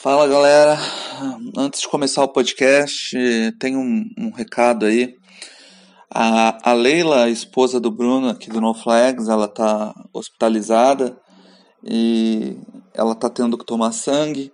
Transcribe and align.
Fala 0.00 0.28
galera, 0.28 0.78
antes 1.56 1.80
de 1.80 1.88
começar 1.88 2.22
o 2.22 2.28
podcast, 2.28 3.18
tem 3.58 3.76
um, 3.76 4.08
um 4.16 4.30
recado 4.30 4.86
aí. 4.86 5.16
A, 6.08 6.70
a, 6.70 6.72
Leila, 6.72 7.24
a 7.24 7.28
esposa 7.28 7.80
do 7.80 7.90
Bruno 7.90 8.28
aqui 8.28 8.48
do 8.48 8.60
No 8.60 8.72
Flags, 8.74 9.28
ela 9.28 9.48
tá 9.48 9.92
hospitalizada 10.12 11.18
e 11.82 12.56
ela 12.94 13.12
tá 13.12 13.28
tendo 13.28 13.58
que 13.58 13.66
tomar 13.66 13.90
sangue 13.90 14.52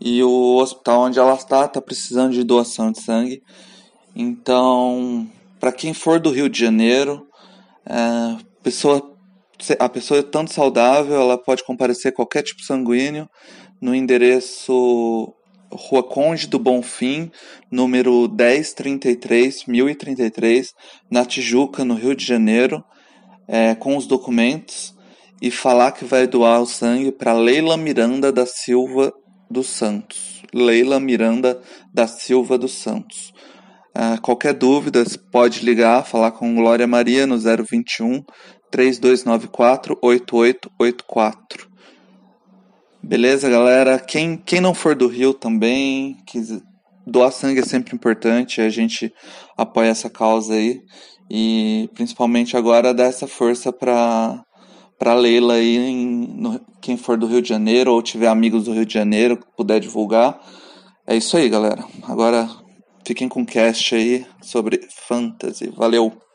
e 0.00 0.22
o 0.22 0.56
hospital 0.56 1.02
onde 1.02 1.18
ela 1.18 1.34
está 1.34 1.68
tá 1.68 1.82
precisando 1.82 2.32
de 2.32 2.42
doação 2.42 2.90
de 2.90 3.02
sangue. 3.02 3.42
Então, 4.14 5.30
para 5.60 5.72
quem 5.72 5.92
for 5.92 6.18
do 6.18 6.30
Rio 6.30 6.48
de 6.48 6.58
Janeiro, 6.58 7.28
é, 7.84 8.38
pessoa, 8.62 9.14
a 9.78 9.90
pessoa 9.90 10.20
é 10.20 10.22
tanto 10.22 10.54
saudável, 10.54 11.20
ela 11.20 11.36
pode 11.36 11.62
comparecer 11.64 12.14
qualquer 12.14 12.42
tipo 12.42 12.62
sanguíneo 12.62 13.28
no 13.80 13.94
endereço 13.94 15.34
Rua 15.70 16.02
Conde 16.02 16.46
do 16.46 16.58
Bonfim, 16.58 17.30
número 17.70 18.28
1033, 18.28 19.66
1033, 19.66 20.72
na 21.10 21.24
Tijuca, 21.24 21.84
no 21.84 21.94
Rio 21.94 22.14
de 22.14 22.24
Janeiro, 22.24 22.84
é, 23.48 23.74
com 23.74 23.96
os 23.96 24.06
documentos 24.06 24.94
e 25.40 25.50
falar 25.50 25.92
que 25.92 26.04
vai 26.04 26.26
doar 26.26 26.60
o 26.60 26.66
sangue 26.66 27.12
para 27.12 27.32
Leila 27.32 27.76
Miranda 27.76 28.32
da 28.32 28.46
Silva 28.46 29.12
dos 29.50 29.68
Santos. 29.68 30.42
Leila 30.52 30.98
Miranda 30.98 31.60
da 31.92 32.06
Silva 32.06 32.56
dos 32.56 32.72
Santos. 32.72 33.32
Uh, 33.96 34.20
qualquer 34.20 34.52
dúvida, 34.52 35.02
pode 35.32 35.64
ligar, 35.64 36.04
falar 36.04 36.32
com 36.32 36.54
Glória 36.54 36.86
Maria 36.86 37.26
no 37.26 37.38
021 37.38 38.22
3294 38.70 39.98
8884. 40.02 41.65
Beleza, 43.06 43.48
galera? 43.48 44.00
Quem, 44.00 44.36
quem 44.36 44.60
não 44.60 44.74
for 44.74 44.96
do 44.96 45.06
Rio 45.06 45.32
também, 45.32 46.16
doar 47.06 47.30
sangue 47.30 47.60
é 47.60 47.64
sempre 47.64 47.94
importante, 47.94 48.60
a 48.60 48.68
gente 48.68 49.14
apoia 49.56 49.90
essa 49.90 50.10
causa 50.10 50.54
aí. 50.54 50.80
E 51.30 51.88
principalmente 51.94 52.56
agora 52.56 52.92
dá 52.92 53.04
essa 53.04 53.28
força 53.28 53.72
para 53.72 54.42
para 54.98 55.14
Leila 55.14 55.54
aí, 55.54 55.76
em, 55.76 56.26
no, 56.36 56.60
quem 56.82 56.96
for 56.96 57.16
do 57.16 57.28
Rio 57.28 57.40
de 57.40 57.48
Janeiro 57.48 57.92
ou 57.92 58.02
tiver 58.02 58.26
amigos 58.26 58.64
do 58.64 58.72
Rio 58.72 58.84
de 58.84 58.94
Janeiro 58.94 59.38
puder 59.56 59.78
divulgar. 59.78 60.40
É 61.06 61.14
isso 61.14 61.36
aí, 61.36 61.48
galera. 61.48 61.84
Agora 62.08 62.48
fiquem 63.06 63.28
com 63.28 63.42
o 63.42 63.46
cast 63.46 63.94
aí 63.94 64.26
sobre 64.42 64.80
fantasy. 65.06 65.68
Valeu! 65.76 66.25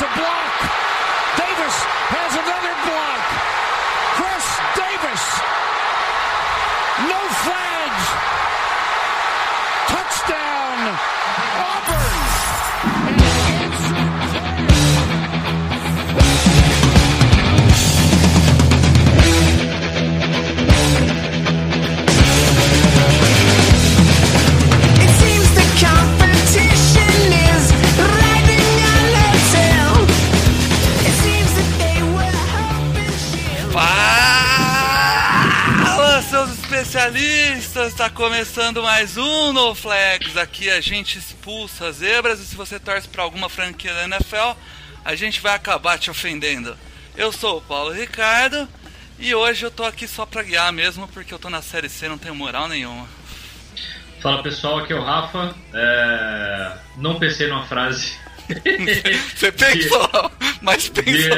A 0.00 0.08
block. 0.16 0.56
Davis 1.36 1.76
has 2.08 2.32
another 2.32 2.74
block. 2.88 3.24
Chris 4.16 4.46
Davis. 4.80 5.24
No 7.04 7.20
flags. 7.44 8.06
Touchdown. 9.92 10.96
Auburn. 11.68 12.29
Especialistas, 36.90 37.92
está 37.92 38.10
começando 38.10 38.82
mais 38.82 39.16
um 39.16 39.52
No 39.52 39.76
Flags. 39.76 40.36
Aqui 40.36 40.68
a 40.68 40.80
gente 40.80 41.18
expulsa 41.18 41.86
as 41.86 41.96
zebras 41.96 42.40
e 42.40 42.44
se 42.44 42.56
você 42.56 42.80
torce 42.80 43.06
para 43.06 43.22
alguma 43.22 43.48
franquia 43.48 43.94
da 43.94 44.04
NFL, 44.06 44.58
a 45.04 45.14
gente 45.14 45.40
vai 45.40 45.54
acabar 45.54 46.00
te 46.00 46.10
ofendendo. 46.10 46.76
Eu 47.16 47.30
sou 47.30 47.58
o 47.58 47.62
Paulo 47.62 47.92
Ricardo 47.92 48.68
e 49.20 49.32
hoje 49.32 49.64
eu 49.64 49.70
tô 49.70 49.84
aqui 49.84 50.08
só 50.08 50.26
para 50.26 50.42
guiar 50.42 50.72
mesmo, 50.72 51.06
porque 51.06 51.32
eu 51.32 51.38
tô 51.38 51.48
na 51.48 51.62
série 51.62 51.88
C, 51.88 52.08
não 52.08 52.18
tenho 52.18 52.34
moral 52.34 52.66
nenhuma. 52.66 53.06
Fala 54.20 54.42
pessoal, 54.42 54.80
aqui 54.80 54.92
é 54.92 54.96
o 54.96 55.04
Rafa. 55.04 55.54
É... 55.72 56.72
Não 56.96 57.20
pensei 57.20 57.46
numa 57.46 57.66
frase 57.66 58.18
Você 59.36 59.52
pensou, 59.52 60.32
mas 60.60 60.88
pensou. 60.88 61.36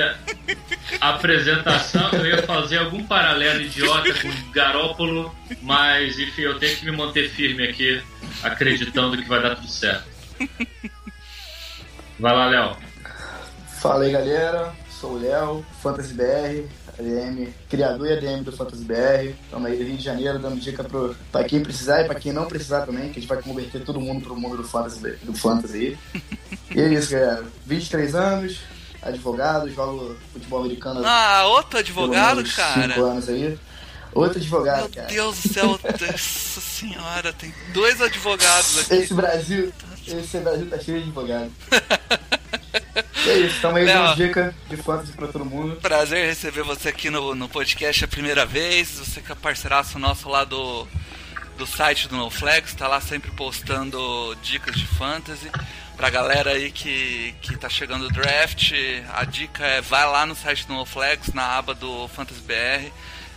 Apresentação, 1.00 2.10
eu 2.12 2.26
ia 2.26 2.42
fazer 2.42 2.78
algum 2.78 3.04
paralelo 3.04 3.62
idiota 3.62 4.14
com 4.20 4.52
Garópolo, 4.52 5.34
mas 5.62 6.18
enfim, 6.18 6.42
eu 6.42 6.58
tenho 6.58 6.76
que 6.76 6.84
me 6.84 6.96
manter 6.96 7.30
firme 7.30 7.66
aqui, 7.66 8.02
acreditando 8.42 9.16
que 9.16 9.28
vai 9.28 9.42
dar 9.42 9.56
tudo 9.56 9.68
certo. 9.68 10.04
Vai 12.18 12.32
lá, 12.32 12.46
Léo. 12.46 12.76
Fala 13.80 14.04
aí, 14.04 14.12
galera. 14.12 14.72
Sou 15.02 15.14
o 15.14 15.18
Léo, 15.18 15.66
Fantasy 15.82 16.14
BR, 16.14 16.68
ADM, 16.96 17.52
criador 17.68 18.06
e 18.06 18.12
ADM 18.12 18.44
do 18.44 18.52
Fantasy 18.52 18.84
BR. 18.84 19.34
Estamos 19.42 19.66
aí 19.66 19.76
do 19.76 19.82
Rio 19.82 19.96
de 19.96 20.04
Janeiro 20.04 20.38
dando 20.38 20.60
dica 20.60 20.86
para 21.32 21.42
quem 21.42 21.60
precisar 21.60 22.02
e 22.02 22.04
para 22.06 22.20
quem 22.20 22.32
não 22.32 22.46
precisar 22.46 22.86
também, 22.86 23.10
que 23.10 23.18
a 23.18 23.20
gente 23.20 23.26
vai 23.26 23.42
converter 23.42 23.82
todo 23.82 24.00
mundo 24.00 24.22
pro 24.22 24.36
mundo 24.36 24.58
do 24.58 24.62
Fantasy, 24.62 25.00
do 25.24 25.34
fantasy 25.34 25.98
E 26.72 26.80
é 26.80 26.88
isso, 26.94 27.10
galera. 27.10 27.44
23 27.66 28.14
anos, 28.14 28.60
advogado, 29.02 29.68
jogo 29.70 30.16
futebol 30.32 30.60
americano. 30.60 31.02
Ah, 31.04 31.44
outro 31.46 31.78
advogado, 31.78 32.44
cara. 32.54 32.94
5 32.94 33.04
anos 33.04 33.28
aí. 33.28 33.58
Outro 34.14 34.38
advogado, 34.38 34.80
Meu 34.80 34.90
cara. 34.90 35.08
Deus 35.08 35.40
do 35.40 35.48
céu, 35.48 35.68
nossa 35.68 36.60
senhora, 36.60 37.32
tem 37.32 37.52
dois 37.72 38.00
advogados 38.00 38.80
aqui. 38.80 38.94
Esse 38.94 39.14
Brasil, 39.14 39.72
esse 40.06 40.38
Brasil 40.38 40.68
tá 40.68 40.78
cheio 40.78 40.98
de 40.98 41.04
advogados. 41.04 41.52
é 43.26 43.38
isso, 43.38 43.56
estamos 43.56 43.78
aí 43.78 43.86
dando 43.86 44.14
dica 44.16 44.54
de 44.68 44.76
fantasy 44.76 45.12
pra 45.12 45.28
todo 45.28 45.46
mundo. 45.46 45.76
Prazer 45.76 46.26
receber 46.26 46.62
você 46.62 46.90
aqui 46.90 47.08
no, 47.08 47.34
no 47.34 47.48
podcast 47.48 48.04
a 48.04 48.08
primeira 48.08 48.44
vez. 48.44 48.98
Você 48.98 49.22
que 49.22 49.32
é 49.32 49.34
parceiraço 49.34 49.98
nosso 49.98 50.28
lá 50.28 50.44
do, 50.44 50.86
do 51.56 51.66
site 51.66 52.06
do 52.06 52.16
NoFlex, 52.16 52.74
tá 52.74 52.88
lá 52.88 53.00
sempre 53.00 53.30
postando 53.30 54.36
dicas 54.42 54.74
de 54.74 54.86
fantasy. 54.86 55.50
Pra 56.02 56.10
galera 56.10 56.50
aí 56.50 56.72
que, 56.72 57.32
que 57.40 57.56
tá 57.56 57.68
chegando 57.68 58.06
o 58.06 58.08
draft, 58.08 58.72
a 59.14 59.24
dica 59.24 59.64
é 59.64 59.80
vai 59.80 60.04
lá 60.04 60.26
no 60.26 60.34
site 60.34 60.66
do 60.66 60.72
NoFlex, 60.72 61.32
na 61.32 61.56
aba 61.56 61.76
do 61.76 62.08
Fantasy 62.08 62.40
BR. 62.40 62.90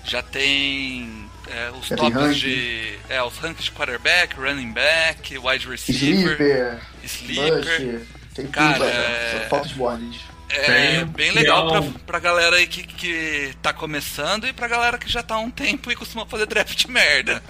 Já 0.04 0.24
tem 0.24 1.30
é, 1.48 1.70
os 1.80 1.86
Já 1.86 1.96
tops 1.96 2.38
de. 2.38 2.98
É, 3.08 3.22
os 3.22 3.38
ranks 3.38 3.66
de 3.66 3.72
quarterback, 3.72 4.36
running 4.36 4.72
back, 4.72 5.38
wide 5.38 5.68
receiver, 5.68 6.82
sleeper. 7.04 7.62
sleeper. 7.68 8.02
Tem 8.34 8.48
Cara, 8.48 8.74
tudo, 8.74 8.86
é... 8.86 9.42
Só 9.44 9.50
falta 9.50 10.00
de. 10.00 10.20
É 10.50 11.06
bem 11.06 11.30
legal 11.34 11.68
pra, 11.68 11.84
pra 12.08 12.20
galera 12.20 12.56
aí 12.56 12.66
que, 12.66 12.82
que 12.82 13.56
tá 13.62 13.74
começando 13.74 14.48
e 14.48 14.54
pra 14.54 14.68
galera 14.68 14.98
que 14.98 15.08
já 15.08 15.22
tá 15.22 15.36
há 15.36 15.40
um 15.40 15.52
tempo 15.52 15.92
e 15.92 15.96
costuma 15.96 16.26
fazer 16.26 16.48
draft 16.48 16.86
merda. 16.90 17.44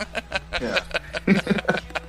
É, 0.52 2.04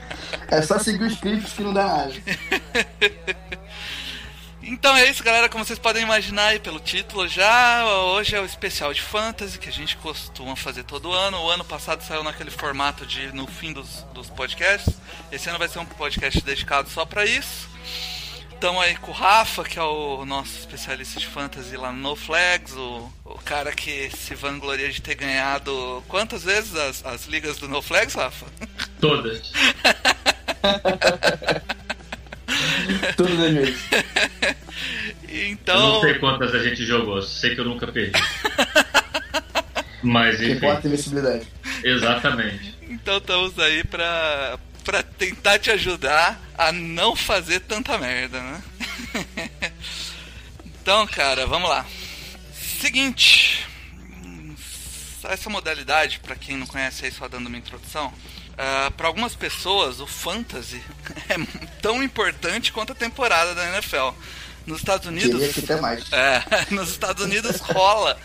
é 0.49 0.62
só 0.62 0.79
seguir 0.79 1.05
os 1.05 1.19
clipes 1.19 1.53
que 1.53 1.62
não 1.62 1.73
dá 1.73 1.87
nada. 1.87 2.12
Então 4.69 4.97
é 4.97 5.09
isso, 5.09 5.23
galera. 5.23 5.49
Como 5.49 5.65
vocês 5.65 5.79
podem 5.79 6.03
imaginar 6.03 6.47
aí 6.49 6.59
pelo 6.59 6.81
título 6.81 7.29
já, 7.29 7.87
hoje 7.87 8.34
é 8.34 8.41
o 8.41 8.45
especial 8.45 8.93
de 8.93 9.01
fantasy 9.01 9.61
que 9.61 9.69
a 9.69 9.73
gente 9.73 9.97
costuma 9.99 10.56
fazer 10.56 10.83
todo 10.83 11.12
ano. 11.12 11.39
O 11.39 11.51
ano 11.51 11.65
passado 11.65 12.03
saiu 12.03 12.25
naquele 12.25 12.51
formato 12.51 13.06
de 13.06 13.33
no 13.33 13.47
fim 13.47 13.73
dos, 13.73 14.05
dos 14.12 14.29
podcasts. 14.29 14.93
Esse 15.31 15.49
ano 15.49 15.59
vai 15.61 15.69
ser 15.69 15.79
um 15.79 15.87
podcast 15.87 16.41
dedicado 16.43 16.91
só 16.91 17.06
para 17.06 17.25
isso. 17.25 17.69
Estamos 18.53 18.82
aí 18.82 18.97
com 18.97 19.12
o 19.12 19.15
Rafa, 19.15 19.62
que 19.62 19.79
é 19.79 19.82
o 19.82 20.25
nosso 20.25 20.59
especialista 20.59 21.20
de 21.20 21.26
fantasy 21.26 21.76
lá 21.76 21.93
no 21.93 22.00
No 22.00 22.17
Flags, 22.17 22.73
o, 22.73 23.12
o 23.25 23.38
cara 23.44 23.70
que 23.70 24.11
se 24.17 24.35
vangloria 24.35 24.91
de 24.91 25.00
ter 25.00 25.15
ganhado 25.15 26.03
quantas 26.09 26.43
vezes 26.43 26.75
as, 26.75 27.05
as 27.05 27.26
ligas 27.26 27.59
do 27.59 27.69
No 27.69 27.81
Flags, 27.81 28.15
Rafa? 28.15 28.47
Todas. 28.99 29.53
Todas 33.17 33.41
as 33.41 33.53
vezes. 33.53 33.77
Então... 35.29 35.77
Eu 35.77 35.93
não 35.95 36.01
sei 36.01 36.15
quantas 36.15 36.55
a 36.55 36.63
gente 36.63 36.85
jogou, 36.85 37.21
sei 37.23 37.55
que 37.55 37.61
eu 37.61 37.65
nunca 37.65 37.87
perdi. 37.87 38.13
Mas 40.03 40.41
enfim. 40.41 40.53
Importa 40.53 40.87
a 40.87 40.89
invencibilidade. 40.89 41.47
Exatamente. 41.83 42.75
Então 42.89 43.19
estamos 43.19 43.59
aí 43.59 43.85
pra, 43.85 44.59
pra 44.85 45.03
tentar 45.03 45.59
te 45.59 45.71
ajudar 45.71 46.41
a 46.57 46.71
não 46.73 47.17
fazer 47.17 47.61
tanta 47.61 47.99
merda, 47.99 48.41
né? 48.41 48.63
então, 50.65 51.07
cara, 51.07 51.47
vamos 51.47 51.69
lá. 51.69 51.85
Seguinte. 52.81 53.67
Essa 55.25 55.51
modalidade, 55.51 56.21
para 56.21 56.37
quem 56.37 56.57
não 56.57 56.67
conhece 56.67 57.05
aí, 57.05 57.11
só 57.11 57.27
dando 57.27 57.49
uma 57.49 57.59
introdução. 57.59 58.13
Uh, 58.56 58.91
para 58.93 59.06
algumas 59.06 59.35
pessoas, 59.35 60.00
o 60.00 60.06
fantasy 60.06 60.82
é 61.29 61.37
tão 61.82 62.03
importante 62.03 62.73
quanto 62.73 62.93
a 62.93 62.94
temporada 62.94 63.55
da 63.55 63.69
NFL. 63.75 64.17
nos 64.67 64.79
Estados 64.79 65.06
Unidos. 65.06 65.53
Que 65.53 65.75
mais. 65.76 66.11
É, 66.11 66.43
nos 66.75 66.88
Estados 66.88 67.23
Unidos 67.23 67.61
rola 67.61 68.19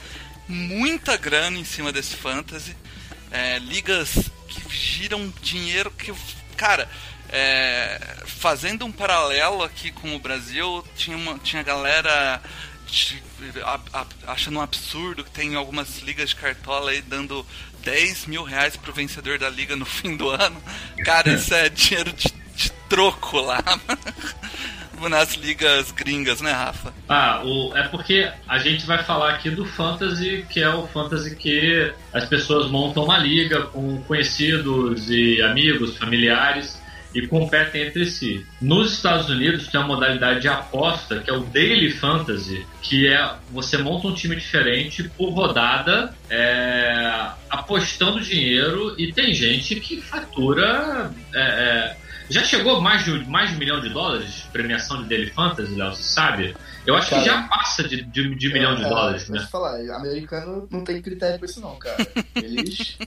muita 0.47 1.17
grana 1.17 1.57
em 1.57 1.65
cima 1.65 1.91
desse 1.91 2.15
fantasy. 2.15 2.75
É, 3.29 3.59
ligas 3.59 4.31
que 4.47 4.73
giram 4.73 5.33
dinheiro 5.41 5.91
que. 5.91 6.13
Cara, 6.55 6.87
é, 7.29 7.99
fazendo 8.25 8.85
um 8.85 8.91
paralelo 8.91 9.63
aqui 9.63 9.91
com 9.91 10.15
o 10.15 10.19
Brasil, 10.19 10.85
tinha, 10.95 11.17
uma, 11.17 11.39
tinha 11.39 11.63
galera 11.63 12.41
de, 12.87 13.23
a, 13.63 13.79
a, 13.93 14.05
achando 14.33 14.59
um 14.59 14.61
absurdo 14.61 15.23
que 15.23 15.31
tem 15.31 15.55
algumas 15.55 15.99
ligas 15.99 16.29
de 16.29 16.35
cartola 16.35 16.91
aí 16.91 17.01
dando 17.01 17.45
10 17.83 18.27
mil 18.27 18.43
reais 18.43 18.75
pro 18.75 18.93
vencedor 18.93 19.37
da 19.37 19.49
liga 19.49 19.75
no 19.75 19.85
fim 19.85 20.15
do 20.15 20.29
ano. 20.29 20.61
Cara, 21.03 21.31
isso 21.33 21.53
é 21.53 21.69
dinheiro 21.69 22.11
de, 22.13 22.33
de 22.55 22.71
troco 22.89 23.39
lá. 23.39 23.63
nas 25.09 25.33
ligas 25.33 25.91
gringas, 25.91 26.41
né, 26.41 26.51
Rafa? 26.51 26.93
Ah, 27.09 27.41
o, 27.43 27.75
é 27.75 27.87
porque 27.87 28.31
a 28.47 28.59
gente 28.59 28.85
vai 28.85 29.03
falar 29.03 29.31
aqui 29.31 29.49
do 29.49 29.65
Fantasy, 29.65 30.45
que 30.49 30.61
é 30.61 30.69
o 30.69 30.87
Fantasy 30.87 31.35
que 31.35 31.91
as 32.13 32.25
pessoas 32.25 32.69
montam 32.69 33.05
uma 33.05 33.17
liga 33.17 33.63
com 33.63 34.01
conhecidos 34.03 35.09
e 35.09 35.41
amigos, 35.41 35.97
familiares 35.97 36.80
e 37.13 37.27
competem 37.27 37.87
entre 37.87 38.05
si. 38.05 38.45
Nos 38.61 38.93
Estados 38.93 39.29
Unidos 39.29 39.67
tem 39.67 39.79
uma 39.79 39.87
modalidade 39.87 40.41
de 40.41 40.47
aposta 40.47 41.19
que 41.19 41.29
é 41.29 41.33
o 41.33 41.41
Daily 41.41 41.91
Fantasy, 41.91 42.65
que 42.81 43.07
é 43.07 43.35
você 43.51 43.77
monta 43.77 44.07
um 44.07 44.13
time 44.13 44.35
diferente 44.35 45.03
por 45.17 45.29
rodada, 45.29 46.13
é, 46.29 47.29
apostando 47.49 48.19
dinheiro 48.21 48.95
e 48.97 49.11
tem 49.11 49.33
gente 49.33 49.75
que 49.75 50.01
fatura 50.01 51.11
é, 51.33 51.41
é, 51.41 51.97
já 52.29 52.43
chegou 52.43 52.79
mais 52.79 53.03
de, 53.03 53.11
mais 53.29 53.49
de 53.49 53.55
um 53.55 53.59
milhão 53.59 53.81
de 53.81 53.89
dólares 53.89 54.43
de 54.43 54.47
premiação 54.47 55.03
de 55.03 55.09
Daily 55.09 55.29
Fantasy, 55.29 55.75
Léo, 55.75 55.93
você 55.93 56.03
sabe? 56.03 56.55
Eu 56.85 56.95
acho 56.95 57.09
cara, 57.09 57.21
que 57.21 57.27
já 57.27 57.43
passa 57.43 57.83
de, 57.83 58.01
de, 58.03 58.35
de 58.35 58.53
milhão 58.53 58.75
de 58.75 58.83
é, 58.83 58.89
dólares, 58.89 59.29
né? 59.29 59.47
falar, 59.51 59.79
americano 59.95 60.67
não 60.71 60.83
tem 60.83 61.01
critério 61.01 61.37
pra 61.37 61.47
isso 61.47 61.59
não, 61.59 61.75
cara. 61.75 61.97
Eles... 62.35 62.97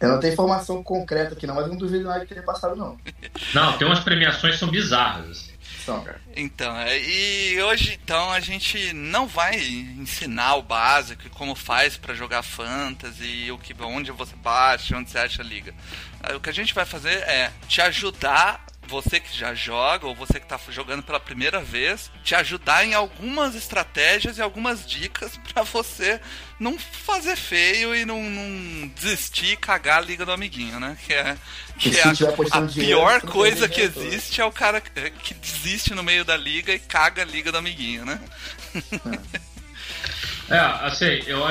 Eu 0.00 0.08
não 0.08 0.20
tenho 0.20 0.32
informação 0.32 0.82
concreta 0.82 1.34
aqui 1.34 1.46
não, 1.46 1.54
mas 1.54 1.68
não 1.68 1.76
duvido 1.76 2.04
nada 2.04 2.24
que 2.24 2.32
tenha 2.32 2.44
passado 2.44 2.74
não. 2.74 2.96
Não, 3.54 3.76
tem 3.76 3.86
umas 3.86 4.00
premiações 4.00 4.54
que 4.54 4.60
são 4.60 4.70
bizarras. 4.70 5.30
Assim. 5.30 5.50
São, 5.84 6.02
cara. 6.02 6.20
Então, 6.36 6.76
é, 6.76 6.98
e 6.98 7.62
hoje 7.62 7.98
então 8.02 8.30
a 8.30 8.40
gente 8.40 8.92
não 8.92 9.26
vai 9.26 9.56
ensinar 9.56 10.56
o 10.56 10.62
básico, 10.62 11.28
como 11.30 11.54
faz 11.54 11.96
para 11.96 12.14
jogar 12.14 12.42
fantasy, 12.42 13.50
o 13.50 13.58
que 13.58 13.74
onde 13.82 14.10
você 14.10 14.34
baixa, 14.36 14.96
onde 14.96 15.10
você 15.10 15.18
acha 15.18 15.42
a 15.42 15.44
liga. 15.44 15.74
O 16.34 16.40
que 16.40 16.50
a 16.50 16.52
gente 16.52 16.74
vai 16.74 16.84
fazer 16.84 17.16
é 17.22 17.50
te 17.66 17.80
ajudar 17.80 18.64
você 18.86 19.20
que 19.20 19.36
já 19.36 19.54
joga 19.54 20.06
ou 20.06 20.14
você 20.14 20.40
que 20.40 20.46
está 20.46 20.58
jogando 20.68 21.02
pela 21.02 21.20
primeira 21.20 21.60
vez, 21.60 22.10
te 22.24 22.34
ajudar 22.34 22.84
em 22.84 22.94
algumas 22.94 23.54
estratégias 23.54 24.38
e 24.38 24.42
algumas 24.42 24.86
dicas 24.86 25.38
para 25.52 25.62
você 25.62 26.20
não 26.58 26.78
fazer 26.78 27.36
feio 27.36 27.94
e 27.94 28.04
não, 28.04 28.22
não, 28.22 28.88
desistir 28.88 29.52
e 29.52 29.56
cagar 29.56 29.98
a 29.98 30.04
liga 30.04 30.26
do 30.26 30.32
amiguinho, 30.32 30.80
né? 30.80 30.96
Que 31.06 31.14
é, 31.14 31.36
que 31.78 31.98
é 31.98 32.02
a, 32.02 32.58
a 32.58 32.62
pior 32.62 33.20
coisa 33.22 33.68
que 33.68 33.80
existe 33.80 34.40
é 34.40 34.44
o 34.44 34.52
cara 34.52 34.80
que 34.80 35.34
desiste 35.34 35.94
no 35.94 36.02
meio 36.02 36.24
da 36.24 36.36
liga 36.36 36.72
e 36.72 36.78
caga 36.78 37.22
a 37.22 37.24
liga 37.24 37.50
do 37.50 37.58
amiguinho, 37.58 38.04
né? 38.04 38.20
É, 40.50 40.58
assim, 40.58 41.22
eu 41.28 41.44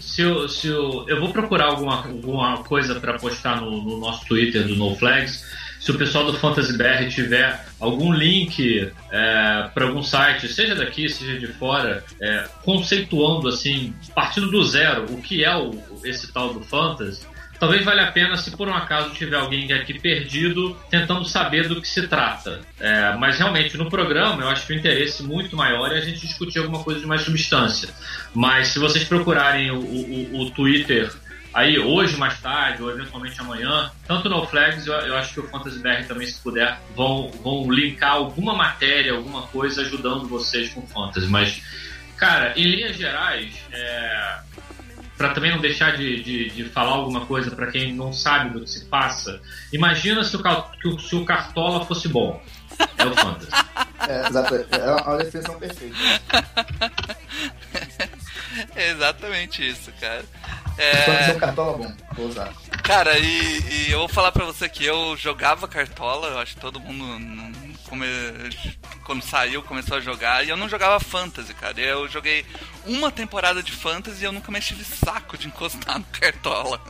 se 0.00 0.22
eu, 0.22 0.48
se 0.48 0.68
eu, 0.68 1.04
eu 1.06 1.20
vou 1.20 1.30
procurar 1.30 1.66
alguma, 1.66 2.06
alguma 2.06 2.64
coisa 2.64 2.98
para 2.98 3.18
postar 3.18 3.60
no, 3.60 3.82
no, 3.82 4.00
nosso 4.00 4.24
Twitter 4.24 4.66
do 4.66 4.74
No 4.76 4.96
Flags. 4.96 5.44
Se 5.86 5.92
o 5.92 5.96
pessoal 5.96 6.26
do 6.26 6.36
Fantasy 6.36 6.76
BR 6.76 7.08
tiver 7.08 7.64
algum 7.78 8.12
link 8.12 8.90
é, 9.12 9.70
para 9.72 9.84
algum 9.84 10.02
site, 10.02 10.48
seja 10.48 10.74
daqui, 10.74 11.08
seja 11.08 11.38
de 11.38 11.46
fora, 11.46 12.02
é, 12.20 12.44
conceituando 12.64 13.46
assim, 13.46 13.94
partindo 14.12 14.50
do 14.50 14.64
zero, 14.64 15.04
o 15.04 15.22
que 15.22 15.44
é 15.44 15.56
o, 15.56 15.80
esse 16.02 16.32
tal 16.32 16.52
do 16.52 16.58
Fantasy, 16.64 17.22
talvez 17.60 17.84
valha 17.84 18.02
a 18.02 18.10
pena 18.10 18.36
se 18.36 18.50
por 18.50 18.66
um 18.66 18.74
acaso 18.74 19.10
tiver 19.10 19.36
alguém 19.36 19.72
aqui 19.72 19.96
perdido 19.96 20.76
tentando 20.90 21.24
saber 21.24 21.68
do 21.68 21.80
que 21.80 21.86
se 21.86 22.08
trata. 22.08 22.62
É, 22.80 23.14
mas 23.16 23.38
realmente 23.38 23.76
no 23.76 23.88
programa 23.88 24.42
eu 24.42 24.48
acho 24.48 24.66
que 24.66 24.72
o 24.72 24.76
interesse 24.76 25.22
muito 25.22 25.54
maior 25.54 25.92
é 25.92 25.98
a 25.98 26.00
gente 26.00 26.26
discutir 26.26 26.58
alguma 26.58 26.82
coisa 26.82 26.98
de 26.98 27.06
mais 27.06 27.22
substância. 27.22 27.90
Mas 28.34 28.68
se 28.68 28.80
vocês 28.80 29.04
procurarem 29.04 29.70
o, 29.70 29.78
o, 29.78 30.40
o 30.40 30.50
Twitter 30.50 31.12
aí 31.56 31.78
hoje, 31.78 32.18
mais 32.18 32.38
tarde, 32.38 32.82
ou 32.82 32.90
eventualmente 32.90 33.40
amanhã, 33.40 33.90
tanto 34.06 34.28
no 34.28 34.46
Flags, 34.46 34.86
eu, 34.86 34.92
eu, 34.92 35.16
acho 35.16 35.32
que 35.32 35.40
o 35.40 35.48
Fantasy 35.48 35.78
BR 35.78 36.06
também, 36.06 36.26
se 36.26 36.38
puder, 36.40 36.78
vão, 36.94 37.30
vão 37.42 37.72
linkar 37.72 38.12
alguma 38.12 38.54
matéria, 38.54 39.14
alguma 39.14 39.46
coisa 39.46 39.80
ajudando 39.80 40.28
vocês 40.28 40.68
com 40.74 40.86
Fantasy. 40.86 41.26
Mas, 41.26 41.62
cara, 42.18 42.52
em 42.56 42.64
linhas 42.64 42.94
gerais, 42.94 43.54
é, 43.72 44.38
para 45.16 45.30
também 45.30 45.50
não 45.50 45.58
deixar 45.58 45.96
de, 45.96 46.22
de, 46.22 46.50
de 46.50 46.64
falar 46.64 46.92
alguma 46.92 47.24
coisa 47.24 47.50
para 47.50 47.68
quem 47.68 47.94
não 47.94 48.12
sabe 48.12 48.50
do 48.50 48.60
que 48.60 48.68
se 48.68 48.84
passa, 48.84 49.40
imagina 49.72 50.22
se 50.24 50.36
o, 50.36 50.98
se 51.00 51.16
o 51.16 51.24
Cartola 51.24 51.86
fosse 51.86 52.06
bom. 52.06 52.38
É 52.98 53.06
o 53.06 53.14
Fantasy. 53.14 53.50
É, 54.08 54.28
exato. 54.28 54.54
É 54.54 55.02
uma 55.02 55.16
definição 55.16 55.58
perfeita. 55.58 55.96
É 58.74 58.90
exatamente 58.90 59.66
isso, 59.66 59.92
cara. 60.00 60.24
É... 60.78 61.34
cartola 61.34 61.78
bom, 61.78 61.92
vou 62.14 62.26
usar. 62.26 62.52
Cara, 62.82 63.18
e, 63.18 63.60
e, 63.60 63.90
eu 63.90 64.00
vou 64.00 64.08
falar 64.08 64.30
pra 64.30 64.44
você 64.44 64.68
que 64.68 64.84
eu 64.84 65.16
jogava 65.16 65.66
cartola, 65.66 66.28
eu 66.28 66.38
acho 66.38 66.54
que 66.54 66.60
todo 66.60 66.78
mundo 66.78 67.04
come... 67.88 68.06
quando 69.04 69.22
saiu 69.22 69.62
começou 69.62 69.96
a 69.96 70.00
jogar, 70.00 70.44
e 70.44 70.48
eu 70.48 70.56
não 70.56 70.68
jogava 70.68 71.00
fantasy, 71.00 71.54
cara. 71.54 71.80
Eu 71.80 72.08
joguei 72.08 72.44
uma 72.84 73.10
temporada 73.10 73.62
de 73.62 73.72
fantasy 73.72 74.22
e 74.22 74.24
eu 74.24 74.32
nunca 74.32 74.50
mais 74.50 74.66
tive 74.66 74.84
saco 74.84 75.36
de 75.36 75.46
encostar 75.46 75.98
no 75.98 76.04
cartola. 76.04 76.80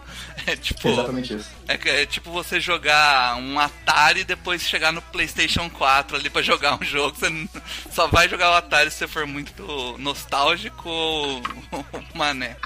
É 0.46 0.56
tipo. 0.56 0.88
exatamente 0.88 1.34
isso. 1.34 1.50
É, 1.68 2.02
é, 2.02 2.06
tipo 2.06 2.30
você 2.30 2.60
jogar 2.60 3.36
um 3.36 3.58
Atari 3.58 4.20
e 4.20 4.24
depois 4.24 4.62
chegar 4.62 4.92
no 4.92 5.02
PlayStation 5.02 5.68
4 5.70 6.16
ali 6.16 6.30
pra 6.30 6.42
jogar 6.42 6.80
um 6.80 6.84
jogo. 6.84 7.16
Você 7.16 7.48
só 7.90 8.06
vai 8.06 8.28
jogar 8.28 8.50
o 8.50 8.54
Atari 8.54 8.90
se 8.90 8.98
você 8.98 9.08
for 9.08 9.26
muito 9.26 9.96
nostálgico 9.98 10.88
ou 10.88 11.42
mané. 12.14 12.56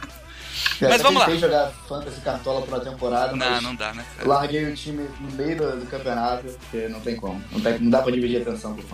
É, 0.81 0.89
mas 0.89 1.03
vamos 1.03 1.21
lá. 1.21 1.27
Tentei 1.27 1.41
jogar 1.41 1.71
Fantasy 1.89 2.21
Cartola 2.21 2.63
por 2.63 2.69
uma 2.75 2.81
temporada. 2.81 3.37
Não, 3.37 3.61
não 3.61 3.75
dá, 3.75 3.93
né? 3.93 4.05
Cara? 4.17 4.29
Larguei 4.29 4.65
o 4.65 4.75
time 4.75 5.09
no 5.21 5.31
meio 5.33 5.57
do, 5.57 5.81
do, 5.81 5.87
campeonato, 5.87 6.45
porque 6.45 6.89
não 6.89 7.01
tem 7.01 7.17
como. 7.17 7.43
Não, 7.53 7.61
tem, 7.61 7.79
não 7.79 7.91
dá 7.91 8.03
pra 8.03 8.13
dividir 8.13 8.39
a 8.39 8.43
atenção 8.43 8.75
com 8.75 8.81
o 8.81 8.85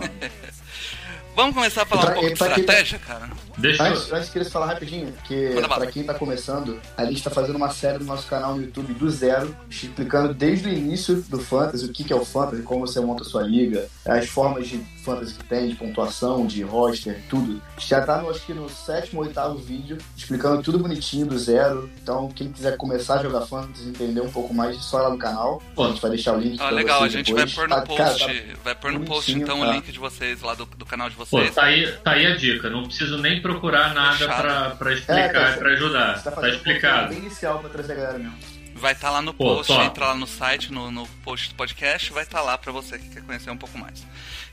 Vamos 1.37 1.53
começar 1.53 1.83
a 1.83 1.85
falar 1.85 2.01
pra, 2.01 2.11
um 2.13 2.15
pouco 2.15 2.29
de 2.29 2.39
tá- 2.39 2.47
estratégia, 2.47 2.97
cara? 2.97 3.29
Deixa 3.59 3.83
antes, 3.83 4.09
eu... 4.09 4.15
antes 4.15 4.29
queria 4.31 4.49
falar 4.49 4.65
rapidinho, 4.65 5.13
que 5.23 5.51
pra 5.67 5.85
quem 5.85 6.03
tá 6.03 6.15
começando, 6.15 6.81
a 6.97 7.05
gente 7.05 7.23
tá 7.23 7.29
fazendo 7.29 7.55
uma 7.55 7.69
série 7.69 7.99
no 7.99 8.05
nosso 8.05 8.27
canal 8.27 8.55
no 8.55 8.63
YouTube 8.63 8.95
do 8.95 9.07
zero, 9.07 9.55
explicando 9.69 10.33
desde 10.33 10.67
o 10.67 10.73
início 10.73 11.21
do 11.21 11.39
Fantasy, 11.39 11.85
o 11.85 11.93
que, 11.93 12.03
que 12.03 12.11
é 12.11 12.15
o 12.15 12.25
Fantasy, 12.25 12.63
como 12.63 12.87
você 12.87 12.99
monta 12.99 13.21
a 13.21 13.25
sua 13.25 13.43
liga, 13.43 13.87
as 14.03 14.27
formas 14.27 14.67
de 14.67 14.79
Fantasy 15.03 15.35
que 15.35 15.43
tem, 15.45 15.69
de 15.69 15.75
pontuação, 15.75 16.45
de 16.45 16.63
roster, 16.63 17.21
tudo. 17.29 17.61
Já 17.77 18.01
tá, 18.01 18.17
no, 18.17 18.29
acho 18.29 18.45
que 18.45 18.53
no 18.53 18.67
sétimo 18.67 19.21
ou 19.21 19.27
oitavo 19.27 19.57
vídeo, 19.57 19.97
explicando 20.17 20.61
tudo 20.61 20.79
bonitinho 20.79 21.25
do 21.25 21.37
zero. 21.37 21.89
Então, 22.01 22.29
quem 22.29 22.51
quiser 22.51 22.75
começar 22.77 23.19
a 23.19 23.23
jogar 23.23 23.41
Fantasy, 23.41 23.87
entender 23.87 24.21
um 24.21 24.29
pouco 24.29 24.53
mais, 24.53 24.75
só 24.83 24.97
lá 24.97 25.09
no 25.09 25.17
canal. 25.17 25.61
Pô, 25.73 25.85
a 25.85 25.89
gente 25.89 26.01
vai 26.01 26.11
deixar 26.11 26.33
o 26.33 26.39
link. 26.39 26.59
Ah, 26.59 26.71
legal, 26.71 27.03
a 27.03 27.07
gente 27.07 27.27
depois. 27.27 27.53
vai 27.53 27.67
pôr 27.67 27.75
no 27.75 27.81
post. 27.83 28.25
Cara, 28.25 28.33
tá 28.33 28.57
vai 28.63 28.75
pôr 28.75 28.91
no 28.91 29.05
post 29.05 29.31
então 29.31 29.59
tá. 29.61 29.69
o 29.69 29.71
link 29.71 29.91
de 29.91 29.99
vocês 29.99 30.41
lá 30.41 30.53
do, 30.55 30.65
do 30.65 30.85
canal 30.85 31.09
de 31.09 31.15
vocês. 31.15 31.26
Pô, 31.29 31.43
tá 31.49 31.65
aí, 31.65 31.91
tá 32.03 32.11
aí 32.11 32.25
a 32.25 32.35
dica. 32.35 32.69
Não 32.69 32.83
preciso 32.85 33.17
nem 33.17 33.41
procurar 33.41 33.93
nada 33.93 34.25
pra, 34.25 34.69
pra 34.71 34.93
explicar 34.93 35.19
é, 35.19 35.29
tá, 35.29 35.57
pra 35.57 35.69
ajudar. 35.71 36.23
Tá, 36.23 36.31
tá 36.31 36.49
explicado. 36.49 37.09
bem 37.09 37.19
inicial 37.19 37.59
pra 37.59 37.69
trazer 37.69 37.93
a 37.93 37.95
galera 37.95 38.19
mesmo. 38.19 38.37
Vai 38.75 38.93
estar 38.93 39.07
tá 39.07 39.13
lá 39.13 39.21
no 39.21 39.33
Pô, 39.33 39.55
post, 39.55 39.73
entra 39.73 40.07
lá 40.07 40.15
no 40.15 40.27
site, 40.27 40.71
no, 40.71 40.91
no 40.91 41.07
post 41.23 41.49
do 41.49 41.55
podcast, 41.55 42.13
vai 42.13 42.23
estar 42.23 42.39
tá 42.39 42.43
lá 42.43 42.57
para 42.57 42.71
você 42.71 42.99
que 42.99 43.09
quer 43.09 43.23
conhecer 43.23 43.49
um 43.49 43.57
pouco 43.57 43.77
mais. 43.77 44.05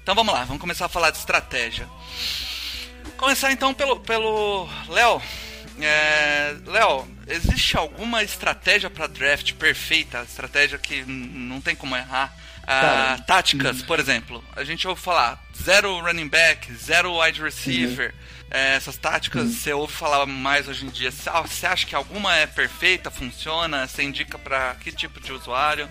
Então 0.03 0.15
vamos 0.15 0.33
lá, 0.33 0.45
vamos 0.45 0.61
começar 0.61 0.87
a 0.87 0.89
falar 0.89 1.11
de 1.11 1.19
estratégia. 1.19 1.87
Começar 3.17 3.53
então 3.53 3.75
pelo 3.75 4.01
pelo 4.01 4.69
Léo. 4.89 5.21
É, 5.81 6.55
Léo, 6.67 7.07
existe 7.27 7.77
alguma 7.77 8.23
estratégia 8.23 8.89
para 8.89 9.07
draft 9.07 9.53
perfeita? 9.55 10.23
Estratégia 10.23 10.79
que 10.79 11.05
não 11.05 11.61
tem 11.61 11.77
como 11.77 11.97
errar? 11.97 12.35
Ah, 12.67 13.19
táticas, 13.27 13.83
por 13.83 13.99
exemplo. 13.99 14.43
A 14.57 14.65
gente 14.65 14.87
ouve 14.87 15.01
falar 15.01 15.43
zero 15.63 16.01
running 16.01 16.29
back, 16.29 16.73
zero 16.75 17.21
wide 17.21 17.41
receiver. 17.41 18.09
Uhum. 18.11 18.35
É, 18.51 18.77
essas 18.77 18.97
táticas 18.97 19.43
uhum. 19.43 19.53
você 19.53 19.73
ouve 19.73 19.93
falar 19.93 20.27
mais 20.27 20.69
hoje 20.69 20.87
em 20.87 20.89
dia. 20.89 21.11
Você 21.11 21.67
acha 21.67 21.87
que 21.87 21.95
alguma 21.95 22.37
é 22.37 22.47
perfeita, 22.47 23.11
funciona? 23.11 23.87
Você 23.87 24.03
indica 24.03 24.39
para 24.39 24.75
que 24.77 24.93
tipo 24.93 25.21
de 25.21 25.33
usuário? 25.33 25.89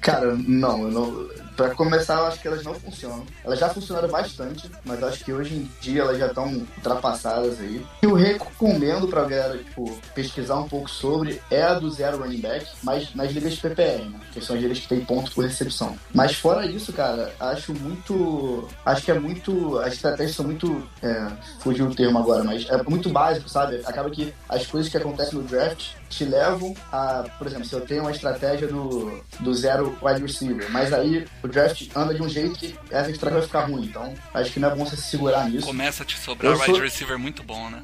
Cara, 0.00 0.36
não, 0.36 0.82
eu 0.84 0.90
não 0.90 1.43
Pra 1.56 1.70
começar, 1.70 2.16
eu 2.16 2.26
acho 2.26 2.40
que 2.40 2.48
elas 2.48 2.64
não 2.64 2.74
funcionam. 2.74 3.24
Elas 3.44 3.58
já 3.58 3.68
funcionaram 3.68 4.08
bastante, 4.08 4.70
mas 4.84 5.02
acho 5.02 5.24
que 5.24 5.32
hoje 5.32 5.54
em 5.54 5.70
dia 5.80 6.02
elas 6.02 6.18
já 6.18 6.26
estão 6.26 6.46
ultrapassadas 6.76 7.60
aí. 7.60 7.84
Eu 8.02 8.14
recomendo 8.14 9.06
pra 9.08 9.22
galera, 9.24 9.58
tipo, 9.58 9.98
pesquisar 10.14 10.56
um 10.56 10.68
pouco 10.68 10.90
sobre 10.90 11.40
é 11.50 11.62
a 11.62 11.74
do 11.74 11.90
zero 11.90 12.18
running 12.18 12.40
back, 12.40 12.66
mas 12.82 13.14
nas 13.14 13.30
ligas 13.32 13.56
PPR, 13.56 14.04
né? 14.04 14.20
Que 14.32 14.40
são 14.40 14.56
as 14.56 14.62
ligas 14.62 14.80
que 14.80 14.88
tem 14.88 15.04
ponto 15.04 15.30
por 15.32 15.44
recepção. 15.44 15.96
Mas 16.12 16.36
fora 16.36 16.66
isso, 16.66 16.92
cara, 16.92 17.32
acho 17.38 17.72
muito. 17.72 18.68
Acho 18.84 19.02
que 19.02 19.10
é 19.10 19.18
muito. 19.18 19.78
As 19.78 19.94
estratégias 19.94 20.36
são 20.36 20.44
muito. 20.44 20.86
É, 21.02 21.28
fugiu 21.60 21.86
o 21.86 21.94
termo 21.94 22.18
agora, 22.18 22.42
mas 22.42 22.68
é 22.68 22.82
muito 22.82 23.08
básico, 23.08 23.48
sabe? 23.48 23.80
Acaba 23.84 24.10
que 24.10 24.34
as 24.48 24.66
coisas 24.66 24.90
que 24.90 24.96
acontecem 24.96 25.38
no 25.38 25.44
draft 25.44 25.94
te 26.08 26.24
levam 26.24 26.74
a, 26.92 27.24
por 27.38 27.46
exemplo, 27.46 27.64
se 27.64 27.74
eu 27.74 27.80
tenho 27.80 28.02
uma 28.02 28.12
estratégia 28.12 28.68
do, 28.68 29.20
do 29.40 29.54
zero 29.54 29.96
wide 30.00 30.22
receiver, 30.22 30.70
mas 30.70 30.92
aí 30.92 31.26
o 31.44 31.48
draft 31.48 31.90
anda 31.94 32.14
de 32.14 32.22
um 32.22 32.28
jeito 32.28 32.58
que 32.58 32.74
essa 32.90 33.10
estratégia 33.10 33.40
vai 33.40 33.46
ficar 33.46 33.64
ruim. 33.66 33.84
Então, 33.84 34.14
acho 34.32 34.50
que 34.50 34.58
não 34.58 34.70
é 34.70 34.74
bom 34.74 34.86
você 34.86 34.96
se 34.96 35.10
segurar 35.10 35.48
nisso. 35.48 35.66
Começa 35.66 36.02
a 36.02 36.06
te 36.06 36.18
sobrar 36.18 36.52
eu 36.52 36.58
wide 36.58 36.72
sou... 36.72 36.80
receiver 36.80 37.18
muito 37.18 37.42
bom, 37.42 37.68
né? 37.68 37.82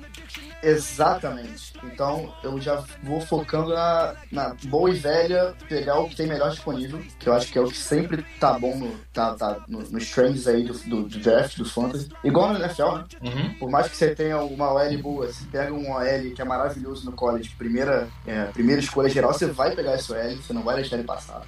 Exatamente. 0.63 1.73
Então 1.85 2.35
eu 2.43 2.61
já 2.61 2.85
vou 3.03 3.21
focando 3.21 3.71
na, 3.71 4.15
na 4.31 4.57
boa 4.65 4.91
e 4.91 4.95
velha 4.95 5.55
pegar 5.69 5.99
o 5.99 6.09
que 6.09 6.17
tem 6.17 6.27
melhor 6.27 6.51
disponível, 6.51 7.03
que 7.19 7.29
eu 7.29 7.33
acho 7.33 7.51
que 7.51 7.59
é 7.59 7.61
o 7.63 7.69
que 7.69 7.77
sempre 7.77 8.23
tá 8.39 8.59
bom 8.59 8.77
no, 8.77 8.95
tá, 9.13 9.35
tá 9.35 9.65
no, 9.67 9.81
nos 9.91 10.11
trends 10.11 10.47
aí 10.47 10.63
do, 10.63 10.75
do, 10.75 11.03
do, 11.05 11.19
draft, 11.19 11.57
do 11.57 11.65
fantasy. 11.65 12.09
Igual 12.23 12.53
no 12.53 12.59
NFL, 12.59 12.97
né? 12.97 13.05
Uhum. 13.23 13.55
Por 13.55 13.71
mais 13.71 13.89
que 13.89 13.97
você 13.97 14.15
tenha 14.15 14.39
uma 14.39 14.73
OL 14.73 14.99
boa, 14.99 15.27
você 15.27 15.45
pega 15.51 15.73
um 15.73 15.93
OL 15.93 16.35
que 16.35 16.43
é 16.43 16.45
maravilhoso 16.45 17.07
no 17.07 17.13
college, 17.13 17.55
primeira, 17.57 18.09
é, 18.27 18.45
primeira 18.45 18.81
escolha 18.81 19.09
geral, 19.09 19.33
você 19.33 19.47
vai 19.47 19.75
pegar 19.75 19.95
esse 19.95 20.13
OL, 20.13 20.37
você 20.37 20.53
não 20.53 20.63
vai 20.63 20.77
deixar 20.77 20.97
ele 20.97 21.05
passar. 21.05 21.43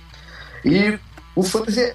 E 0.64 0.98
o 1.34 1.42
fantasy 1.42 1.80
é 1.80 1.94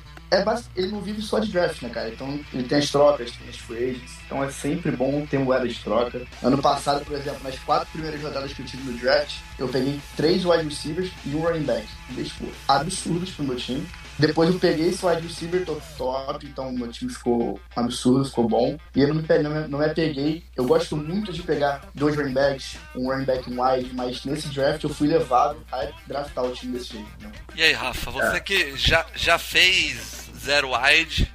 ele 0.76 0.92
não 0.92 1.02
vive 1.02 1.22
só 1.22 1.40
de 1.40 1.52
draft, 1.52 1.82
né, 1.82 1.90
cara? 1.90 2.10
Então 2.10 2.40
ele 2.54 2.64
tem 2.64 2.80
as 2.80 2.90
trocas, 2.90 3.32
tem 3.32 3.48
as 3.48 3.56
free 3.56 3.92
agents. 3.92 4.12
Então 4.26 4.44
é 4.44 4.52
sempre 4.52 4.92
bom 4.92 5.26
ter 5.26 5.40
moeda 5.40 5.68
de 5.68 5.80
troca. 5.80 6.22
Ano 6.44 6.58
passado, 6.58 7.06
por 7.06 7.16
exemplo, 7.16 7.40
nas 7.44 7.58
quatro 7.60 7.88
primeiras 7.94 8.22
rodadas 8.22 8.54
que 8.54 8.62
eu 8.62 8.66
tive 8.66 8.92
no 8.92 8.98
draft, 8.98 9.38
eu 9.58 9.70
peguei 9.70 10.00
três 10.18 10.44
wide 10.44 10.64
receivers 10.66 11.12
e 11.26 11.34
um 11.34 11.40
running 11.40 11.64
back. 11.64 11.88
Tipo, 12.14 12.46
absurdos 12.68 13.32
pro 13.32 13.46
meu 13.46 13.56
time. 13.56 13.88
Depois 14.18 14.50
eu 14.50 14.60
peguei 14.60 14.90
esse 14.90 15.06
wide 15.06 15.22
receiver 15.22 15.66
top, 15.66 15.82
top, 15.98 16.46
então 16.46 16.72
meu 16.72 16.88
time 16.88 17.12
ficou 17.12 17.60
absurdo, 17.76 18.26
ficou 18.26 18.48
bom. 18.48 18.78
E 18.96 19.02
eu 19.02 19.08
não 19.10 19.16
me, 19.16 19.24
não, 19.44 19.52
me, 19.52 19.68
não 19.68 19.80
me 19.80 19.86
apeguei. 19.86 20.44
Eu 20.56 20.66
gosto 20.66 20.98
muito 20.98 21.32
de 21.32 21.44
pegar 21.44 21.88
dois 21.94 22.16
running 22.16 22.34
backs, 22.34 22.78
um 22.96 23.10
running 23.10 23.26
back 23.26 23.50
wide, 23.50 23.94
mas 23.94 24.26
nesse 24.26 24.48
draft 24.50 24.84
eu 24.84 24.90
fui 24.90 25.08
levado 25.08 25.58
a 25.72 25.88
draftar 26.08 26.46
o 26.46 26.52
time 26.52 26.78
desse 26.78 26.94
jeito. 26.94 27.10
Né? 27.20 27.32
E 27.56 27.64
aí, 27.64 27.74
Rafa, 27.74 28.12
você 28.12 28.38
é. 28.38 28.40
que 28.40 28.76
já, 28.76 29.06
já 29.16 29.38
fez 29.38 30.30
zero 30.36 30.70
wide, 30.76 31.32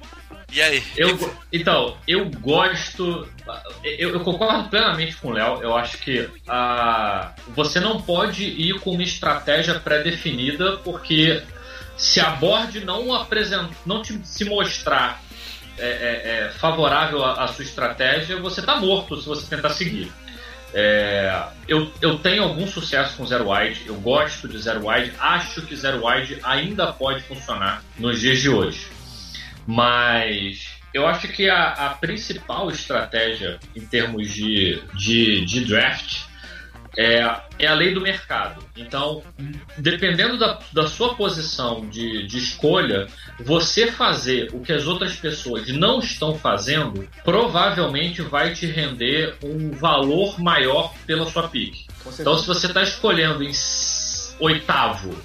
e 0.53 0.61
aí? 0.61 0.83
Eu, 0.95 1.35
então, 1.51 1.97
eu 2.07 2.29
gosto. 2.29 3.27
Eu, 3.83 4.11
eu 4.11 4.19
concordo 4.19 4.69
plenamente 4.69 5.15
com 5.15 5.29
o 5.29 5.31
Léo. 5.31 5.63
Eu 5.63 5.75
acho 5.75 5.97
que 5.97 6.19
uh, 6.19 7.27
você 7.55 7.79
não 7.79 7.99
pode 7.99 8.43
ir 8.43 8.79
com 8.79 8.91
uma 8.91 9.01
estratégia 9.01 9.79
pré-definida, 9.79 10.77
porque 10.77 11.41
se 12.03 12.19
a 12.19 12.31
board 12.31 12.83
não 12.83 13.13
apresenta, 13.13 13.69
não 13.85 14.01
te, 14.01 14.19
se 14.25 14.43
mostrar 14.43 15.23
é, 15.77 15.87
é, 15.87 16.47
é, 16.47 16.49
favorável 16.49 17.23
à, 17.23 17.45
à, 17.45 17.47
sua 17.47 17.63
estratégia, 17.63 18.35
você 18.41 18.59
está 18.59 18.75
morto 18.75 19.19
se 19.21 19.25
você 19.25 19.47
tentar 19.55 19.69
seguir. 19.69 20.11
É, 20.73 21.45
eu, 21.65 21.89
eu 22.01 22.19
tenho 22.19 22.43
algum 22.43 22.67
sucesso 22.67 23.15
com 23.15 23.25
Zero 23.25 23.49
Wide, 23.49 23.83
eu 23.85 23.95
gosto 23.95 24.49
de 24.49 24.57
Zero 24.57 24.85
Wide, 24.85 25.13
acho 25.17 25.61
que 25.61 25.77
Zero 25.77 26.05
Wide 26.05 26.39
ainda 26.43 26.91
pode 26.91 27.21
funcionar 27.21 27.81
nos 27.97 28.19
dias 28.19 28.41
de 28.41 28.49
hoje. 28.49 28.85
Mas 29.65 30.73
eu 30.93 31.07
acho 31.07 31.29
que 31.29 31.49
a, 31.49 31.69
a 31.69 31.89
principal 31.91 32.69
estratégia 32.69 33.59
em 33.73 33.85
termos 33.85 34.29
de, 34.29 34.83
de, 34.93 35.45
de 35.45 35.63
draft 35.63 36.23
é, 36.97 37.23
é 37.59 37.67
a 37.67 37.73
lei 37.73 37.93
do 37.93 38.01
mercado. 38.01 38.63
Então, 38.75 39.23
dependendo 39.77 40.37
da, 40.37 40.59
da 40.71 40.87
sua 40.87 41.15
posição 41.15 41.87
de, 41.87 42.25
de 42.27 42.37
escolha, 42.37 43.07
você 43.39 43.91
fazer 43.91 44.49
o 44.53 44.61
que 44.61 44.71
as 44.71 44.85
outras 44.85 45.15
pessoas 45.15 45.67
não 45.69 45.99
estão 45.99 46.37
fazendo 46.37 47.07
provavelmente 47.23 48.21
vai 48.21 48.53
te 48.53 48.65
render 48.65 49.35
um 49.43 49.71
valor 49.71 50.39
maior 50.39 50.93
pela 51.05 51.29
sua 51.29 51.47
pick. 51.47 51.85
Então, 52.19 52.37
se 52.37 52.47
você 52.47 52.67
está 52.67 52.83
escolhendo 52.83 53.43
em 53.43 53.51
oitavo 54.39 55.17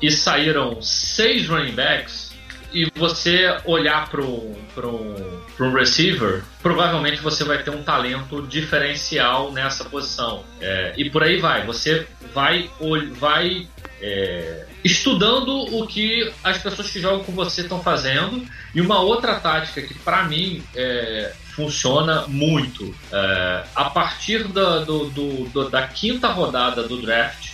e 0.00 0.10
saíram 0.10 0.82
seis 0.82 1.48
running 1.48 1.72
backs, 1.72 2.33
e 2.74 2.90
você 2.96 3.56
olhar 3.64 4.10
para 4.10 4.20
um, 4.20 5.72
receiver, 5.72 6.42
provavelmente 6.60 7.22
você 7.22 7.44
vai 7.44 7.62
ter 7.62 7.70
um 7.70 7.84
talento 7.84 8.42
diferencial 8.42 9.52
nessa 9.52 9.84
posição. 9.84 10.44
É, 10.60 10.92
e 10.96 11.08
por 11.08 11.22
aí 11.22 11.38
vai. 11.38 11.64
Você 11.64 12.06
vai, 12.34 12.68
vai 13.12 13.68
é, 14.02 14.66
estudando 14.82 15.50
o 15.78 15.86
que 15.86 16.32
as 16.42 16.58
pessoas 16.58 16.90
que 16.90 17.00
jogam 17.00 17.22
com 17.22 17.32
você 17.32 17.60
estão 17.60 17.80
fazendo. 17.80 18.44
E 18.74 18.80
uma 18.80 19.00
outra 19.00 19.36
tática 19.36 19.80
que, 19.80 19.94
para 19.94 20.24
mim, 20.24 20.60
é, 20.74 21.32
funciona 21.54 22.26
muito. 22.26 22.92
É, 23.12 23.64
a 23.74 23.84
partir 23.84 24.48
da, 24.48 24.80
do, 24.80 25.10
do, 25.10 25.48
do, 25.48 25.70
da 25.70 25.86
quinta 25.86 26.28
rodada 26.28 26.82
do 26.82 27.00
draft, 27.00 27.52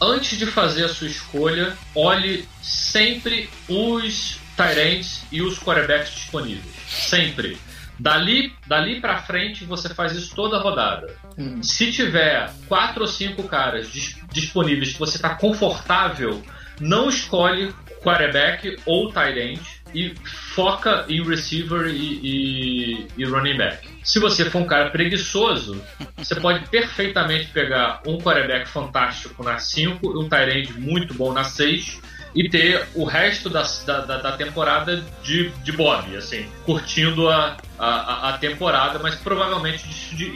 antes 0.00 0.38
de 0.38 0.46
fazer 0.46 0.84
a 0.84 0.88
sua 0.88 1.06
escolha, 1.06 1.76
olhe 1.94 2.48
sempre 2.62 3.50
os 3.68 4.42
Tyrants 4.56 5.24
e 5.30 5.42
os 5.42 5.58
quarterbacks 5.58 6.14
disponíveis. 6.14 6.74
Sempre. 6.86 7.58
Dali, 7.98 8.52
dali 8.66 9.00
para 9.00 9.22
frente 9.22 9.64
você 9.64 9.88
faz 9.94 10.12
isso 10.12 10.34
toda 10.34 10.56
a 10.56 10.60
rodada. 10.60 11.14
Hum. 11.38 11.62
Se 11.62 11.92
tiver 11.92 12.50
quatro 12.66 13.02
ou 13.02 13.08
cinco 13.08 13.44
caras 13.44 13.90
dis 13.92 14.16
disponíveis 14.32 14.92
que 14.92 14.98
você 14.98 15.16
está 15.16 15.36
confortável, 15.36 16.42
não 16.80 17.08
escolhe 17.08 17.72
quarterback 18.02 18.76
ou 18.84 19.12
tight 19.12 19.38
end 19.38 19.60
e 19.94 20.12
foca 20.54 21.06
em 21.08 21.22
receiver 21.22 21.86
e, 21.86 21.96
e, 21.96 23.06
e, 23.16 23.24
running 23.24 23.56
back. 23.56 23.88
Se 24.02 24.18
você 24.18 24.44
for 24.50 24.60
um 24.60 24.66
cara 24.66 24.90
preguiçoso, 24.90 25.80
você 26.16 26.34
pode 26.34 26.68
perfeitamente 26.68 27.46
pegar 27.52 28.02
um 28.04 28.18
quarterback 28.18 28.68
fantástico 28.68 29.42
na 29.44 29.58
5 29.58 30.04
e 30.04 30.24
um 30.24 30.28
tight 30.28 30.50
end 30.50 30.80
muito 30.80 31.14
bom 31.14 31.32
na 31.32 31.44
6 31.44 32.02
e 32.34 32.48
ter 32.48 32.88
o 32.94 33.04
resto 33.04 33.48
da, 33.48 33.62
da, 33.62 34.18
da 34.18 34.32
temporada 34.32 35.04
de, 35.22 35.50
de 35.50 35.72
Bob, 35.72 36.16
assim, 36.16 36.48
curtindo 36.64 37.28
a, 37.28 37.56
a, 37.78 38.30
a 38.30 38.38
temporada, 38.38 38.98
mas 38.98 39.14
provavelmente 39.14 39.84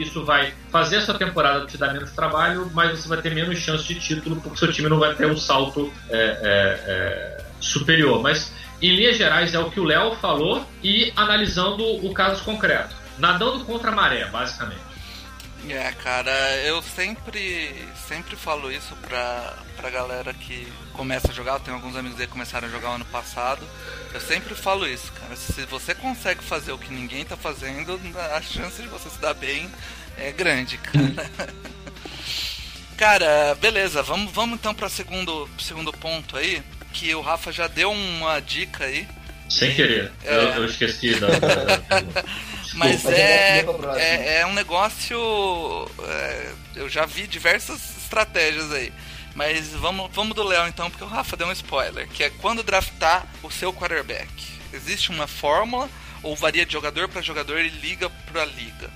isso 0.01 0.25
vai 0.25 0.53
fazer 0.71 0.99
a 0.99 1.01
sua 1.03 1.15
temporada 1.15 1.67
te 1.67 1.77
dar 1.77 1.93
menos 1.93 2.13
trabalho, 2.13 2.71
mas 2.73 3.01
você 3.01 3.09
vai 3.09 3.21
ter 3.21 3.35
menos 3.35 3.59
chance 3.59 3.85
de 3.85 3.99
título, 3.99 4.41
porque 4.41 4.59
seu 4.59 4.73
time 4.73 4.89
não 4.89 4.99
vai 4.99 5.15
ter 5.15 5.27
um 5.27 5.37
salto 5.37 5.93
é, 6.09 6.17
é, 6.17 6.81
é, 6.87 7.45
superior. 7.61 8.23
Mas, 8.23 8.53
em 8.81 8.95
linhas 8.95 9.17
gerais, 9.17 9.53
é 9.53 9.59
o 9.59 9.71
que 9.71 9.81
o 9.81 9.85
Léo 9.85 10.15
falou 10.17 10.65
e 10.83 11.13
analisando 11.17 11.85
o 12.07 12.15
caso 12.15 12.45
concreto. 12.45 12.95
Nadando 13.19 13.65
contra 13.65 13.91
a 13.91 13.95
maré, 13.95 14.25
basicamente. 14.27 14.89
É, 15.69 15.91
cara, 15.93 16.31
eu 16.59 16.81
sempre 16.81 17.75
sempre 18.09 18.35
falo 18.37 18.73
isso 18.73 18.97
pra, 19.07 19.55
pra 19.77 19.91
galera 19.91 20.33
que 20.33 20.67
começa 20.95 21.31
a 21.31 21.35
jogar. 21.35 21.55
Eu 21.55 21.61
tenho 21.61 21.77
alguns 21.77 21.95
amigos 21.95 22.19
aí 22.19 22.27
que 22.27 22.33
começaram 22.33 22.67
a 22.67 22.71
jogar 22.71 22.89
ano 22.89 23.05
passado. 23.05 23.63
Eu 24.15 24.21
sempre 24.21 24.55
falo 24.55 24.89
isso, 24.89 25.13
cara. 25.13 25.37
Se 25.37 25.67
você 25.67 25.95
consegue 25.95 26.43
fazer 26.43 26.73
o 26.73 26.79
que 26.79 26.93
ninguém 26.93 27.25
tá 27.25 27.37
fazendo, 27.37 28.01
a 28.35 28.41
chance 28.41 28.81
de 28.81 28.89
você 28.89 29.11
se 29.11 29.19
dar 29.19 29.35
bem 29.35 29.71
é 30.17 30.33
grande, 30.33 30.79
cara. 30.79 31.31
cara, 32.97 33.55
beleza, 33.61 34.03
vamos, 34.03 34.33
vamos 34.33 34.59
então 34.59 34.75
para 34.75 34.89
segundo 34.89 35.49
segundo 35.59 35.93
ponto 35.93 36.37
aí, 36.37 36.63
que 36.93 37.15
o 37.15 37.21
Rafa 37.21 37.53
já 37.53 37.67
deu 37.67 37.93
uma 37.93 38.41
dica 38.41 38.85
aí. 38.85 39.07
Sem 39.51 39.75
querer, 39.75 40.13
é... 40.25 40.35
eu, 40.35 40.43
eu, 40.43 40.65
esqueci 40.67 41.15
da... 41.21 41.29
Mas 42.75 43.05
é, 43.07 43.65
é, 43.97 44.41
é, 44.41 44.47
um 44.47 44.53
negócio. 44.53 45.19
É, 46.07 46.53
eu 46.77 46.89
já 46.89 47.07
vi 47.07 47.27
diversas 47.27 47.98
estratégias 48.09 48.73
aí. 48.73 48.93
Mas 49.35 49.69
vamos, 49.69 50.11
vamos 50.13 50.35
do 50.35 50.43
Léo 50.43 50.67
então, 50.67 50.91
porque 50.91 51.05
o 51.05 51.07
Rafa 51.07 51.37
deu 51.37 51.47
um 51.47 51.53
spoiler, 51.53 52.09
que 52.09 52.25
é 52.25 52.31
quando 52.31 52.63
draftar 52.63 53.27
o 53.43 53.51
seu 53.51 53.73
quarterback. 53.73 54.29
Existe 54.73 55.11
uma 55.11 55.27
fórmula 55.27 55.89
ou 56.23 56.35
varia 56.35 56.67
de 56.67 56.73
jogador 56.73 57.09
para 57.09 57.23
jogador 57.23 57.61
e 57.61 57.69
liga 57.69 58.11
para 58.11 58.45
liga. 58.45 58.91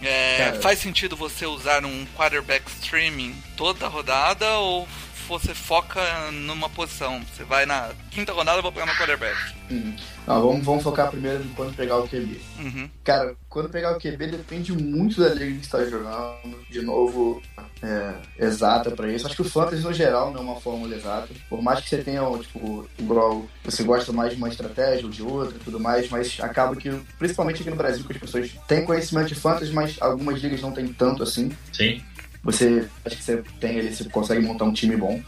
É, 0.00 0.58
faz 0.60 0.78
sentido 0.78 1.16
você 1.16 1.46
usar 1.46 1.84
um 1.84 2.06
quarterback 2.16 2.68
streaming 2.70 3.34
toda 3.56 3.86
a 3.86 3.88
rodada 3.88 4.48
ou 4.58 4.88
você 5.28 5.54
foca 5.54 6.00
numa 6.32 6.68
posição. 6.68 7.22
Você 7.32 7.44
vai 7.44 7.66
na 7.66 7.90
quinta 8.10 8.32
rodada, 8.32 8.58
eu 8.58 8.62
vou 8.62 8.72
pegar 8.72 8.86
meu 8.86 8.94
quarterback. 8.96 9.36
Uhum. 9.70 9.96
Não, 10.26 10.40
vamos, 10.40 10.64
vamos 10.64 10.82
focar 10.82 11.10
primeiro 11.10 11.42
em 11.42 11.48
quando 11.48 11.74
pegar 11.74 11.98
o 11.98 12.08
QB. 12.08 12.40
Uhum. 12.60 12.88
Cara, 13.02 13.34
quando 13.48 13.68
pegar 13.68 13.96
o 13.96 14.00
QB 14.00 14.28
depende 14.28 14.72
muito 14.72 15.20
da 15.20 15.30
liga 15.30 15.56
que 15.58 15.64
está 15.64 15.84
jogando. 15.84 16.64
De 16.70 16.80
novo, 16.80 17.42
é, 17.82 18.14
exata 18.38 18.92
para 18.92 19.12
isso. 19.12 19.26
Acho 19.26 19.34
que 19.34 19.42
o 19.42 19.44
fantasy 19.44 19.82
no 19.82 19.92
geral 19.92 20.32
não 20.32 20.40
é 20.40 20.42
uma 20.42 20.60
fórmula 20.60 20.94
exata. 20.94 21.28
Por 21.48 21.60
mais 21.60 21.80
que 21.80 21.88
você 21.88 21.98
tenha, 21.98 22.22
tipo, 22.38 22.88
igual 22.98 23.44
você 23.64 23.82
gosta 23.82 24.12
mais 24.12 24.30
de 24.30 24.36
uma 24.36 24.48
estratégia 24.48 25.04
ou 25.04 25.10
de 25.10 25.22
outra 25.22 25.58
tudo 25.64 25.80
mais, 25.80 26.08
mas 26.08 26.38
acaba 26.40 26.76
que, 26.76 26.90
principalmente 27.18 27.62
aqui 27.62 27.70
no 27.70 27.76
Brasil, 27.76 28.04
que 28.04 28.12
as 28.12 28.18
pessoas 28.18 28.52
têm 28.68 28.84
conhecimento 28.84 29.28
de 29.28 29.34
fantasy, 29.34 29.72
mas 29.72 29.96
algumas 30.00 30.40
ligas 30.40 30.60
não 30.62 30.70
têm 30.70 30.86
tanto 30.86 31.24
assim. 31.24 31.50
Sim. 31.72 32.00
Você 32.44 32.88
acho 33.04 33.16
que 33.16 33.22
você 33.22 33.42
tem 33.60 33.78
ali, 33.78 33.94
você 33.94 34.04
consegue 34.04 34.44
montar 34.44 34.64
um 34.64 34.72
time 34.72 34.96
bom. 34.96 35.20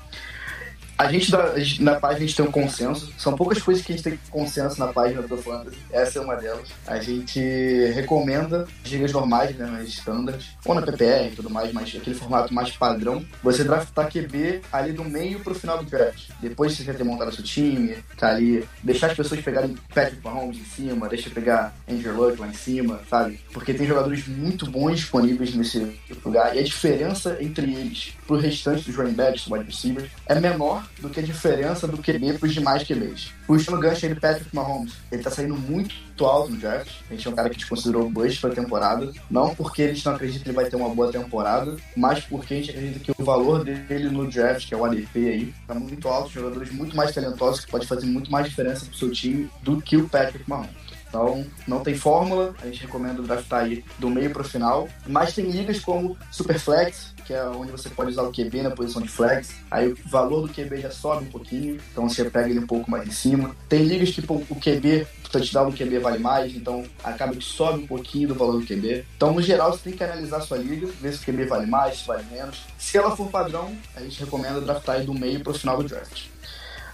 A 0.97 1.11
gente, 1.11 1.31
na 1.83 1.97
página, 1.97 2.19
a 2.19 2.27
gente 2.27 2.37
tem 2.37 2.47
um 2.47 2.51
consenso. 2.51 3.13
São 3.19 3.37
poucas 3.37 3.61
coisas 3.61 3.85
que 3.85 3.93
a 3.93 3.97
gente 3.97 4.05
tem 4.05 4.19
consenso 4.31 4.79
na 4.79 4.93
página 4.93 5.23
do 5.23 5.37
Fantasy. 5.37 5.77
Essa 5.91 6.19
é 6.19 6.23
uma 6.23 6.37
delas. 6.37 6.69
A 6.87 6.99
gente 7.01 7.41
recomenda 7.95 8.67
gigas 8.85 9.13
normais, 9.13 9.57
né, 9.57 9.67
nas 9.67 9.89
standards, 9.89 10.51
ou 10.65 10.75
na 10.75 10.83
PPR 10.83 11.33
e 11.33 11.37
tudo 11.37 11.51
mais, 11.51 11.73
mas 11.73 11.95
aquele 11.97 12.15
formato 12.15 12.55
mais 12.55 12.71
padrão. 12.71 13.25
Você 13.43 13.65
draftar 13.65 14.09
QB 14.09 14.63
ali 14.73 14.93
do 14.93 15.05
meio 15.05 15.41
pro 15.41 15.55
final 15.55 15.79
do 15.79 15.85
draft. 15.85 16.31
Depois 16.41 16.73
de 16.73 16.79
você 16.79 16.85
já 16.85 16.95
ter 16.95 17.05
montado 17.05 17.35
seu 17.35 17.43
time, 17.43 17.97
tá 18.17 18.29
ali, 18.29 18.67
deixar 18.83 19.09
as 19.09 19.17
pessoas 19.17 19.41
pegarem 19.41 19.77
Patrick 19.93 20.23
Mahomes 20.23 20.59
em 20.59 20.65
cima, 20.65 21.09
deixa 21.09 21.29
pegar 21.29 21.75
Andrew 21.91 22.15
Luck 22.15 22.41
lá 22.41 22.47
em 22.47 22.55
cima, 22.55 23.01
sabe? 23.11 23.41
Porque 23.53 23.75
tem 23.75 23.87
jogadores 23.87 24.29
muito 24.29 24.71
bons 24.71 24.97
disponíveis 24.97 25.55
nesse 25.55 25.99
lugar. 26.25 26.55
E 26.55 26.61
a 26.61 26.63
diferença 26.63 27.37
entre 27.41 27.75
eles 27.75 28.15
pro 28.27 28.37
restante 28.37 28.85
dos 28.85 28.97
running 28.97 29.13
backs, 29.13 29.47
wide 29.47 29.65
receivers, 29.65 30.11
é 30.27 30.39
menor 30.39 30.87
do 31.01 31.09
que 31.09 31.21
a 31.21 31.23
diferença 31.23 31.87
do 31.87 31.99
QB 31.99 32.39
para 32.39 32.47
os 32.47 32.55
demais 32.55 32.83
QBs. 32.83 33.33
Puxando 33.47 33.77
o 33.77 33.81
gancho 33.81 34.07
aí 34.07 34.15
do 34.15 34.21
Patrick 34.21 34.55
Mahomes, 34.55 34.95
ele 35.11 35.23
tá 35.23 35.31
saindo 35.31 35.57
muito 35.57 35.95
alto 36.25 36.51
no 36.51 36.57
draft. 36.57 36.91
A 37.11 37.15
gente 37.15 37.27
é 37.27 37.31
um 37.31 37.35
cara 37.35 37.51
que 37.51 37.59
te 37.59 37.67
considerou 37.67 38.09
bust 38.09 38.41
para 38.41 38.51
a 38.51 38.55
temporada. 38.55 39.13
Não 39.31 39.55
porque 39.55 39.83
a 39.83 39.89
gente 39.89 40.05
não 40.07 40.15
acredita 40.15 40.45
que 40.45 40.51
ele 40.51 40.57
vai 40.57 40.67
ter 40.67 40.77
uma 40.77 40.89
boa 40.89 41.11
temporada, 41.11 41.77
mas 41.97 42.21
porque 42.21 42.55
a 42.55 42.57
gente 42.57 42.71
acredita 42.71 43.01
que 43.01 43.13
o 43.21 43.25
valor 43.25 43.65
dele 43.65 44.09
no 44.09 44.27
draft, 44.31 44.69
que 44.69 44.75
é 44.75 44.77
o 44.77 44.85
ADP 44.85 45.19
aí, 45.29 45.55
tá 45.67 45.75
muito 45.75 46.09
alto. 46.09 46.31
Jogadores 46.31 46.71
muito 46.73 46.97
mais 46.97 47.13
talentosos 47.13 47.65
que 47.65 47.71
pode 47.71 47.87
fazer 47.87 48.07
muito 48.07 48.31
mais 48.31 48.49
diferença 48.49 48.87
pro 48.87 48.97
seu 48.97 49.11
time 49.11 49.51
do 49.63 49.81
que 49.81 49.97
o 49.97 50.09
Patrick 50.09 50.49
Mahomes. 50.49 50.85
Então, 51.15 51.47
não 51.69 51.79
tem 51.79 51.95
fórmula, 51.95 52.53
a 52.61 52.67
gente 52.67 52.83
recomenda 52.83 53.23
draftar 53.23 53.63
aí 53.63 53.85
do 54.01 54.11
meio 54.11 54.31
para 54.31 54.43
o 54.43 54.45
final. 54.45 54.89
Mas 55.07 55.33
tem 55.33 55.49
ligas 55.49 55.79
como 55.79 56.19
Superflex, 56.33 57.14
que 57.25 57.33
é 57.33 57.43
onde 57.45 57.73
você 57.73 57.89
pode 57.89 58.11
usar 58.11 58.23
o 58.23 58.33
QB 58.33 58.63
na 58.63 58.71
posição 58.71 59.03
de 59.03 59.09
flex. 59.09 59.55
Aí 59.71 59.93
o 59.93 59.97
valor 60.07 60.47
do 60.47 60.53
QB 60.53 60.81
já 60.81 60.91
sobe 60.91 61.25
um 61.25 61.31
pouquinho, 61.31 61.81
então 61.91 62.09
você 62.09 62.25
pega 62.25 62.49
ele 62.49 62.61
um 62.61 62.67
pouco 62.67 62.91
mais 62.91 63.07
em 63.07 63.11
cima. 63.11 63.55
Tem 63.69 63.83
ligas 63.83 64.11
que 64.11 64.23
pô, 64.23 64.35
o 64.35 64.57
QB, 64.57 65.07
o 65.25 65.29
touchdown 65.31 65.71
do 65.71 65.77
QB 65.77 65.99
vale 65.99 66.19
mais, 66.19 66.55
então 66.55 66.85
acaba 67.03 67.35
que 67.35 67.45
sobe 67.45 67.85
um 67.85 67.87
pouquinho 67.87 68.29
do 68.29 68.35
valor 68.35 68.61
do 68.61 68.67
QB. 68.67 69.05
Então, 69.17 69.33
no 69.33 69.43
geral, 69.43 69.73
você 69.73 69.91
tem 69.91 69.93
que 69.97 70.05
analisar 70.05 70.39
a 70.39 70.41
sua 70.41 70.59
liga, 70.59 70.87
ver 71.01 71.13
se 71.13 71.23
o 71.23 71.25
QB 71.25 71.47
vale 71.47 71.67
mais, 71.67 71.99
se 71.99 72.07
vale 72.07 72.25
menos. 72.31 72.63
Se 72.79 72.99
ela 72.99 73.17
for 73.17 73.29
padrão, 73.31 73.75
a 73.97 74.01
gente 74.01 74.21
recomenda 74.21 74.61
draftar 74.61 74.97
aí 74.97 75.07
do 75.07 75.15
meio 75.15 75.41
para 75.41 75.53
o 75.53 75.55
final 75.55 75.79
do 75.79 75.89
draft. 75.89 76.35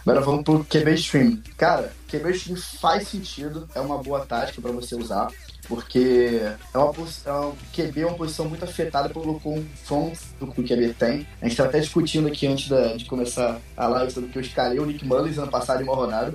Agora 0.02 0.20
vamos 0.22 0.44
pro 0.44 0.64
QB 0.64 0.94
Stream. 0.94 1.42
Cara, 1.58 1.92
QB 2.08 2.30
Stream 2.32 2.56
faz 2.80 3.08
sentido, 3.08 3.68
é 3.74 3.80
uma 3.80 3.98
boa 3.98 4.24
tática 4.24 4.60
para 4.60 4.72
você 4.72 4.94
usar, 4.94 5.28
porque 5.70 6.40
é 6.74 6.78
uma, 6.78 6.92
é 7.24 7.30
uma, 7.30 7.54
QB 7.72 8.00
é 8.00 8.06
uma 8.06 8.16
posição 8.16 8.48
muito 8.48 8.64
afetada 8.64 9.08
pelo 9.08 9.38
confronto 9.38 10.18
que 10.36 10.60
o 10.60 10.64
QB 10.64 10.94
tem. 10.98 11.24
A 11.40 11.44
gente 11.44 11.52
estava 11.52 11.68
até 11.68 11.78
discutindo 11.78 12.26
aqui 12.26 12.48
antes 12.48 12.68
da, 12.68 12.94
de 12.94 13.04
começar 13.04 13.60
a 13.76 13.86
live 13.86 14.10
sobre 14.10 14.30
que 14.30 14.38
eu 14.38 14.42
escalei 14.42 14.80
o 14.80 14.84
Nick 14.84 15.06
Mullins 15.06 15.38
ano 15.38 15.48
passado 15.48 15.80
em 15.80 15.84
uma 15.84 15.94
rodada. 15.94 16.34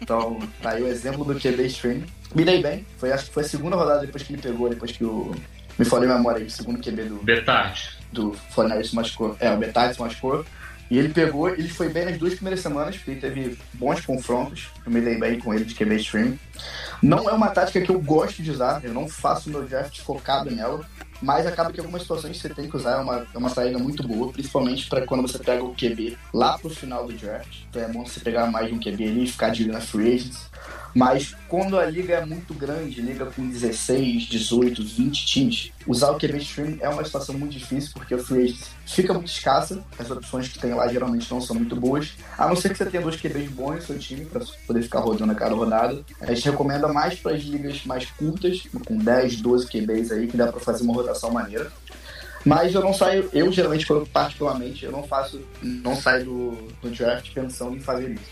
Então, 0.00 0.38
tá 0.62 0.70
aí 0.70 0.82
o 0.84 0.86
exemplo 0.86 1.24
do 1.24 1.34
QB 1.34 1.66
Stream. 1.66 2.02
Me 2.32 2.44
dei 2.44 2.62
bem, 2.62 2.86
foi, 2.96 3.10
acho 3.10 3.26
que 3.26 3.34
foi 3.34 3.42
a 3.42 3.48
segunda 3.48 3.74
rodada 3.74 4.06
depois 4.06 4.22
que 4.22 4.32
ele 4.32 4.40
pegou, 4.40 4.68
depois 4.68 4.92
que 4.92 5.04
o. 5.04 5.34
Me 5.76 5.84
falei 5.84 6.08
a 6.08 6.14
memória 6.14 6.38
aí, 6.38 6.46
o 6.46 6.50
segundo 6.50 6.80
QB 6.80 7.02
do. 7.04 7.16
Betard. 7.16 7.98
Do 8.12 8.32
Fortnite 8.50 8.88
se 8.88 8.94
machucou. 8.94 9.36
É, 9.40 9.52
o 9.52 9.56
Betard 9.56 9.94
se 9.94 10.00
machucou. 10.00 10.44
E 10.90 10.98
ele 10.98 11.10
pegou, 11.10 11.48
ele 11.48 11.68
foi 11.68 11.88
bem 11.88 12.04
nas 12.04 12.18
duas 12.18 12.34
primeiras 12.34 12.60
semanas, 12.60 12.96
porque 12.96 13.12
ele 13.12 13.20
teve 13.20 13.58
bons 13.74 14.04
confrontos. 14.04 14.70
Eu 14.84 14.90
me 14.90 15.00
dei 15.00 15.18
bem 15.18 15.38
com 15.38 15.54
ele 15.54 15.64
de 15.64 15.74
QB 15.74 15.96
stream. 15.96 16.38
Não 17.00 17.30
é 17.30 17.32
uma 17.32 17.48
tática 17.48 17.80
que 17.80 17.90
eu 17.90 18.00
gosto 18.00 18.42
de 18.42 18.50
usar, 18.50 18.84
eu 18.84 18.92
não 18.92 19.08
faço 19.08 19.48
meu 19.48 19.62
draft 19.62 20.00
focado 20.00 20.50
nela, 20.50 20.84
mas 21.22 21.46
acaba 21.46 21.72
que 21.72 21.80
algumas 21.80 22.02
situações 22.02 22.38
você 22.38 22.48
tem 22.48 22.68
que 22.68 22.76
usar, 22.76 22.92
é 22.92 22.96
uma, 22.96 23.26
é 23.32 23.38
uma 23.38 23.48
saída 23.48 23.78
muito 23.78 24.06
boa, 24.06 24.32
principalmente 24.32 24.88
para 24.88 25.06
quando 25.06 25.22
você 25.22 25.38
pega 25.38 25.62
o 25.62 25.74
QB 25.74 26.18
lá 26.32 26.58
pro 26.58 26.70
final 26.70 27.06
do 27.06 27.12
draft. 27.12 27.62
Então 27.68 27.82
é 27.82 27.88
bom 27.88 28.04
você 28.04 28.20
pegar 28.20 28.46
mais 28.46 28.68
de 28.68 28.74
um 28.74 28.80
QB 28.80 29.04
ali 29.04 29.24
e 29.24 29.30
ficar 29.30 29.50
de 29.50 29.62
olho 29.62 29.72
na 29.72 29.80
free 29.80 30.14
agents. 30.14 30.50
Mas 30.94 31.34
quando 31.48 31.78
a 31.78 31.86
liga 31.86 32.14
é 32.14 32.24
muito 32.24 32.52
grande, 32.52 33.00
liga 33.00 33.26
com 33.26 33.48
16, 33.48 34.24
18, 34.24 34.82
20 34.82 35.26
times, 35.26 35.72
usar 35.86 36.10
o 36.10 36.18
QB 36.18 36.38
Stream 36.38 36.78
é 36.80 36.88
uma 36.88 37.04
situação 37.04 37.36
muito 37.36 37.52
difícil, 37.52 37.90
porque 37.94 38.14
o 38.14 38.22
free 38.22 38.58
fica 38.86 39.14
muito 39.14 39.28
escassa, 39.28 39.82
as 39.98 40.10
opções 40.10 40.48
que 40.48 40.58
tem 40.58 40.74
lá 40.74 40.88
geralmente 40.88 41.30
não 41.30 41.40
são 41.40 41.56
muito 41.56 41.76
boas, 41.76 42.12
a 42.36 42.48
não 42.48 42.56
ser 42.56 42.70
que 42.70 42.78
você 42.78 42.86
tenha 42.86 43.02
dois 43.02 43.16
QBs 43.16 43.50
bons 43.50 43.76
no 43.76 43.82
seu 43.82 43.98
time 43.98 44.24
para 44.24 44.44
poder 44.66 44.82
ficar 44.82 45.00
rodando 45.00 45.32
a 45.32 45.34
cada 45.34 45.54
rodada. 45.54 46.02
A 46.20 46.34
gente 46.34 46.50
recomenda 46.50 46.88
mais 46.88 47.18
para 47.18 47.32
as 47.32 47.42
ligas 47.42 47.84
mais 47.84 48.06
curtas, 48.06 48.62
com 48.84 48.96
10, 48.96 49.36
12 49.36 49.66
QBs 49.68 50.10
aí, 50.10 50.26
que 50.26 50.36
dá 50.36 50.48
para 50.48 50.60
fazer 50.60 50.82
uma 50.82 50.94
rotação 50.94 51.30
maneira. 51.30 51.70
Mas 52.44 52.74
eu 52.74 52.80
não 52.80 52.94
saio, 52.94 53.28
eu 53.32 53.52
geralmente, 53.52 53.86
particularmente, 54.12 54.84
eu 54.84 54.92
não 54.92 55.02
faço, 55.02 55.40
não 55.62 55.94
saio 55.94 56.24
do, 56.24 56.50
do 56.82 56.90
draft 56.90 57.32
pensando 57.34 57.76
em 57.76 57.80
fazer 57.80 58.12
isso. 58.12 58.24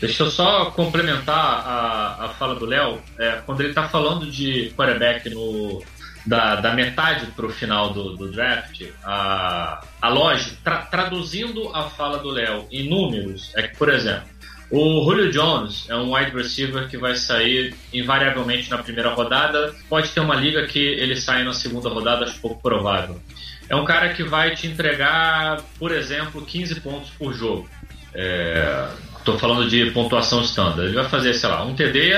Deixa 0.00 0.22
eu 0.22 0.30
só 0.30 0.66
complementar 0.66 1.36
a, 1.36 2.24
a 2.24 2.28
fala 2.30 2.54
do 2.54 2.66
Léo. 2.66 3.00
É, 3.18 3.40
quando 3.46 3.60
ele 3.60 3.70
está 3.70 3.88
falando 3.88 4.30
de 4.30 4.72
quarterback 4.76 5.30
no, 5.30 5.82
da, 6.26 6.56
da 6.56 6.72
metade 6.74 7.26
para 7.26 7.46
o 7.46 7.50
final 7.50 7.92
do, 7.92 8.16
do, 8.16 8.30
draft, 8.30 8.82
a, 9.04 9.84
a 10.00 10.08
lógica, 10.08 10.56
tra, 10.62 10.76
traduzindo 10.78 11.74
a 11.74 11.84
fala 11.84 12.18
do 12.18 12.30
Léo 12.30 12.66
em 12.70 12.88
números, 12.88 13.52
é 13.56 13.62
que, 13.62 13.76
por 13.76 13.88
exemplo, 13.88 14.28
o 14.70 15.04
Julio 15.04 15.30
Jones 15.30 15.88
é 15.88 15.94
um 15.94 16.14
wide 16.14 16.34
receiver 16.34 16.88
que 16.88 16.96
vai 16.96 17.14
sair 17.14 17.74
invariavelmente 17.92 18.70
na 18.70 18.78
primeira 18.78 19.10
rodada. 19.10 19.74
Pode 19.88 20.10
ter 20.10 20.20
uma 20.20 20.34
liga 20.34 20.66
que 20.66 20.80
ele 20.80 21.16
saia 21.16 21.44
na 21.44 21.52
segunda 21.52 21.88
rodada, 21.88 22.24
acho 22.24 22.40
pouco 22.40 22.60
provável. 22.60 23.20
É 23.68 23.76
um 23.76 23.84
cara 23.84 24.12
que 24.12 24.22
vai 24.22 24.54
te 24.54 24.66
entregar, 24.66 25.62
por 25.78 25.92
exemplo, 25.92 26.44
15 26.44 26.80
pontos 26.80 27.10
por 27.10 27.32
jogo. 27.32 27.68
É, 28.14 28.88
Estou 29.24 29.38
falando 29.38 29.70
de 29.70 29.90
pontuação 29.92 30.42
standard. 30.42 30.82
Ele 30.82 30.96
vai 30.96 31.08
fazer, 31.08 31.32
sei 31.32 31.48
lá, 31.48 31.64
um 31.64 31.74
TD 31.74 32.12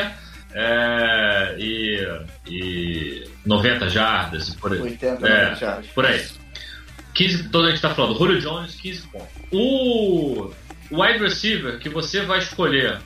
é, 0.52 1.56
e, 1.56 2.04
e 2.48 3.24
90 3.46 3.88
jardas. 3.88 4.50
Por 4.56 4.72
aí. 4.72 4.80
80 4.80 5.28
é, 5.28 5.54
jardas. 5.54 5.86
Por 5.86 6.04
aí. 6.04 6.20
15, 7.14 7.48
todo 7.50 7.66
a 7.66 7.68
gente 7.68 7.76
está 7.76 7.94
falando. 7.94 8.18
Julio 8.18 8.40
Jones, 8.40 8.74
15 8.74 9.06
pontos. 9.06 9.28
O 9.52 10.50
wide 10.90 11.20
receiver 11.20 11.78
que 11.78 11.88
você 11.88 12.22
vai 12.22 12.40
escolher 12.40 12.98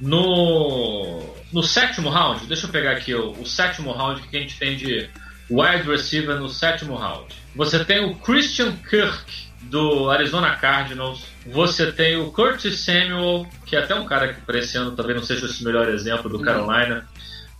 no, 0.00 1.22
no 1.52 1.62
sétimo 1.62 2.10
round, 2.10 2.46
deixa 2.46 2.66
eu 2.66 2.70
pegar 2.70 2.90
aqui 2.90 3.14
o, 3.14 3.30
o 3.30 3.46
sétimo 3.46 3.92
round 3.92 4.22
que 4.22 4.36
a 4.36 4.40
gente 4.40 4.58
tem 4.58 4.76
de 4.76 5.08
wide 5.48 5.88
receiver 5.88 6.34
no 6.36 6.48
sétimo 6.48 6.96
round. 6.96 7.32
Você 7.54 7.84
tem 7.84 8.04
o 8.04 8.16
Christian 8.16 8.72
Kirk 8.76 9.49
do 9.62 10.10
Arizona 10.10 10.56
Cardinals. 10.56 11.24
Você 11.46 11.92
tem 11.92 12.16
o 12.16 12.30
Curtis 12.30 12.80
Samuel, 12.80 13.46
que 13.66 13.76
é 13.76 13.80
até 13.80 13.94
um 13.94 14.04
cara 14.04 14.32
que 14.32 14.40
para 14.40 14.58
esse 14.58 14.76
ano 14.76 14.92
talvez 14.92 15.16
não 15.16 15.24
seja 15.24 15.46
esse 15.46 15.64
melhor 15.64 15.88
exemplo 15.88 16.30
do 16.30 16.40
Carolina. 16.40 17.06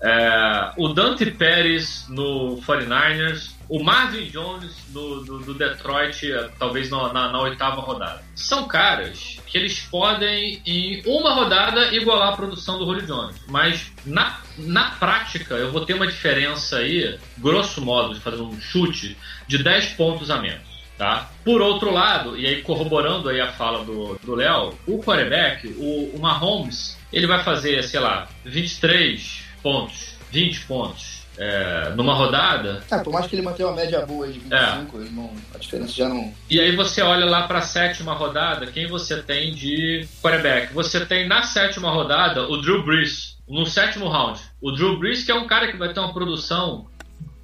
É, 0.03 0.73
o 0.79 0.89
Dante 0.89 1.31
Pérez 1.31 2.07
no 2.09 2.59
49ers, 2.63 3.51
o 3.69 3.85
Marvin 3.85 4.25
Jones 4.31 4.75
do, 4.89 5.23
do, 5.23 5.39
do 5.41 5.55
Detroit, 5.55 6.33
é, 6.33 6.49
talvez 6.59 6.89
na, 6.89 7.13
na, 7.13 7.31
na, 7.31 7.43
oitava 7.43 7.83
rodada. 7.83 8.23
São 8.35 8.67
caras 8.67 9.39
que 9.47 9.59
eles 9.59 9.81
podem, 9.81 10.63
em 10.65 11.03
uma 11.05 11.35
rodada, 11.35 11.95
igualar 11.95 12.33
a 12.33 12.37
produção 12.37 12.79
do 12.79 12.87
Julio 12.87 13.07
Jones. 13.07 13.37
Mas 13.47 13.93
na, 14.07 14.41
na 14.57 14.93
prática, 14.93 15.55
eu 15.57 15.71
vou 15.71 15.85
ter 15.85 15.93
uma 15.93 16.07
diferença 16.07 16.79
aí, 16.79 17.19
grosso 17.37 17.83
modo, 17.83 18.15
de 18.15 18.21
fazer 18.21 18.41
um 18.41 18.59
chute, 18.59 19.19
de 19.47 19.63
10 19.63 19.93
pontos 19.93 20.31
a 20.31 20.39
menos. 20.39 20.70
Tá? 21.01 21.31
Por 21.43 21.63
outro 21.63 21.91
lado, 21.91 22.37
e 22.37 22.47
aí 22.47 22.61
corroborando 22.61 23.31
aí 23.31 23.41
a 23.41 23.51
fala 23.51 23.83
do 23.83 24.35
Léo, 24.35 24.75
o 24.87 24.99
quarterback, 24.99 25.67
o, 25.79 26.15
o 26.15 26.19
Mahomes, 26.21 26.99
ele 27.11 27.27
vai 27.27 27.43
fazer, 27.43 27.83
sei 27.85 27.99
lá, 28.01 28.29
23 28.45 29.45
pontos, 29.63 30.19
20 30.31 30.67
pontos 30.67 31.23
é, 31.39 31.95
numa 31.97 32.13
rodada. 32.13 32.85
É, 32.91 32.99
por 32.99 33.15
mais 33.15 33.27
que 33.27 33.35
ele 33.35 33.41
mantenha 33.41 33.69
uma 33.69 33.77
média 33.77 34.05
boa 34.05 34.27
de 34.27 34.41
25, 34.41 34.53
é. 34.53 35.05
não, 35.11 35.33
a 35.55 35.57
diferença 35.57 35.95
já 35.95 36.07
não. 36.07 36.35
E 36.51 36.61
aí 36.61 36.77
você 36.77 37.01
olha 37.01 37.25
lá 37.25 37.49
para 37.49 37.61
a 37.61 37.63
sétima 37.63 38.13
rodada, 38.13 38.67
quem 38.67 38.87
você 38.87 39.23
tem 39.23 39.55
de 39.55 40.07
quarterback? 40.21 40.75
Você 40.75 41.07
tem 41.07 41.27
na 41.27 41.45
sétima 41.45 41.91
rodada 41.91 42.47
o 42.47 42.61
Drew 42.61 42.85
Brees, 42.85 43.39
no 43.49 43.65
sétimo 43.65 44.07
round. 44.07 44.39
O 44.61 44.71
Drew 44.71 44.99
Brees, 44.99 45.25
que 45.25 45.33
é 45.33 45.35
um 45.35 45.47
cara 45.47 45.71
que 45.71 45.79
vai 45.79 45.95
ter 45.95 46.01
uma 46.01 46.13
produção 46.13 46.90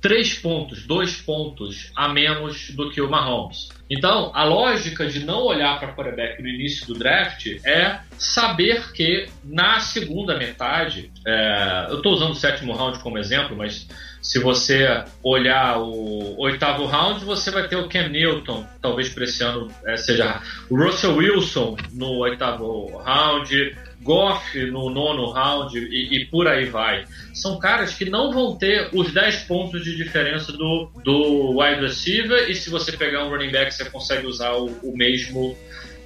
três 0.06 0.34
pontos, 0.34 0.86
dois 0.86 1.16
pontos 1.16 1.90
a 1.96 2.08
menos 2.08 2.70
do 2.70 2.92
que 2.92 3.00
o 3.00 3.10
Mahomes. 3.10 3.70
Então, 3.90 4.30
a 4.32 4.44
lógica 4.44 5.04
de 5.04 5.24
não 5.24 5.42
olhar 5.42 5.80
para 5.80 5.92
quarterback 5.94 6.40
no 6.40 6.48
início 6.48 6.86
do 6.86 6.94
draft 6.94 7.44
é 7.64 7.98
saber 8.16 8.92
que 8.92 9.26
na 9.42 9.80
segunda 9.80 10.38
metade, 10.38 11.10
é, 11.26 11.86
eu 11.90 11.96
estou 11.96 12.12
usando 12.12 12.30
o 12.30 12.34
sétimo 12.36 12.72
round 12.72 13.00
como 13.00 13.18
exemplo, 13.18 13.56
mas 13.56 13.88
se 14.22 14.38
você 14.38 15.02
olhar 15.24 15.80
o 15.80 16.38
oitavo 16.38 16.84
round, 16.86 17.24
você 17.24 17.50
vai 17.50 17.66
ter 17.66 17.74
o 17.74 17.88
Cam 17.88 18.08
Newton, 18.08 18.64
talvez 18.80 19.08
para 19.08 19.24
esse 19.24 19.42
ano 19.42 19.68
é, 19.84 19.96
seja 19.96 20.40
o 20.70 20.76
Russell 20.76 21.16
Wilson 21.16 21.76
no 21.92 22.18
oitavo 22.18 22.96
round, 22.98 23.76
Goff 24.06 24.56
no 24.70 24.88
nono 24.88 25.32
round 25.32 25.76
e, 25.76 26.16
e, 26.16 26.24
por 26.26 26.46
aí 26.46 26.66
vai. 26.66 27.04
São 27.34 27.58
caras 27.58 27.92
que 27.92 28.08
não 28.08 28.32
vão 28.32 28.56
ter 28.56 28.88
os 28.92 29.12
10 29.12 29.42
pontos 29.42 29.82
de 29.82 29.96
diferença 29.96 30.52
do, 30.52 30.88
do 31.04 31.60
wide 31.60 31.80
receiver, 31.80 32.48
e 32.48 32.54
se 32.54 32.70
você 32.70 32.92
pegar 32.92 33.24
um 33.24 33.30
running 33.30 33.50
back, 33.50 33.74
você 33.74 33.84
consegue 33.90 34.26
usar 34.26 34.52
o, 34.52 34.66
o 34.82 34.96
mesmo 34.96 35.56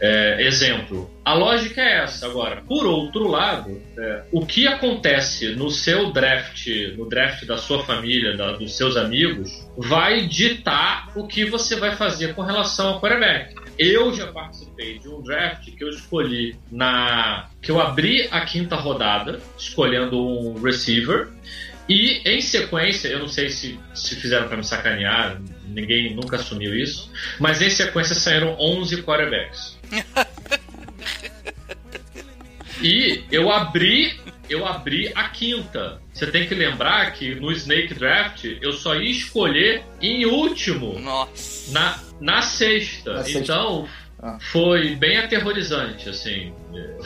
é, 0.01 0.43
exemplo. 0.47 1.11
A 1.23 1.35
lógica 1.35 1.83
é 1.83 2.03
essa. 2.03 2.27
Agora, 2.27 2.63
por 2.67 2.87
outro 2.87 3.29
lado, 3.29 3.81
é, 3.99 4.23
o 4.33 4.47
que 4.47 4.67
acontece 4.67 5.55
no 5.55 5.71
seu 5.71 6.11
draft, 6.11 6.67
no 6.97 7.07
draft 7.07 7.45
da 7.45 7.59
sua 7.59 7.85
família, 7.85 8.35
da, 8.35 8.53
dos 8.53 8.77
seus 8.77 8.97
amigos, 8.97 9.69
vai 9.77 10.27
ditar 10.27 11.13
o 11.15 11.27
que 11.27 11.45
você 11.45 11.77
vai 11.77 11.95
fazer 11.95 12.35
com 12.35 12.41
relação 12.41 12.95
ao 12.95 13.01
quarterback. 13.01 13.55
Eu 13.79 14.13
já 14.13 14.27
participei 14.29 14.99
de 14.99 15.09
um 15.09 15.23
draft 15.23 15.71
que 15.71 15.83
eu 15.83 15.89
escolhi 15.89 16.57
na. 16.71 17.49
que 17.63 17.71
eu 17.71 17.81
abri 17.81 18.29
a 18.31 18.43
quinta 18.43 18.77
rodada, 18.77 19.41
escolhendo 19.57 20.21
um 20.21 20.61
receiver. 20.61 21.29
E 21.89 22.21
em 22.25 22.41
sequência, 22.41 23.09
eu 23.09 23.19
não 23.19 23.29
sei 23.29 23.51
se, 23.51 23.81
se 23.93 24.15
fizeram 24.15 24.47
para 24.47 24.57
me 24.57 24.65
sacanear, 24.65 25.41
ninguém 25.67 26.15
nunca 26.15 26.37
assumiu 26.37 26.73
isso, 26.73 27.11
mas 27.41 27.61
em 27.61 27.69
sequência 27.69 28.15
saíram 28.15 28.55
11 28.61 29.03
quarterbacks. 29.03 29.77
e 32.81 33.25
eu 33.33 33.51
abri, 33.51 34.21
eu 34.49 34.65
abri 34.65 35.11
a 35.17 35.31
quinta. 35.31 36.01
Você 36.13 36.27
tem 36.27 36.47
que 36.47 36.55
lembrar 36.55 37.13
que 37.13 37.35
no 37.35 37.51
Snake 37.51 37.95
Draft 37.95 38.45
eu 38.61 38.73
só 38.73 38.95
ia 38.95 39.11
escolher 39.11 39.83
em 40.01 40.27
último 40.27 40.97
Nossa. 41.01 41.73
na, 41.73 41.99
na 42.21 42.43
sexta. 42.43 43.15
Na 43.15 43.31
então 43.31 43.87
sexta. 43.87 44.01
Ah. 44.23 44.39
foi 44.53 44.95
bem 44.97 45.17
aterrorizante, 45.17 46.09
assim. 46.09 46.53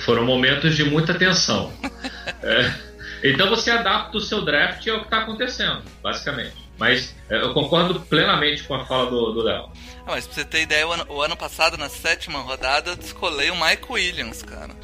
Foram 0.05 0.24
momentos 0.24 0.77
de 0.77 0.85
muita 0.85 1.14
tensão. 1.14 1.72
é. 2.42 2.74
Então 3.22 3.48
você 3.48 3.70
adapta 3.70 4.18
o 4.18 4.20
seu 4.20 4.44
draft 4.44 4.87
ao 4.88 4.98
que 4.98 5.05
está 5.05 5.18
acontecendo, 5.18 5.83
basicamente. 6.03 6.64
Mas 6.77 7.14
é, 7.31 7.37
eu 7.37 7.55
concordo 7.55 8.00
plenamente 8.00 8.64
com 8.64 8.74
a 8.74 8.85
fala 8.85 9.11
do 9.11 9.42
Léo. 9.42 9.70
Ah, 10.00 10.09
mas 10.09 10.27
pra 10.27 10.35
você 10.35 10.44
ter 10.44 10.62
ideia, 10.62 10.87
o 10.87 10.92
ano, 10.92 11.07
o 11.09 11.22
ano 11.22 11.37
passado, 11.37 11.79
na 11.79 11.88
sétima 11.88 12.40
rodada, 12.40 12.90
eu 12.90 12.98
escolhi 13.00 13.50
o 13.50 13.57
Mike 13.57 13.87
Williams, 13.88 14.42
cara. 14.42 14.74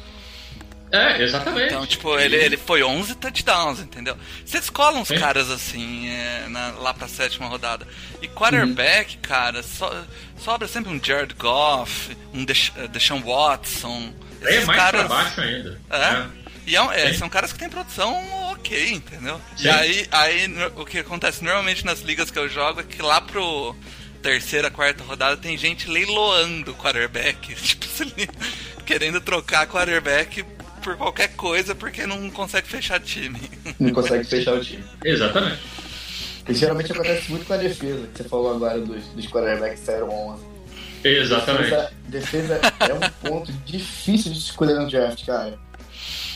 É, 0.91 1.21
exatamente. 1.21 1.67
Então, 1.67 1.85
tipo, 1.85 2.19
ele, 2.19 2.35
ele 2.35 2.57
foi 2.57 2.83
11 2.83 3.15
touchdowns, 3.15 3.79
entendeu? 3.79 4.17
Você 4.45 4.57
escola 4.57 4.97
uns 4.97 5.07
Sim. 5.07 5.17
caras 5.17 5.49
assim, 5.49 6.09
é, 6.09 6.47
na, 6.49 6.71
lá 6.71 6.93
pra 6.93 7.07
sétima 7.07 7.47
rodada. 7.47 7.87
E 8.21 8.27
quarterback, 8.27 9.15
uhum. 9.15 9.21
cara, 9.21 9.63
so, 9.63 9.89
sobra 10.37 10.67
sempre 10.67 10.91
um 10.91 11.01
Jared 11.01 11.33
Goff, 11.35 12.15
um 12.33 12.41
eh, 12.43 12.87
Deshaun 12.89 13.21
Watson. 13.21 14.13
É 14.41 14.65
mais 14.65 14.79
caras, 14.79 15.05
pra 15.05 15.15
baixo 15.15 15.41
ainda. 15.41 15.79
É. 15.89 15.97
é. 15.97 16.27
E 16.67 16.75
é, 16.75 17.09
é, 17.09 17.13
são 17.13 17.27
caras 17.27 17.51
que 17.51 17.59
têm 17.59 17.69
produção 17.69 18.13
ok, 18.51 18.93
entendeu? 18.93 19.41
Sim. 19.55 19.67
E 19.67 19.69
aí, 19.69 20.07
aí 20.11 20.53
o 20.75 20.85
que 20.85 20.99
acontece 20.99 21.43
normalmente 21.43 21.85
nas 21.85 22.01
ligas 22.01 22.29
que 22.29 22.37
eu 22.37 22.47
jogo 22.47 22.81
é 22.81 22.83
que 22.83 23.01
lá 23.01 23.19
pro 23.21 23.75
terceira, 24.21 24.69
quarta 24.69 25.03
rodada 25.03 25.35
tem 25.35 25.57
gente 25.57 25.89
leiloando 25.89 26.75
quarterback, 26.75 27.55
tipo, 27.55 27.87
querendo 28.85 29.19
trocar 29.19 29.65
quarterback 29.67 30.45
por 30.81 30.97
qualquer 30.97 31.29
coisa 31.35 31.73
porque 31.73 32.05
não 32.05 32.29
consegue 32.29 32.67
fechar 32.67 32.99
time. 32.99 33.39
Não 33.79 33.91
consegue 33.91 34.23
fechar 34.23 34.55
o 34.55 34.59
time. 34.59 34.83
Exatamente. 35.03 35.59
E 36.47 36.53
geralmente 36.53 36.91
acontece 36.91 37.29
muito 37.29 37.45
com 37.45 37.53
a 37.53 37.57
defesa, 37.57 38.07
que 38.07 38.17
você 38.17 38.23
falou 38.23 38.55
agora 38.55 38.79
dos, 38.79 39.05
dos 39.07 39.27
quarterbacks 39.27 39.79
que 39.79 39.85
saíram 39.85 40.09
11. 40.09 40.43
Exatamente. 41.03 41.69
Defesa, 41.69 41.91
defesa 42.07 42.61
é 42.79 42.93
um 42.93 43.29
ponto 43.29 43.51
difícil 43.65 44.31
de 44.31 44.39
escolher 44.39 44.75
no 44.75 44.89
draft, 44.89 45.25
cara. 45.25 45.57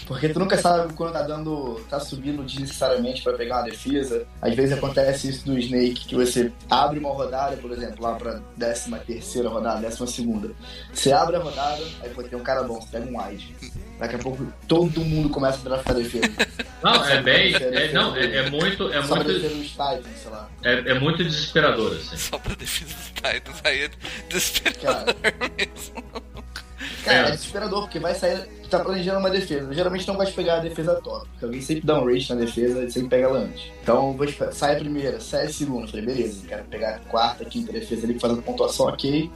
Porque 0.07 0.29
tu 0.29 0.39
nunca 0.39 0.57
sabe 0.57 0.93
quando 0.93 1.13
tá 1.13 1.21
dando. 1.23 1.81
tá 1.89 1.99
subindo 1.99 2.43
desnecessariamente 2.43 3.23
para 3.23 3.33
pegar 3.33 3.57
uma 3.57 3.63
defesa. 3.63 4.25
Às 4.41 4.53
vezes 4.55 4.77
acontece 4.77 5.29
isso 5.29 5.45
do 5.45 5.57
Snake, 5.57 6.05
que 6.05 6.15
você 6.15 6.51
abre 6.69 6.99
uma 6.99 7.09
rodada, 7.09 7.57
por 7.57 7.71
exemplo, 7.71 8.03
lá 8.03 8.15
pra 8.15 8.39
13 8.57 8.95
terceira 9.05 9.49
rodada, 9.49 9.81
décima 9.81 10.07
segunda. 10.07 10.51
Você 10.93 11.11
abre 11.11 11.35
a 11.35 11.39
rodada, 11.39 11.83
aí 12.01 12.09
pô, 12.09 12.23
tem 12.23 12.37
um 12.37 12.43
cara 12.43 12.63
bom, 12.63 12.79
você 12.79 12.87
pega 12.91 13.05
um 13.09 13.21
wide. 13.21 13.55
Daqui 13.99 14.15
a 14.15 14.19
pouco 14.19 14.45
todo 14.67 15.01
mundo 15.01 15.29
começa 15.29 15.59
a 15.59 15.63
draftar 15.63 15.95
defesa. 15.95 16.27
Não, 16.83 17.03
é 17.03 17.19
bem. 17.19 17.55
É, 17.55 17.91
não, 17.93 18.15
é, 18.15 18.25
é, 18.25 18.49
muito. 18.51 18.93
É 18.93 19.01
só 19.01 19.15
muito 19.15 19.33
defesa 19.33 19.55
dos 19.55 19.69
Titans, 19.69 20.17
sei 20.21 20.31
lá. 20.31 20.49
É, 20.61 20.73
é 20.91 20.99
muito 20.99 21.23
desesperador, 21.23 21.95
assim. 21.95 22.15
Só 22.15 22.37
pra 22.37 22.53
defesa 22.53 22.93
dos 22.93 23.05
Titans, 23.07 23.61
aí 23.63 23.81
é 23.81 23.89
desesperador 24.29 25.15
cara, 25.15 25.51
mesmo. 25.57 26.03
Cara, 27.05 27.27
é. 27.27 27.31
é 27.31 27.31
desesperador, 27.31 27.81
porque 27.81 27.99
vai 27.99 28.15
sair. 28.15 28.47
tá 28.69 28.79
planejando 28.79 29.19
uma 29.19 29.29
defesa. 29.29 29.71
Geralmente 29.71 30.07
não 30.07 30.17
vai 30.17 30.29
pegar 30.31 30.55
a 30.55 30.59
defesa 30.59 30.95
top, 30.95 31.27
porque 31.29 31.45
alguém 31.45 31.61
sempre 31.61 31.85
dá 31.85 31.99
um 31.99 32.05
rate 32.05 32.33
na 32.33 32.41
defesa 32.41 32.83
e 32.83 32.91
sempre 32.91 33.09
pega 33.09 33.27
ela 33.27 33.39
antes. 33.39 33.71
Então 33.83 34.13
vou 34.13 34.27
sai 34.51 34.75
a 34.75 34.79
primeira, 34.79 35.19
sai 35.19 35.45
a 35.45 35.49
segunda. 35.49 35.87
Falei, 35.87 36.05
beleza, 36.05 36.47
quero 36.47 36.63
pegar 36.65 36.95
a 36.95 36.99
quarta, 36.99 37.45
quinta 37.45 37.71
defesa 37.71 38.05
ali, 38.05 38.19
fazendo 38.19 38.41
pontuação 38.41 38.87
ok. 38.87 39.29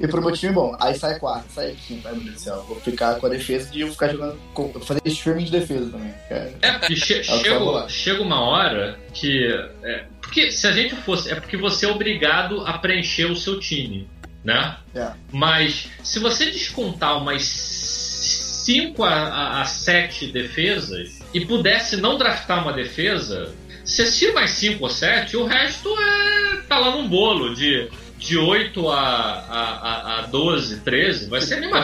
E 0.00 0.06
pro 0.06 0.22
meu 0.22 0.30
time, 0.30 0.52
bom, 0.52 0.76
aí 0.78 0.94
sai 0.96 1.18
quarta, 1.18 1.48
sai 1.48 1.74
quinta, 1.74 2.08
ai 2.08 2.14
meu 2.14 2.24
Deus 2.24 2.36
do 2.36 2.40
céu. 2.40 2.64
Vou 2.68 2.78
ficar 2.78 3.16
com 3.16 3.26
a 3.26 3.30
defesa 3.30 3.68
e 3.72 3.82
vou 3.82 3.92
ficar 3.92 4.08
jogando. 4.08 4.38
Fazer 4.84 5.00
streaming 5.06 5.44
de 5.44 5.50
defesa 5.50 5.90
também. 5.90 6.14
É, 6.30 6.52
é 6.62 6.72
porque 6.72 6.94
che 6.94 7.14
é 7.14 7.22
chega, 7.22 7.88
chega 7.88 8.22
uma 8.22 8.40
hora 8.40 8.98
que. 9.12 9.48
É, 9.82 10.04
porque 10.20 10.52
se 10.52 10.66
a 10.66 10.72
gente 10.72 10.94
fosse. 10.94 11.30
É 11.30 11.34
porque 11.34 11.56
você 11.56 11.86
é 11.86 11.88
obrigado 11.88 12.64
a 12.66 12.78
preencher 12.78 13.24
o 13.24 13.34
seu 13.34 13.58
time 13.58 14.06
né? 14.44 14.76
É. 14.94 15.10
Mas 15.32 15.88
se 16.02 16.18
você 16.18 16.50
descontar 16.50 17.18
umas 17.18 17.42
5 17.42 19.02
a, 19.02 19.60
a 19.60 19.64
7 19.64 20.26
defesas 20.28 21.20
e 21.32 21.44
pudesse 21.44 21.96
não 21.96 22.18
draftar 22.18 22.62
uma 22.62 22.72
defesa, 22.72 23.54
você 23.84 24.10
tira 24.10 24.34
mais 24.34 24.50
5 24.50 24.82
ou 24.82 24.90
7, 24.90 25.36
o 25.36 25.44
resto 25.46 25.88
é 25.98 26.56
tá 26.68 26.78
lá 26.78 26.90
num 26.90 27.08
bolo 27.08 27.54
de 27.54 27.88
de 28.18 28.36
8 28.36 28.88
a, 28.88 28.98
a, 28.98 30.18
a 30.18 30.26
12, 30.26 30.80
13, 30.80 31.26
vai 31.26 31.40
ser 31.40 31.54
a 31.54 31.60
mesma 31.60 31.78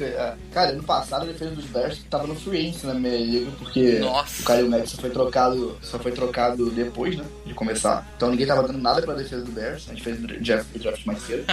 é, 0.00 0.34
Cara, 0.52 0.70
ano 0.70 0.82
passado 0.84 1.22
a 1.22 1.26
defesa 1.26 1.50
dos 1.50 1.64
Bears 1.66 2.00
tava 2.08 2.26
no 2.26 2.34
free 2.34 2.60
agency 2.60 2.86
na 2.86 2.94
minha 2.94 3.18
liga, 3.18 3.50
porque 3.58 3.98
Nossa. 3.98 4.42
o 4.42 4.46
Kyle 4.46 4.68
Mack 4.68 4.88
só 4.88 4.96
foi 4.98 5.10
trocado, 5.10 5.76
só 5.82 5.98
foi 5.98 6.12
trocado 6.12 6.70
depois, 6.70 7.16
né, 7.16 7.24
de 7.44 7.54
começar. 7.54 8.06
Então 8.16 8.30
ninguém 8.30 8.46
tava 8.46 8.62
dando 8.62 8.78
nada 8.78 9.02
pra 9.02 9.14
defesa 9.14 9.44
do 9.44 9.50
Bears, 9.50 9.86
a 9.88 9.92
gente 9.92 10.02
fez 10.02 10.22
o 10.22 10.26
draft, 10.26 10.66
draft 10.78 11.04
mais 11.04 11.22
cedo. 11.22 11.44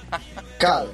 Cara, 0.58 0.88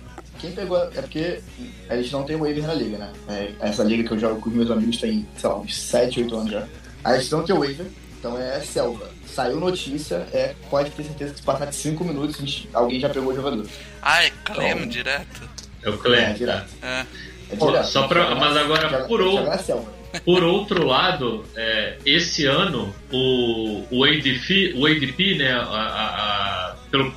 quem 0.45 0.53
pegou. 0.53 0.79
É 0.79 1.01
porque 1.01 1.41
a 1.89 1.97
gente 1.97 2.13
não 2.13 2.25
tem 2.25 2.37
waiver 2.37 2.67
na 2.67 2.75
liga, 2.75 2.99
né? 2.99 3.13
É, 3.29 3.53
essa 3.61 3.83
liga 3.83 4.07
que 4.07 4.13
eu 4.13 4.19
jogo 4.19 4.41
com 4.41 4.51
os 4.51 4.55
meus 4.55 4.71
amigos 4.71 4.99
tem, 4.99 5.27
sei 5.37 5.49
lá, 5.49 5.59
uns 5.59 5.75
7, 5.75 6.21
8 6.23 6.37
anos 6.37 6.53
já. 6.53 6.67
A 7.03 7.19
gente 7.19 7.33
não 7.33 7.45
tem 7.45 7.57
waiver, 7.57 7.87
então 8.25 8.41
é 8.41 8.59
selva 8.61 9.11
saiu 9.27 9.61
notícia, 9.61 10.27
é, 10.33 10.55
pode 10.71 10.91
ter 10.93 11.03
certeza 11.03 11.33
que 11.35 11.41
se 11.41 11.45
passar 11.45 11.67
de 11.67 11.75
5 11.75 12.03
minutos, 12.05 12.37
gente, 12.37 12.69
alguém 12.73 12.99
já 12.99 13.11
pegou 13.11 13.33
o 13.33 13.37
jogador. 13.37 13.67
Ah, 14.01 14.25
é 14.25 14.31
Clem 14.45 14.71
então, 14.71 14.87
direto? 14.87 15.51
É 15.83 15.91
o 15.91 15.99
Clem. 15.99 16.21
É, 16.21 16.33
direto. 16.33 16.73
É. 16.81 17.05
é 17.51 17.57
Pô, 17.57 17.67
direto. 17.67 17.87
Só 17.87 18.09
pra, 18.09 18.35
mas 18.35 18.57
agora, 18.57 18.89
joga, 18.89 19.05
por, 19.05 19.21
outro, 19.21 19.91
por 20.25 20.45
outro 20.45 20.87
lado, 20.87 21.45
é, 21.55 21.99
esse 22.07 22.47
ano, 22.47 22.95
o, 23.13 23.85
o, 23.91 24.05
ADP, 24.05 24.75
o 24.77 24.87
ADP, 24.87 25.35
né, 25.37 25.53
a, 25.53 25.63
a, 25.63 26.71
a, 26.71 26.77
pelo, 26.91 27.13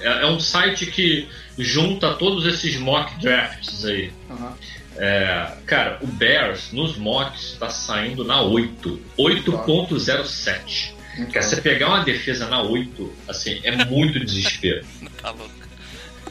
é, 0.00 0.22
é 0.22 0.26
um 0.26 0.40
site 0.40 0.86
que 0.86 1.28
junta 1.56 2.14
todos 2.14 2.44
esses 2.44 2.76
mock 2.76 3.18
drafts 3.20 3.84
aí. 3.84 4.12
Uhum. 4.28 4.52
É, 5.02 5.52
cara, 5.64 5.98
o 6.02 6.06
Bears 6.06 6.72
nos 6.72 6.98
mocks 6.98 7.54
está 7.54 7.70
saindo 7.70 8.22
na 8.22 8.42
8. 8.42 9.00
8.07. 9.18 10.92
Então... 11.14 11.32
Cara, 11.32 11.42
você 11.42 11.60
pegar 11.62 11.88
uma 11.88 12.04
defesa 12.04 12.46
na 12.46 12.60
8, 12.62 13.10
assim, 13.26 13.60
é 13.64 13.82
muito 13.86 14.20
desespero. 14.20 14.84
tá 15.22 15.30
louco. 15.30 15.54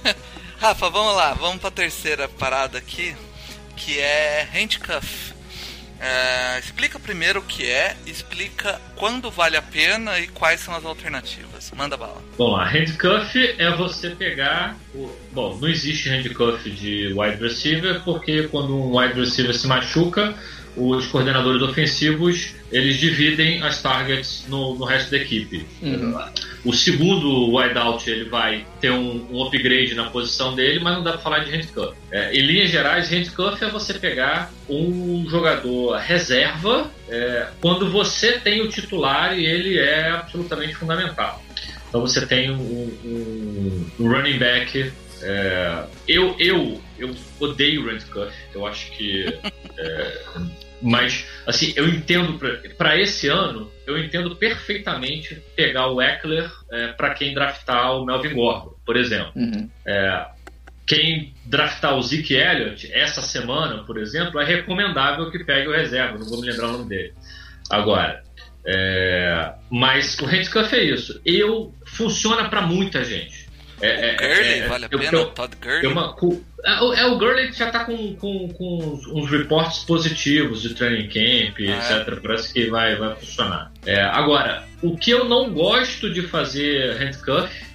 Rafa, 0.59 0.89
vamos 0.89 1.15
lá, 1.15 1.33
vamos 1.33 1.59
pra 1.59 1.71
terceira 1.71 2.27
parada 2.29 2.77
aqui, 2.77 3.15
que 3.75 3.99
é 3.99 4.47
handcuff. 4.53 5.28
É, 5.99 6.59
explica 6.59 6.97
primeiro 6.97 7.39
o 7.39 7.43
que 7.43 7.69
é, 7.69 7.95
explica 8.05 8.79
quando 8.95 9.29
vale 9.29 9.57
a 9.57 9.61
pena 9.61 10.17
e 10.19 10.27
quais 10.27 10.61
são 10.61 10.73
as 10.73 10.85
alternativas. 10.85 11.71
Manda 11.75 11.97
bala. 11.97 12.21
Bom, 12.37 12.55
a 12.55 12.65
handcuff 12.65 13.37
é 13.57 13.75
você 13.75 14.11
pegar. 14.11 14.77
O... 14.95 15.11
Bom, 15.31 15.57
não 15.59 15.67
existe 15.67 16.09
handcuff 16.09 16.69
de 16.69 17.13
wide 17.13 17.41
receiver 17.41 18.01
porque 18.03 18.43
quando 18.47 18.75
um 18.75 18.97
wide 18.97 19.19
receiver 19.19 19.53
se 19.53 19.67
machuca, 19.67 20.33
os 20.79 21.07
coordenadores 21.07 21.61
ofensivos 21.61 22.55
eles 22.71 22.97
dividem 22.97 23.63
as 23.63 23.81
targets 23.81 24.45
no, 24.47 24.75
no 24.75 24.85
resto 24.85 25.11
da 25.11 25.17
equipe. 25.17 25.65
Uhum. 25.81 26.15
O 26.63 26.73
segundo 26.73 27.55
wideout 27.55 28.09
ele 28.09 28.29
vai 28.29 28.65
ter 28.79 28.91
um, 28.91 29.27
um, 29.31 29.43
upgrade 29.43 29.95
na 29.95 30.09
posição 30.09 30.55
dele, 30.55 30.79
mas 30.79 30.95
não 30.95 31.03
dá 31.03 31.13
para 31.13 31.21
falar 31.21 31.39
de 31.39 31.51
handcuff. 31.51 31.95
É, 32.11 32.33
em 32.33 32.41
linhas 32.41 32.69
gerais, 32.69 33.09
handcuff 33.09 33.63
é 33.63 33.69
você 33.69 33.93
pegar 33.95 34.51
um 34.69 35.25
jogador 35.27 35.97
reserva 35.97 36.91
é, 37.07 37.47
quando 37.59 37.89
você 37.89 38.33
tem 38.33 38.61
o 38.61 38.69
titular 38.69 39.37
e 39.37 39.45
ele 39.45 39.79
é 39.79 40.11
absolutamente 40.11 40.75
fundamental. 40.75 41.41
Então 41.87 42.01
você 42.01 42.25
tem 42.25 42.51
um, 42.51 42.55
um, 43.03 43.89
um 43.99 44.11
running 44.11 44.37
back. 44.37 44.91
É, 45.21 45.83
eu, 46.07 46.35
eu, 46.37 46.79
eu 46.99 47.15
odeio 47.39 47.89
handcuff. 47.89 48.31
Eu 48.53 48.65
acho 48.65 48.91
que 48.91 49.25
é, 49.77 50.21
mas, 50.81 51.25
assim, 51.45 51.73
eu 51.75 51.87
entendo, 51.87 52.39
para 52.77 52.97
esse 52.97 53.27
ano, 53.27 53.71
eu 53.85 53.97
entendo 53.97 54.35
perfeitamente 54.35 55.41
pegar 55.55 55.87
o 55.87 56.01
Eckler 56.01 56.49
é, 56.71 56.87
para 56.89 57.13
quem 57.13 57.33
draftar 57.33 57.95
o 57.97 58.05
Melvin 58.05 58.33
Gordon, 58.33 58.75
por 58.85 58.95
exemplo. 58.95 59.31
Uhum. 59.35 59.69
É, 59.85 60.25
quem 60.87 61.33
draftar 61.45 61.95
o 61.95 62.01
Zeke 62.01 62.33
Elliott 62.33 62.91
essa 62.91 63.21
semana, 63.21 63.83
por 63.83 63.97
exemplo, 63.97 64.39
é 64.39 64.45
recomendável 64.45 65.29
que 65.29 65.43
pegue 65.43 65.67
o 65.67 65.71
reserva, 65.71 66.17
não 66.17 66.25
vou 66.25 66.41
me 66.41 66.49
lembrar 66.49 66.69
o 66.69 66.71
nome 66.73 66.89
dele. 66.89 67.13
Agora, 67.69 68.23
é, 68.65 69.53
mas 69.69 70.17
o 70.19 70.25
handcuff 70.25 70.75
é 70.75 70.83
isso. 70.83 71.21
Eu 71.25 71.73
funciona 71.85 72.49
para 72.49 72.61
muita 72.61 73.03
gente. 73.03 73.47
É, 73.81 74.09
é, 74.09 74.15
Gurley, 74.15 74.59
é, 74.59 74.67
vale 74.67 74.85
a 74.85 74.89
pena? 74.89 75.17
Eu, 75.17 75.25
Todd 75.27 75.55
Gurley? 75.61 75.87
Uma, 75.87 76.13
é, 76.65 76.81
o, 76.81 76.93
é, 76.93 77.05
o 77.05 77.17
Gurley 77.17 77.51
já 77.51 77.71
tá 77.71 77.85
com, 77.85 78.15
com, 78.15 78.49
com 78.49 78.99
uns 79.13 79.29
reportes 79.29 79.83
positivos 79.83 80.61
de 80.61 80.73
training 80.73 81.07
camp, 81.07 81.55
ah, 81.59 82.01
etc. 82.01 82.19
Parece 82.21 82.53
que 82.53 82.69
vai, 82.69 82.95
vai 82.95 83.15
funcionar. 83.15 83.71
É, 83.85 84.01
agora, 84.01 84.63
o 84.81 84.97
que 84.97 85.11
eu 85.11 85.25
não 85.25 85.51
gosto 85.51 86.11
de 86.11 86.21
fazer 86.23 86.97
handcuff 86.97 87.69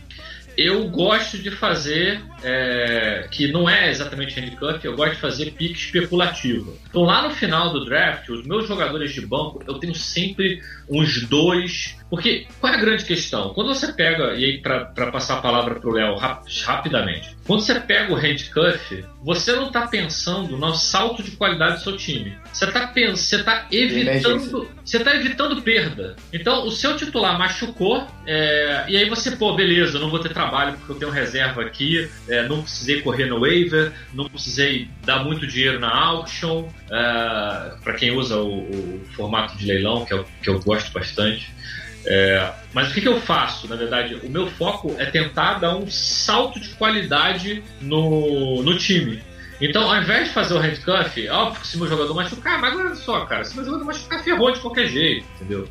eu 0.56 0.88
gosto 0.88 1.38
de 1.38 1.50
fazer, 1.50 2.20
é, 2.44 3.26
que 3.30 3.50
não 3.50 3.68
é 3.68 3.90
exatamente 3.90 4.38
handcuff, 4.38 4.84
eu 4.84 4.94
gosto 4.94 5.14
de 5.14 5.20
fazer 5.20 5.50
pique 5.52 5.74
especulativo. 5.74 6.76
Então 6.88 7.02
lá 7.02 7.22
no 7.22 7.30
final 7.30 7.72
do 7.72 7.84
draft, 7.84 8.28
os 8.28 8.46
meus 8.46 8.68
jogadores 8.68 9.12
de 9.12 9.26
banco, 9.26 9.62
eu 9.66 9.74
tenho 9.74 9.94
sempre 9.94 10.60
uns 10.88 11.26
dois. 11.26 11.96
Porque 12.10 12.46
qual 12.60 12.72
é 12.72 12.76
a 12.76 12.80
grande 12.80 13.04
questão? 13.04 13.52
Quando 13.54 13.68
você 13.68 13.92
pega, 13.92 14.34
e 14.34 14.44
aí 14.44 14.58
para 14.60 15.10
passar 15.10 15.38
a 15.38 15.40
palavra 15.40 15.76
para 15.76 15.88
o 15.88 15.92
Léo 15.92 16.16
rap, 16.16 16.44
rapidamente, 16.64 17.34
quando 17.46 17.60
você 17.60 17.78
pega 17.80 18.12
o 18.12 18.16
handcuff, 18.16 19.04
você 19.22 19.52
não 19.52 19.66
está 19.66 19.86
pensando 19.86 20.56
no 20.56 20.74
salto 20.74 21.22
de 21.22 21.32
qualidade 21.32 21.76
do 21.76 21.82
seu 21.82 21.96
time. 21.96 22.36
Você 22.52 22.66
está 22.66 22.92
você 23.14 23.42
tá 23.42 23.66
evitando, 23.70 24.68
você 24.84 24.98
tá 25.00 25.14
evitando 25.14 25.62
perda. 25.62 26.16
Então 26.32 26.66
o 26.66 26.70
seu 26.70 26.96
titular 26.96 27.38
machucou 27.38 28.06
é, 28.26 28.84
e 28.88 28.96
aí 28.96 29.08
você 29.08 29.32
pô 29.32 29.54
beleza, 29.54 29.98
não 29.98 30.10
vou 30.10 30.18
ter 30.20 30.32
trabalho 30.32 30.74
porque 30.78 30.92
eu 30.92 30.96
tenho 30.96 31.10
reserva 31.10 31.62
aqui, 31.62 32.08
é, 32.28 32.33
não 32.42 32.62
precisei 32.62 33.00
correr 33.00 33.26
no 33.26 33.40
waiver, 33.40 33.92
não 34.12 34.28
precisei 34.28 34.88
dar 35.04 35.24
muito 35.24 35.46
dinheiro 35.46 35.78
na 35.78 35.94
auction. 35.94 36.68
É, 36.90 37.72
para 37.82 37.94
quem 37.94 38.10
usa 38.10 38.36
o, 38.38 38.60
o, 38.60 39.04
formato 39.14 39.56
de 39.56 39.66
leilão 39.66 40.04
que 40.04 40.12
é 40.12 40.16
o 40.16 40.24
que 40.42 40.50
eu 40.50 40.60
gosto 40.60 40.92
bastante. 40.92 41.52
É, 42.06 42.52
mas 42.72 42.90
o 42.90 42.94
que, 42.94 43.00
que, 43.00 43.08
eu 43.08 43.20
faço? 43.20 43.66
Na 43.66 43.76
verdade, 43.76 44.14
o 44.22 44.28
meu 44.28 44.46
foco 44.46 44.94
é 44.98 45.06
tentar 45.06 45.54
dar 45.54 45.76
um 45.76 45.90
salto 45.90 46.60
de 46.60 46.68
qualidade 46.70 47.62
no, 47.80 48.62
no 48.62 48.76
time. 48.76 49.22
Então, 49.60 49.90
ao 49.90 50.02
invés 50.02 50.28
de 50.28 50.34
fazer 50.34 50.54
o 50.54 50.58
handcuff, 50.58 51.28
óbvio 51.28 51.60
que 51.60 51.66
se 51.66 51.78
meu 51.78 51.88
jogador 51.88 52.12
machucar, 52.14 52.60
mas 52.60 52.76
olha 52.76 52.94
só, 52.94 53.24
cara, 53.24 53.44
se 53.44 53.54
meu 53.54 53.64
jogador 53.64 53.84
machucar, 53.84 54.22
ferrou 54.22 54.52
de 54.52 54.60
qualquer 54.60 54.88
jeito, 54.88 55.26
entendeu? 55.36 55.68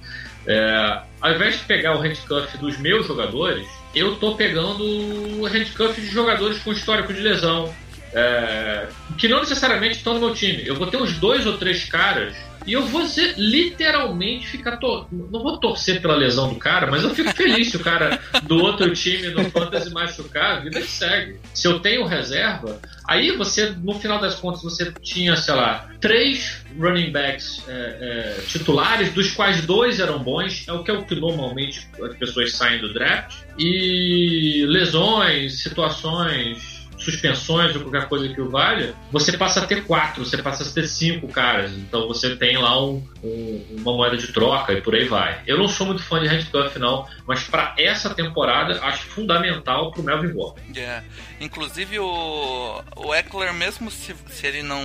É, 0.47 1.01
ao 1.21 1.33
invés 1.33 1.57
de 1.57 1.65
pegar 1.65 1.95
o 1.95 1.99
handcuff 1.99 2.57
dos 2.57 2.77
meus 2.77 3.05
jogadores, 3.05 3.67
eu 3.93 4.15
tô 4.15 4.35
pegando 4.35 5.45
handcuff 5.45 5.99
de 5.99 6.07
jogadores 6.07 6.59
com 6.59 6.71
histórico 6.71 7.13
de 7.13 7.21
lesão, 7.21 7.73
é, 8.13 8.87
que 9.17 9.27
não 9.27 9.39
necessariamente 9.39 9.97
estão 9.97 10.15
no 10.15 10.19
meu 10.19 10.33
time. 10.33 10.65
Eu 10.65 10.75
vou 10.75 10.87
ter 10.87 10.97
uns 10.97 11.17
dois 11.17 11.45
ou 11.45 11.57
três 11.57 11.85
caras 11.85 12.35
e 12.65 12.73
eu 12.73 12.85
vou 12.85 13.05
ser, 13.05 13.35
literalmente 13.37 14.47
ficar. 14.47 14.77
To... 14.77 15.07
Não 15.11 15.41
vou 15.41 15.57
torcer 15.59 16.01
pela 16.01 16.15
lesão 16.15 16.49
do 16.49 16.55
cara, 16.55 16.89
mas 16.89 17.03
eu 17.03 17.13
fico 17.13 17.33
feliz 17.35 17.69
se 17.69 17.77
o 17.77 17.79
cara 17.79 18.19
do 18.43 18.57
outro 18.57 18.91
time 18.93 19.29
no 19.29 19.49
Fantasy 19.49 19.89
machucar, 19.91 20.57
a 20.57 20.59
vida 20.59 20.81
segue. 20.81 21.39
Se 21.53 21.67
eu 21.67 21.79
tenho 21.79 22.05
reserva, 22.05 22.79
aí 23.07 23.31
você, 23.35 23.69
no 23.69 23.93
final 23.95 24.19
das 24.19 24.35
contas, 24.35 24.63
você 24.63 24.91
tinha, 25.01 25.35
sei 25.35 25.53
lá, 25.53 25.89
três 25.99 26.63
running 26.79 27.11
backs 27.11 27.63
é, 27.67 27.71
é, 27.71 28.41
titulares, 28.47 29.13
dos 29.13 29.31
quais 29.31 29.65
dois 29.65 29.99
eram 29.99 30.19
bons, 30.19 30.65
é 30.67 30.73
o 30.73 30.83
que 30.83 30.91
é 30.91 30.93
o 30.93 31.05
que 31.05 31.15
normalmente 31.15 31.87
as 32.01 32.15
pessoas 32.15 32.53
saem 32.53 32.79
do 32.79 32.93
draft. 32.93 33.35
E 33.57 34.65
lesões, 34.67 35.61
situações 35.61 36.72
suspensões 37.03 37.75
ou 37.75 37.81
qualquer 37.81 38.07
coisa 38.07 38.33
que 38.33 38.41
o 38.41 38.49
valha, 38.49 38.95
você 39.11 39.37
passa 39.37 39.61
a 39.61 39.65
ter 39.65 39.83
quatro, 39.83 40.25
você 40.25 40.37
passa 40.37 40.63
a 40.63 40.71
ter 40.71 40.87
cinco 40.87 41.27
caras. 41.27 41.71
Então 41.71 42.07
você 42.07 42.35
tem 42.35 42.57
lá 42.57 42.81
um, 42.81 43.05
um, 43.23 43.65
uma 43.79 43.93
moeda 43.93 44.17
de 44.17 44.27
troca 44.31 44.73
e 44.73 44.81
por 44.81 44.95
aí 44.95 45.05
vai. 45.05 45.41
Eu 45.45 45.57
não 45.57 45.67
sou 45.67 45.87
muito 45.87 46.03
fã 46.03 46.19
de 46.19 46.27
handcuff, 46.27 46.77
não, 46.79 47.07
mas 47.27 47.43
para 47.43 47.75
essa 47.77 48.13
temporada 48.13 48.79
acho 48.83 49.05
fundamental 49.07 49.91
pro 49.91 50.03
Melvin 50.03 50.33
Gordon. 50.33 50.61
Yeah. 50.75 51.03
Inclusive 51.39 51.99
o, 51.99 52.83
o 52.95 53.13
Eckler, 53.13 53.53
mesmo 53.53 53.91
se, 53.91 54.15
se 54.29 54.47
ele 54.47 54.63
não. 54.63 54.81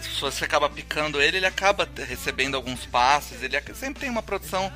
Se 0.00 0.20
você 0.20 0.44
acaba 0.44 0.68
picando 0.68 1.20
ele, 1.20 1.38
ele 1.38 1.46
acaba 1.46 1.88
recebendo 2.08 2.54
alguns 2.54 2.86
passes, 2.86 3.42
ele 3.42 3.60
sempre 3.74 4.00
tem 4.00 4.10
uma 4.10 4.22
produção 4.22 4.72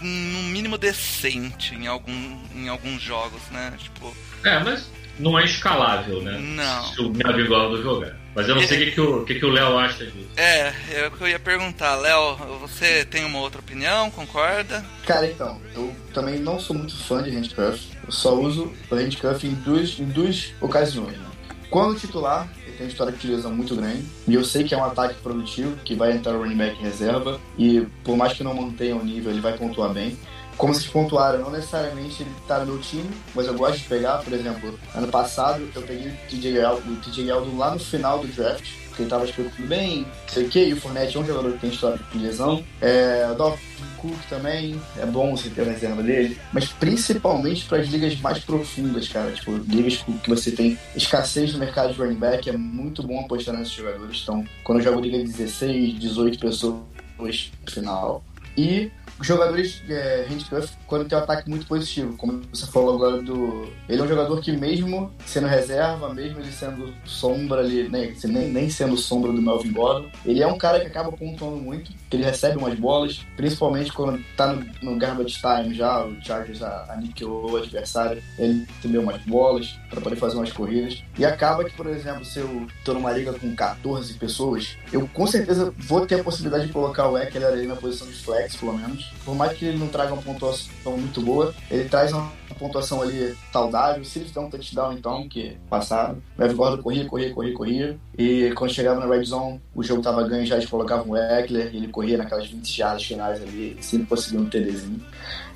no 0.00 0.42
mínimo 0.44 0.76
decente 0.76 1.74
em, 1.74 1.86
algum, 1.86 2.38
em 2.54 2.68
alguns 2.68 3.00
jogos, 3.00 3.42
né? 3.50 3.74
Tipo. 3.78 4.14
É, 4.44 4.58
mas 4.58 4.90
não 5.18 5.38
é 5.38 5.44
escalável, 5.44 6.22
né? 6.22 6.38
Não. 6.38 6.84
Se 6.86 7.00
o 7.00 7.12
Navigaldo 7.12 7.82
jogar. 7.82 8.16
Mas 8.34 8.48
eu 8.48 8.54
não 8.54 8.62
sei 8.62 8.78
o 8.78 8.84
que, 8.86 8.92
que, 8.92 9.00
o 9.00 9.24
que, 9.24 9.34
que 9.34 9.44
o 9.44 9.50
Léo 9.50 9.78
acha 9.78 10.06
disso. 10.06 10.28
É, 10.36 10.72
é 10.92 11.06
o 11.06 11.10
que 11.10 11.22
eu 11.22 11.28
ia 11.28 11.38
perguntar. 11.38 11.96
Léo, 11.96 12.36
você 12.60 13.04
tem 13.04 13.24
uma 13.24 13.38
outra 13.40 13.60
opinião? 13.60 14.10
Concorda? 14.10 14.84
Cara, 15.06 15.26
então, 15.26 15.60
eu 15.74 15.94
também 16.14 16.38
não 16.38 16.58
sou 16.58 16.74
muito 16.74 16.96
fã 16.96 17.22
de 17.22 17.30
handcuff. 17.30 17.88
Eu 18.06 18.12
só 18.12 18.34
uso 18.34 18.72
o 18.90 18.94
handcuff 18.94 19.46
em 19.46 19.54
duas, 19.54 19.98
em 19.98 20.06
duas 20.06 20.54
ocasiões, 20.60 21.18
né? 21.18 21.26
Quando 21.68 21.98
titular, 21.98 22.48
ele 22.66 22.76
tem 22.76 22.86
uma 22.86 22.90
história 22.90 23.12
de 23.12 23.26
lesão 23.26 23.54
muito 23.54 23.76
grande. 23.76 24.02
E 24.26 24.34
eu 24.34 24.44
sei 24.44 24.64
que 24.64 24.74
é 24.74 24.78
um 24.78 24.84
ataque 24.84 25.14
produtivo, 25.22 25.76
que 25.84 25.94
vai 25.94 26.12
entrar 26.12 26.34
o 26.34 26.38
running 26.38 26.56
back 26.56 26.78
em 26.78 26.82
reserva. 26.82 27.38
E 27.58 27.86
por 28.02 28.16
mais 28.16 28.32
que 28.32 28.42
não 28.42 28.54
mantenha 28.54 28.96
o 28.96 29.04
nível, 29.04 29.30
ele 29.30 29.40
vai 29.40 29.58
pontuar 29.58 29.90
bem 29.90 30.16
como 30.56 30.74
vocês 30.74 30.86
pontuaram, 30.86 31.40
não 31.40 31.50
necessariamente 31.50 32.22
ele 32.22 32.30
tá 32.46 32.58
no 32.60 32.66
meu 32.66 32.78
time, 32.78 33.08
mas 33.34 33.46
eu 33.46 33.54
gosto 33.54 33.78
de 33.78 33.84
pegar, 33.84 34.18
por 34.18 34.32
exemplo, 34.32 34.78
ano 34.94 35.08
passado 35.08 35.68
eu 35.74 35.82
peguei 35.82 36.08
o 36.08 36.16
TJ 36.28 36.50
Yeldon, 36.50 36.92
o 36.92 36.96
TJ 36.96 37.24
Yeldon 37.24 37.56
lá 37.56 37.72
no 37.72 37.78
final 37.78 38.18
do 38.18 38.28
draft, 38.28 38.64
porque 38.88 39.02
ele 39.02 39.10
tava 39.10 39.24
especulando 39.24 39.66
bem, 39.66 40.06
sei 40.28 40.44
o 40.44 40.48
que, 40.48 40.64
e 40.64 40.72
o 40.72 40.76
Fournette 40.76 41.16
é 41.16 41.20
um 41.20 41.24
jogador 41.24 41.52
que 41.52 41.58
tem 41.58 41.70
história 41.70 41.98
de 42.12 42.18
lesão. 42.18 42.62
É, 42.80 43.26
o 43.32 43.34
Dolphin 43.34 43.62
Cook 43.96 44.18
também, 44.28 44.78
é 44.98 45.06
bom 45.06 45.34
você 45.34 45.48
ter 45.48 45.62
a 45.62 45.72
reserva 45.72 46.02
dele, 46.02 46.38
mas 46.52 46.66
principalmente 46.66 47.64
para 47.64 47.78
as 47.78 47.88
ligas 47.88 48.20
mais 48.20 48.38
profundas, 48.40 49.08
cara, 49.08 49.32
tipo, 49.32 49.52
ligas 49.56 50.04
que 50.22 50.28
você 50.28 50.50
tem 50.50 50.78
escassez 50.94 51.52
no 51.54 51.58
mercado 51.58 51.94
de 51.94 51.98
running 51.98 52.16
back, 52.16 52.50
é 52.50 52.56
muito 52.56 53.02
bom 53.02 53.20
apostar 53.20 53.56
nesses 53.56 53.72
jogadores. 53.72 54.20
Então, 54.22 54.44
quando 54.62 54.80
eu 54.80 54.84
jogo 54.84 55.00
liga 55.00 55.18
de 55.18 55.32
16, 55.32 55.98
18 55.98 56.38
pessoas 56.38 56.82
no 57.18 57.70
final. 57.70 58.22
E 58.56 58.90
jogadores 59.20 59.82
é, 59.88 60.26
handcuff 60.28 60.72
quando 60.86 61.08
tem 61.08 61.16
um 61.16 61.22
ataque 61.22 61.48
muito 61.48 61.66
positivo, 61.66 62.16
como 62.16 62.42
você 62.52 62.66
falou 62.66 62.94
agora 62.94 63.22
do. 63.22 63.68
Ele 63.88 64.00
é 64.00 64.04
um 64.04 64.08
jogador 64.08 64.40
que, 64.40 64.52
mesmo 64.52 65.12
sendo 65.24 65.46
reserva, 65.46 66.12
mesmo 66.12 66.40
ele 66.40 66.52
sendo 66.52 66.92
sombra 67.04 67.60
ali, 67.60 67.88
né, 67.88 68.14
nem, 68.24 68.48
nem 68.48 68.70
sendo 68.70 68.96
sombra 68.96 69.32
do 69.32 69.40
Melvin 69.40 69.72
Gordon, 69.72 70.10
ele 70.24 70.42
é 70.42 70.46
um 70.46 70.58
cara 70.58 70.80
que 70.80 70.86
acaba 70.86 71.12
pontuando 71.12 71.56
muito, 71.56 71.92
que 72.10 72.16
ele 72.16 72.24
recebe 72.24 72.58
umas 72.58 72.78
bolas, 72.78 73.24
principalmente 73.36 73.92
quando 73.92 74.22
tá 74.36 74.52
no, 74.52 74.66
no 74.82 74.98
garbage 74.98 75.40
time 75.40 75.74
já, 75.74 76.04
o 76.04 76.22
Chargers 76.22 76.62
aniquilou 76.62 77.52
o 77.52 77.56
adversário, 77.56 78.22
ele 78.38 78.66
recebeu 78.76 79.02
umas 79.02 79.22
bolas 79.22 79.78
para 79.88 80.00
poder 80.00 80.16
fazer 80.16 80.36
umas 80.36 80.52
corridas. 80.52 81.02
E 81.18 81.24
acaba 81.24 81.64
que, 81.64 81.74
por 81.74 81.86
exemplo, 81.86 82.24
se 82.24 82.38
eu 82.38 82.66
tô 82.84 82.94
numa 82.94 83.12
liga 83.12 83.32
com 83.32 83.54
14 83.54 84.14
pessoas, 84.14 84.76
eu 84.92 85.08
com 85.08 85.26
certeza 85.26 85.72
vou 85.78 86.06
ter 86.06 86.20
a 86.20 86.24
possibilidade 86.24 86.66
de 86.66 86.72
colocar 86.72 87.08
o 87.08 87.16
Eckler 87.16 87.48
ali 87.48 87.66
na 87.66 87.76
posição 87.76 88.06
de 88.06 88.14
flex, 88.14 88.56
pelo 88.56 88.76
menos 88.76 89.11
por 89.24 89.34
mais 89.34 89.56
que 89.56 89.64
ele 89.64 89.78
não 89.78 89.88
traga 89.88 90.12
uma 90.12 90.22
pontuação 90.22 90.96
muito 90.96 91.20
boa, 91.20 91.54
ele 91.70 91.88
traz 91.88 92.12
uma 92.12 92.30
pontuação 92.58 93.02
ali 93.02 93.36
saudável. 93.52 94.04
Se 94.04 94.20
ele 94.20 94.30
der 94.30 94.40
um 94.40 94.50
touchdown, 94.50 94.92
então, 94.92 95.28
que 95.28 95.56
passado, 95.68 96.22
o 96.38 96.42
Evan 96.42 96.54
Gordon 96.54 96.82
corria, 96.82 97.04
corria, 97.06 97.32
corria, 97.32 97.54
corria. 97.54 97.98
E 98.16 98.52
quando 98.56 98.72
chegava 98.72 99.00
na 99.00 99.06
red 99.06 99.24
zone, 99.24 99.60
o 99.74 99.82
jogo 99.82 100.02
tava 100.02 100.26
ganho, 100.26 100.46
já 100.46 100.56
eles 100.56 100.68
colocavam 100.68 101.10
o 101.10 101.16
Eckler, 101.16 101.74
ele 101.74 101.88
corria 101.88 102.18
naquelas 102.18 102.48
20 102.48 102.76
jardas 102.76 103.04
finais 103.04 103.42
ali, 103.42 103.76
sempre 103.80 104.06
conseguiu 104.06 104.40
um 104.40 104.46
TDzinho. 104.46 105.00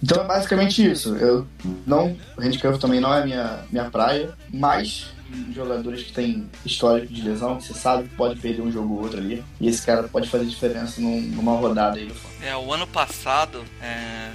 Então 0.03 0.23
é 0.23 0.27
basicamente 0.27 0.91
isso. 0.91 1.17
Eu 1.17 1.47
não, 1.87 2.17
handcuff 2.39 2.79
também 2.79 3.01
não 3.01 3.13
é 3.13 3.25
minha 3.25 3.65
minha 3.71 3.91
praia, 3.91 4.35
mas 4.53 5.16
jogadores 5.55 6.03
que 6.03 6.13
têm 6.13 6.49
histórico 6.65 7.13
de 7.13 7.23
lesão, 7.23 7.61
você 7.61 7.75
sabe 7.75 8.09
que 8.09 8.15
pode 8.15 8.41
perder 8.41 8.63
um 8.63 8.71
jogo 8.71 8.95
ou 8.95 9.03
outro 9.03 9.19
ali. 9.19 9.45
E 9.61 9.69
esse 9.69 9.85
cara 9.85 10.05
pode 10.05 10.29
fazer 10.29 10.45
diferença 10.47 11.01
num, 11.01 11.21
numa 11.21 11.57
rodada 11.57 11.99
aí 11.99 12.07
do 12.07 12.15
É, 12.43 12.57
o 12.57 12.73
ano 12.73 12.87
passado, 12.87 13.65
é, 13.81 14.31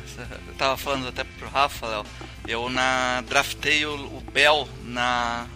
eu 0.47 0.53
tava 0.55 0.77
falando 0.77 1.07
até 1.07 1.23
pro 1.23 1.49
Rafa, 1.49 1.87
Léo, 1.87 2.05
eu 2.47 2.69
na 2.69 3.21
draftei 3.21 3.85
o, 3.85 3.93
o 3.93 4.23
Bell 4.33 4.67
na, 4.83 5.47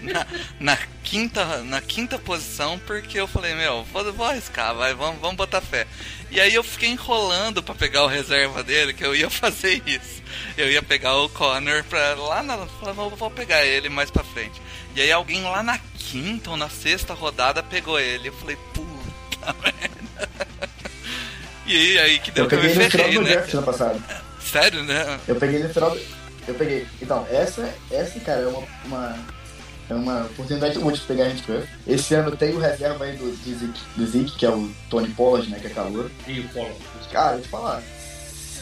na, 0.00 0.26
na, 0.58 0.78
quinta, 1.02 1.58
na 1.64 1.80
quinta 1.80 2.18
posição 2.18 2.78
porque 2.80 3.18
eu 3.18 3.26
falei, 3.26 3.54
meu, 3.54 3.84
vou, 3.84 4.12
vou 4.12 4.26
arriscar, 4.26 4.74
vai, 4.74 4.94
vamos, 4.94 5.20
vamos 5.20 5.36
botar 5.36 5.60
fé. 5.60 5.86
E 6.30 6.40
aí 6.40 6.54
eu 6.54 6.62
fiquei 6.62 6.88
enrolando 6.88 7.62
para 7.62 7.74
pegar 7.74 8.04
o 8.04 8.06
reserva 8.06 8.62
dele, 8.62 8.94
que 8.94 9.04
eu 9.04 9.14
ia 9.14 9.28
fazer 9.30 9.82
isso. 9.86 10.22
Eu 10.56 10.70
ia 10.70 10.82
pegar 10.82 11.16
o 11.16 11.28
Connor 11.28 11.84
pra 11.84 12.14
lá 12.14 12.42
na. 12.42 12.56
Vou, 12.56 13.10
vou 13.10 13.30
pegar 13.30 13.64
ele 13.64 13.88
mais 13.88 14.10
pra 14.10 14.24
frente. 14.24 14.60
E 14.96 15.00
aí 15.00 15.12
alguém 15.12 15.42
lá 15.42 15.62
na 15.62 15.78
quinta 15.98 16.50
ou 16.50 16.56
na 16.56 16.70
sexta 16.70 17.12
rodada 17.12 17.62
pegou 17.62 18.00
ele. 18.00 18.28
Eu 18.28 18.32
falei, 18.32 18.56
puta 18.72 19.54
merda. 19.62 20.28
E 21.66 21.98
aí 21.98 22.18
que 22.18 22.30
deu 22.30 22.44
eu 22.44 22.48
que 22.48 22.54
eu 22.54 22.62
me 22.62 22.68
ferrei, 22.90 23.18
né? 23.18 23.46
Ano 23.52 23.62
passado. 23.62 24.02
Sério, 24.40 24.82
né? 24.82 25.20
Eu 25.28 25.36
peguei 25.36 25.62
no 25.62 25.68
final 25.68 25.90
do... 25.90 26.00
Eu 26.48 26.54
peguei. 26.54 26.86
Então, 27.00 27.26
essa, 27.30 27.72
essa 27.90 28.18
cara, 28.20 28.40
é 28.40 28.46
uma, 28.46 28.66
uma 28.84 29.18
é 29.90 29.94
uma 29.94 30.22
oportunidade 30.22 30.78
útil 30.78 30.92
de 30.92 31.00
pegar 31.02 31.24
a 31.24 31.28
gente 31.28 31.42
Esse 31.86 32.14
ano 32.14 32.34
tem 32.36 32.54
o 32.54 32.58
reserva 32.58 33.04
aí 33.04 33.16
do, 33.16 33.24
do, 33.24 33.58
Zeke, 33.58 33.80
do 33.96 34.06
Zeke, 34.06 34.38
que 34.38 34.46
é 34.46 34.50
o 34.50 34.70
Tony 34.88 35.08
Pollard, 35.08 35.50
né? 35.50 35.58
Que 35.58 35.66
é 35.66 35.70
calor. 35.70 36.10
E 36.26 36.40
o 36.40 36.48
Pollard. 36.48 36.76
Cara, 37.10 37.36
eu 37.36 37.44
falar 37.44 37.82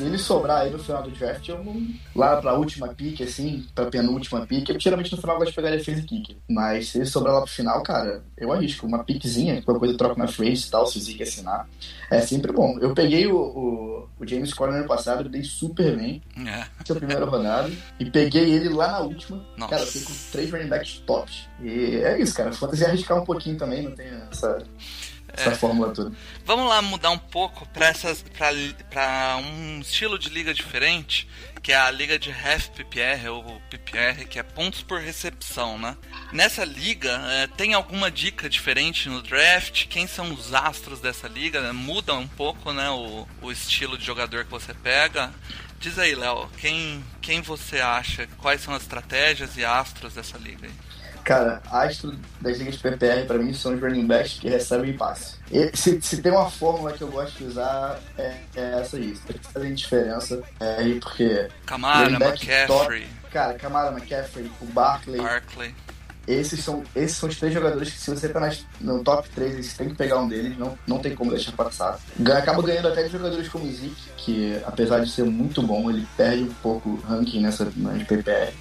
se 0.00 0.06
ele 0.06 0.18
sobrar 0.18 0.62
aí 0.62 0.70
no 0.70 0.78
final 0.78 1.02
do 1.02 1.10
draft, 1.10 1.46
eu 1.46 1.62
não. 1.62 1.86
Lá 2.16 2.40
pra 2.40 2.54
última 2.54 2.88
pick, 2.88 3.20
assim, 3.20 3.66
pra 3.74 3.86
penúltima 3.86 4.46
pick, 4.46 4.70
eu 4.70 4.80
geralmente 4.80 5.12
no 5.12 5.20
final 5.20 5.36
gosto 5.36 5.50
de 5.50 5.56
pegar 5.56 5.70
defesa 5.70 6.02
kick. 6.02 6.38
Mas 6.48 6.88
se 6.88 6.98
ele 6.98 7.06
sobrar 7.06 7.34
lá 7.34 7.42
pro 7.42 7.50
final, 7.50 7.82
cara, 7.82 8.22
eu 8.36 8.50
arrisco. 8.52 8.86
Uma 8.86 9.04
pickzinha, 9.04 9.60
qualquer 9.62 9.80
coisa 9.80 9.98
troca 9.98 10.16
na 10.16 10.26
frente 10.26 10.66
e 10.66 10.70
tal, 10.70 10.86
se 10.86 10.96
o 10.96 11.00
Zeke 11.00 11.22
assinar. 11.22 11.68
É 12.10 12.20
sempre 12.20 12.50
bom. 12.50 12.78
Eu 12.80 12.94
peguei 12.94 13.26
o, 13.26 13.36
o, 13.36 14.08
o 14.18 14.26
James 14.26 14.54
Conner 14.54 14.72
no 14.72 14.78
ano 14.80 14.88
passado, 14.88 15.20
ele 15.20 15.28
dei 15.28 15.44
super 15.44 15.96
bem. 15.96 16.22
É. 16.38 16.66
Essa 16.80 16.92
é 16.92 16.92
a 16.92 16.96
primeira 16.96 17.24
rodada. 17.26 17.70
E 17.98 18.10
peguei 18.10 18.50
ele 18.54 18.70
lá 18.70 18.92
na 18.92 19.00
última. 19.00 19.44
Nossa. 19.56 19.70
Cara, 19.70 19.82
eu 19.82 19.86
fiquei 19.86 20.02
com 20.02 20.14
três 20.32 20.50
running 20.50 20.68
backs 20.68 21.02
tops. 21.06 21.48
E 21.62 21.96
é 21.96 22.20
isso, 22.20 22.34
cara. 22.34 22.52
Fantasy 22.52 22.84
arriscar 22.84 23.20
um 23.20 23.24
pouquinho 23.24 23.58
também, 23.58 23.82
não 23.82 23.92
tem 23.92 24.06
essa 24.30 24.58
essa 25.32 25.50
é. 25.50 25.54
fórmula 25.54 25.92
toda. 25.92 26.12
Vamos 26.44 26.68
lá 26.68 26.82
mudar 26.82 27.10
um 27.10 27.18
pouco 27.18 27.66
para 27.68 29.36
um 29.38 29.80
estilo 29.80 30.18
de 30.18 30.28
liga 30.28 30.52
diferente, 30.52 31.28
que 31.62 31.72
é 31.72 31.76
a 31.76 31.90
liga 31.90 32.18
de 32.18 32.30
half 32.30 32.68
PPR 32.70 33.28
ou 33.28 33.60
PPR, 33.70 34.26
que 34.28 34.38
é 34.38 34.42
pontos 34.42 34.82
por 34.82 35.00
recepção, 35.00 35.78
né? 35.78 35.96
Nessa 36.32 36.64
liga, 36.64 37.20
é, 37.28 37.46
tem 37.46 37.74
alguma 37.74 38.10
dica 38.10 38.48
diferente 38.48 39.08
no 39.08 39.22
draft? 39.22 39.86
Quem 39.88 40.06
são 40.06 40.32
os 40.32 40.54
astros 40.54 41.00
dessa 41.00 41.28
liga? 41.28 41.72
Muda 41.72 42.14
um 42.14 42.28
pouco, 42.28 42.72
né, 42.72 42.88
o, 42.90 43.26
o 43.42 43.52
estilo 43.52 43.98
de 43.98 44.04
jogador 44.04 44.44
que 44.44 44.50
você 44.50 44.72
pega. 44.72 45.32
Diz 45.78 45.98
aí, 45.98 46.14
Léo, 46.14 46.48
quem, 46.58 47.02
quem 47.22 47.40
você 47.40 47.80
acha? 47.80 48.26
Quais 48.38 48.60
são 48.60 48.74
as 48.74 48.82
estratégias 48.82 49.56
e 49.56 49.64
astros 49.64 50.14
dessa 50.14 50.36
liga 50.36 50.66
aí? 50.66 50.89
Cara, 51.24 51.62
astro 51.70 52.16
das 52.40 52.58
ligas 52.58 52.76
de 52.76 52.82
PPR 52.82 53.26
pra 53.26 53.38
mim 53.38 53.52
são 53.52 53.74
os 53.74 53.80
running 53.80 54.06
backs 54.06 54.38
que 54.40 54.48
recebem 54.48 54.96
passe. 54.96 55.36
E, 55.50 55.76
se, 55.76 56.00
se 56.00 56.22
tem 56.22 56.32
uma 56.32 56.50
fórmula 56.50 56.92
que 56.92 57.02
eu 57.02 57.08
gosto 57.08 57.38
de 57.38 57.44
usar, 57.44 58.00
é, 58.16 58.36
é 58.54 58.80
essa 58.80 58.96
aí. 58.96 59.14
Tem 59.26 59.36
que 59.36 59.52
fazer 59.52 59.74
diferença. 59.74 60.42
É, 60.58 60.98
porque. 61.00 61.48
Camara, 61.66 62.10
McCaffrey. 62.10 62.66
Top, 62.66 63.08
cara, 63.32 63.54
Camara, 63.54 63.90
McCaffrey, 63.92 64.50
o 64.60 64.66
Barkley. 64.66 65.20
Barkley. 65.20 65.74
Esses 66.28 66.62
são, 66.62 66.84
esses 66.94 67.16
são 67.16 67.28
os 67.28 67.36
três 67.36 67.52
jogadores 67.52 67.90
que, 67.90 67.98
se 67.98 68.10
você 68.10 68.28
tá 68.28 68.38
nas, 68.38 68.64
no 68.80 69.02
top 69.02 69.28
3, 69.30 69.66
você 69.66 69.78
tem 69.78 69.88
que 69.88 69.96
pegar 69.96 70.20
um 70.20 70.28
deles, 70.28 70.56
não, 70.56 70.78
não 70.86 70.98
tem 71.00 71.14
como 71.14 71.30
deixar 71.30 71.52
passar. 71.52 71.98
Acaba 72.36 72.62
ganhando 72.62 72.88
até 72.88 73.02
de 73.02 73.10
jogadores 73.10 73.48
como 73.48 73.64
o 73.64 73.72
Zeke, 73.72 73.96
que 74.16 74.60
apesar 74.64 75.00
de 75.00 75.10
ser 75.10 75.24
muito 75.24 75.60
bom, 75.62 75.90
ele 75.90 76.06
perde 76.16 76.44
um 76.44 76.54
pouco 76.62 76.90
o 76.90 77.00
ranking 77.00 77.40
nessa 77.40 77.72
nas 77.74 78.02
PPR. 78.04 78.52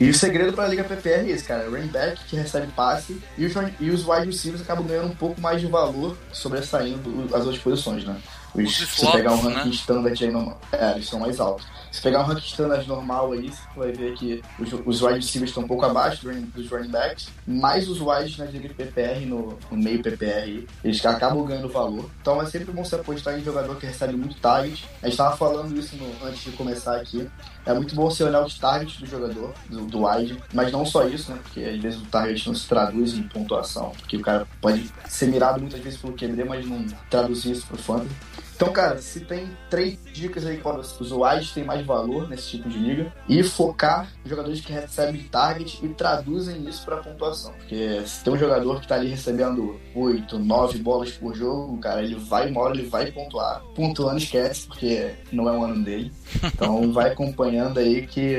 E 0.00 0.08
o 0.08 0.14
segredo 0.14 0.54
para 0.54 0.64
a 0.64 0.68
Liga 0.68 0.82
PPR 0.82 1.28
é 1.28 1.28
esse, 1.28 1.44
cara. 1.44 1.68
Running 1.68 1.88
back 1.88 2.24
que 2.24 2.34
recebe 2.34 2.68
passe 2.72 3.20
e 3.36 3.44
os, 3.44 3.52
e 3.78 3.90
os 3.90 4.08
wide 4.08 4.26
receivers 4.26 4.62
acabam 4.62 4.86
ganhando 4.86 5.08
um 5.08 5.14
pouco 5.14 5.38
mais 5.38 5.60
de 5.60 5.66
valor 5.66 6.16
sobressaindo 6.32 7.28
as 7.34 7.44
outras 7.44 7.58
posições, 7.58 8.04
né? 8.04 8.16
Os, 8.54 8.76
se 8.76 8.86
você 8.86 9.12
pegar 9.12 9.32
um 9.32 9.40
ranking 9.40 9.68
né? 9.68 9.74
standard 9.74 10.24
aí, 10.24 10.30
normal, 10.30 10.60
é, 10.72 10.92
eles 10.92 11.08
são 11.08 11.20
mais 11.20 11.38
altos. 11.38 11.66
Se 11.90 12.00
pegar 12.00 12.20
um 12.20 12.24
ranking 12.24 12.46
standard 12.46 12.86
normal 12.86 13.32
aí, 13.32 13.50
você 13.50 13.62
vai 13.76 13.92
ver 13.92 14.14
que 14.14 14.42
os, 14.58 14.72
os 14.86 15.02
wide 15.02 15.16
receivers 15.16 15.50
estão 15.50 15.64
um 15.64 15.66
pouco 15.66 15.84
abaixo 15.84 16.24
dos 16.24 16.70
running 16.70 16.88
backs, 16.88 17.28
mais 17.46 17.88
os 17.88 18.00
wides 18.00 18.38
na 18.38 18.44
liga 18.44 18.68
de 18.68 18.74
PPR, 18.74 19.26
no, 19.26 19.58
no, 19.70 19.76
meio 19.76 20.00
PPR, 20.00 20.66
eles 20.84 21.04
acabam 21.04 21.44
ganhando 21.44 21.68
valor. 21.68 22.08
Então 22.20 22.40
é 22.40 22.46
sempre 22.46 22.72
bom 22.72 22.84
você 22.84 22.94
apostar 22.94 23.38
em 23.38 23.42
jogador 23.42 23.74
que 23.76 23.86
recebe 23.86 24.16
muito 24.16 24.36
target. 24.36 24.88
A 25.02 25.06
gente 25.06 25.14
estava 25.14 25.36
falando 25.36 25.76
isso 25.76 25.96
no, 25.96 26.26
antes 26.26 26.44
de 26.44 26.52
começar 26.52 26.96
aqui. 26.96 27.28
É 27.66 27.74
muito 27.74 27.94
bom 27.94 28.08
você 28.08 28.22
olhar 28.22 28.44
os 28.44 28.58
targets 28.58 28.98
do 28.98 29.06
jogador, 29.06 29.52
do, 29.68 29.84
do 29.86 30.06
wide, 30.06 30.40
mas 30.54 30.72
não 30.72 30.86
só 30.86 31.06
isso, 31.06 31.32
né? 31.32 31.38
Porque 31.42 31.60
às 31.60 31.78
vezes 31.78 32.00
o 32.00 32.06
target 32.06 32.46
não 32.46 32.54
se 32.54 32.68
traduz 32.68 33.14
em 33.14 33.22
pontuação, 33.24 33.92
porque 33.98 34.16
o 34.16 34.22
cara 34.22 34.46
pode 34.60 34.90
ser 35.08 35.26
mirado 35.26 35.60
muitas 35.60 35.80
vezes 35.80 35.98
pelo 35.98 36.14
QB, 36.14 36.44
mas 36.44 36.66
não 36.66 36.86
traduzir 37.10 37.50
isso 37.52 37.66
pro 37.66 37.76
fantasy. 37.76 38.14
Então, 38.60 38.74
cara, 38.74 38.98
se 38.98 39.20
tem 39.20 39.48
três 39.70 39.98
dicas 40.12 40.44
aí 40.44 40.58
para 40.58 40.80
os 40.80 41.10
wides 41.10 41.52
tem 41.52 41.64
mais 41.64 41.84
valor 41.86 42.28
nesse 42.28 42.50
tipo 42.50 42.68
de 42.68 42.76
liga 42.76 43.10
e 43.26 43.42
focar 43.42 44.12
em 44.22 44.28
jogadores 44.28 44.60
que 44.60 44.70
recebem 44.70 45.22
target 45.22 45.80
e 45.82 45.88
traduzem 45.88 46.68
isso 46.68 46.84
para 46.84 46.98
pontuação. 46.98 47.54
Porque 47.54 48.02
se 48.04 48.22
tem 48.22 48.34
um 48.34 48.36
jogador 48.36 48.76
que 48.76 48.82
está 48.82 48.96
ali 48.96 49.08
recebendo 49.08 49.80
8, 49.94 50.38
9 50.38 50.78
bolas 50.80 51.10
por 51.12 51.34
jogo, 51.34 51.78
cara, 51.78 52.02
ele 52.02 52.16
vai, 52.16 52.50
uma 52.50 52.68
ele 52.68 52.84
vai 52.84 53.10
pontuar. 53.10 53.62
Pontuando 53.74 54.18
esquece, 54.18 54.66
porque 54.66 55.14
não 55.32 55.48
é 55.48 55.52
um 55.52 55.64
ano 55.64 55.82
dele. 55.82 56.12
Então 56.44 56.92
vai 56.92 57.12
acompanhando 57.12 57.78
aí 57.78 58.06
que 58.06 58.36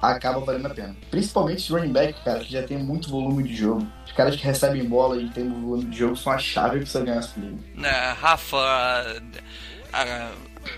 acaba 0.00 0.40
valendo 0.40 0.66
a 0.66 0.70
pena. 0.70 0.96
Principalmente 1.10 1.58
os 1.58 1.68
running 1.70 1.92
back, 1.92 2.22
cara, 2.24 2.40
que 2.40 2.52
já 2.52 2.62
tem 2.62 2.78
muito 2.78 3.08
volume 3.08 3.42
de 3.44 3.56
jogo. 3.56 3.86
Os 4.04 4.12
caras 4.12 4.36
que 4.36 4.44
recebem 4.44 4.84
bola 4.84 5.20
e 5.20 5.28
tem 5.30 5.48
volume 5.48 5.84
de 5.86 5.98
jogo 5.98 6.16
são 6.16 6.32
a 6.32 6.38
chave 6.38 6.78
pra 6.78 6.86
você 6.86 7.02
ganhar 7.02 7.18
essa 7.18 7.38
liga. 7.38 7.88
É, 7.88 8.12
Rafa, 8.12 9.22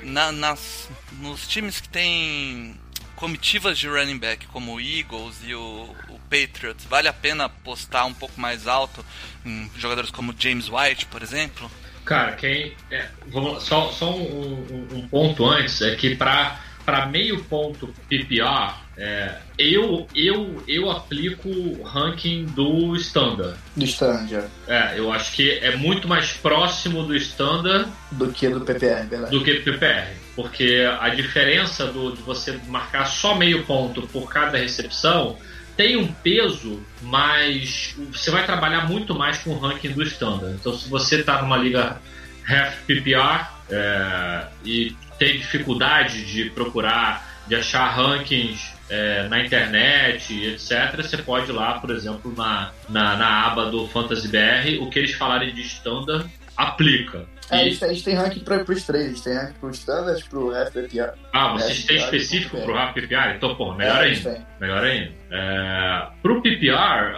na, 0.03 0.33
nas, 0.33 0.89
nos 1.21 1.47
times 1.47 1.81
que 1.81 1.89
tem 1.89 2.79
comitivas 3.17 3.79
de 3.79 3.89
running 3.89 4.19
back, 4.19 4.47
como 4.47 4.75
o 4.75 4.81
Eagles 4.81 5.41
e 5.45 5.55
o, 5.55 5.95
o 6.09 6.19
Patriots, 6.31 6.85
vale 6.85 7.09
a 7.09 7.13
pena 7.13 7.47
apostar 7.47 8.07
um 8.07 8.15
pouco 8.15 8.41
mais 8.41 8.69
alto 8.69 9.05
em 9.45 9.69
jogadores 9.77 10.11
como 10.11 10.35
James 10.39 10.69
White, 10.69 11.07
por 11.07 11.23
exemplo? 11.23 11.69
Cara, 12.05 12.33
quem. 12.37 12.75
É, 12.91 13.09
vamos, 13.27 13.65
só 13.65 13.91
só 13.91 14.15
um, 14.15 14.89
um, 14.93 14.99
um 14.99 15.09
ponto 15.09 15.45
antes, 15.45 15.83
é 15.83 15.95
que 15.97 16.15
para 16.15 16.61
para 16.85 17.05
meio 17.05 17.45
ponto 17.45 17.93
PPR, 18.09 18.75
é, 19.01 19.37
eu, 19.57 20.09
eu, 20.13 20.61
eu 20.67 20.91
aplico 20.91 21.49
o 21.49 21.83
ranking 21.85 22.47
do 22.47 22.97
Standard. 22.97 23.57
Do 23.77 23.85
Standard. 23.85 24.49
É, 24.67 24.99
eu 24.99 25.13
acho 25.13 25.33
que 25.35 25.53
é 25.53 25.77
muito 25.77 26.09
mais 26.09 26.33
próximo 26.33 27.05
do 27.05 27.15
Standard 27.15 27.89
do 28.11 28.33
que 28.33 28.49
do 28.49 28.61
PPR, 28.61 29.07
verdade. 29.09 29.31
Do 29.31 29.45
que 29.45 29.55
do 29.55 29.63
PPR. 29.63 30.09
Porque 30.35 30.85
a 31.01 31.11
diferença 31.11 31.87
do, 31.87 32.17
de 32.17 32.23
você 32.23 32.59
marcar 32.67 33.07
só 33.07 33.37
meio 33.37 33.65
ponto 33.65 34.03
por 34.09 34.29
cada 34.29 34.59
recepção 34.59 35.39
tem 35.77 35.97
um 35.97 36.09
peso, 36.09 36.83
mas 37.03 37.95
você 38.13 38.33
vai 38.33 38.45
trabalhar 38.45 38.89
muito 38.89 39.15
mais 39.15 39.39
com 39.39 39.51
o 39.51 39.59
ranking 39.61 39.93
do 39.93 40.03
Standard. 40.03 40.57
Então, 40.61 40.77
se 40.77 40.89
você 40.89 41.21
está 41.21 41.41
numa 41.41 41.57
liga 41.57 42.01
half 42.49 42.75
PPR 42.85 43.47
é, 43.71 44.47
e 44.65 44.97
tem 45.21 45.39
dificuldade 45.39 46.25
de 46.25 46.51
procurar, 46.51 47.45
de 47.47 47.55
achar 47.55 47.87
rankings 47.91 48.77
é, 48.91 49.29
na 49.29 49.45
internet, 49.45 50.33
etc., 50.47 50.97
você 50.97 51.19
pode 51.19 51.51
ir 51.51 51.55
lá, 51.55 51.79
por 51.79 51.91
exemplo, 51.91 52.33
na, 52.37 52.73
na, 52.89 53.17
na 53.17 53.47
aba 53.47 53.67
do 53.67 53.87
Fantasy 53.89 54.29
BR, 54.29 54.83
o 54.83 54.91
que 54.91 54.99
eles 54.99 55.13
falarem 55.13 55.55
de 55.55 55.63
standard 55.63 56.29
aplica. 56.57 57.27
É, 57.51 57.69
e... 57.69 57.79
a 57.83 57.89
gente 57.89 58.05
tem 58.05 58.15
ranking 58.15 58.41
para 58.41 58.63
os 58.63 58.83
três, 58.85 59.05
a 59.05 59.09
gente 59.09 59.23
tem 59.23 59.35
ranking 59.35 59.55
para 59.61 59.69
o 59.69 59.71
standard, 59.71 60.25
para 60.29 60.39
o 60.39 60.55
half 60.55 60.71
PPR. 60.73 61.13
Ah, 61.33 61.53
vocês 61.53 61.85
têm 61.85 61.97
específico 61.97 62.61
para 62.61 62.91
o 62.91 62.95
PPR? 62.95 63.37
Então, 63.37 63.55
pô, 63.55 63.73
melhor 63.75 64.05
é, 64.05 64.09
ainda. 64.09 64.47
Melhor 64.61 64.85
ainda. 64.85 65.13
É, 65.31 66.07
para 66.21 66.33
o 66.33 66.43
PPR, 66.43 67.15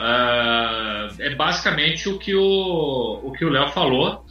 é, 1.18 1.26
é 1.26 1.35
basicamente 1.35 2.09
o 2.09 2.18
que 2.18 2.35
o, 2.35 3.20
o 3.24 3.33
que 3.33 3.44
o 3.44 3.48
Léo 3.48 3.68
falou. 3.68 4.24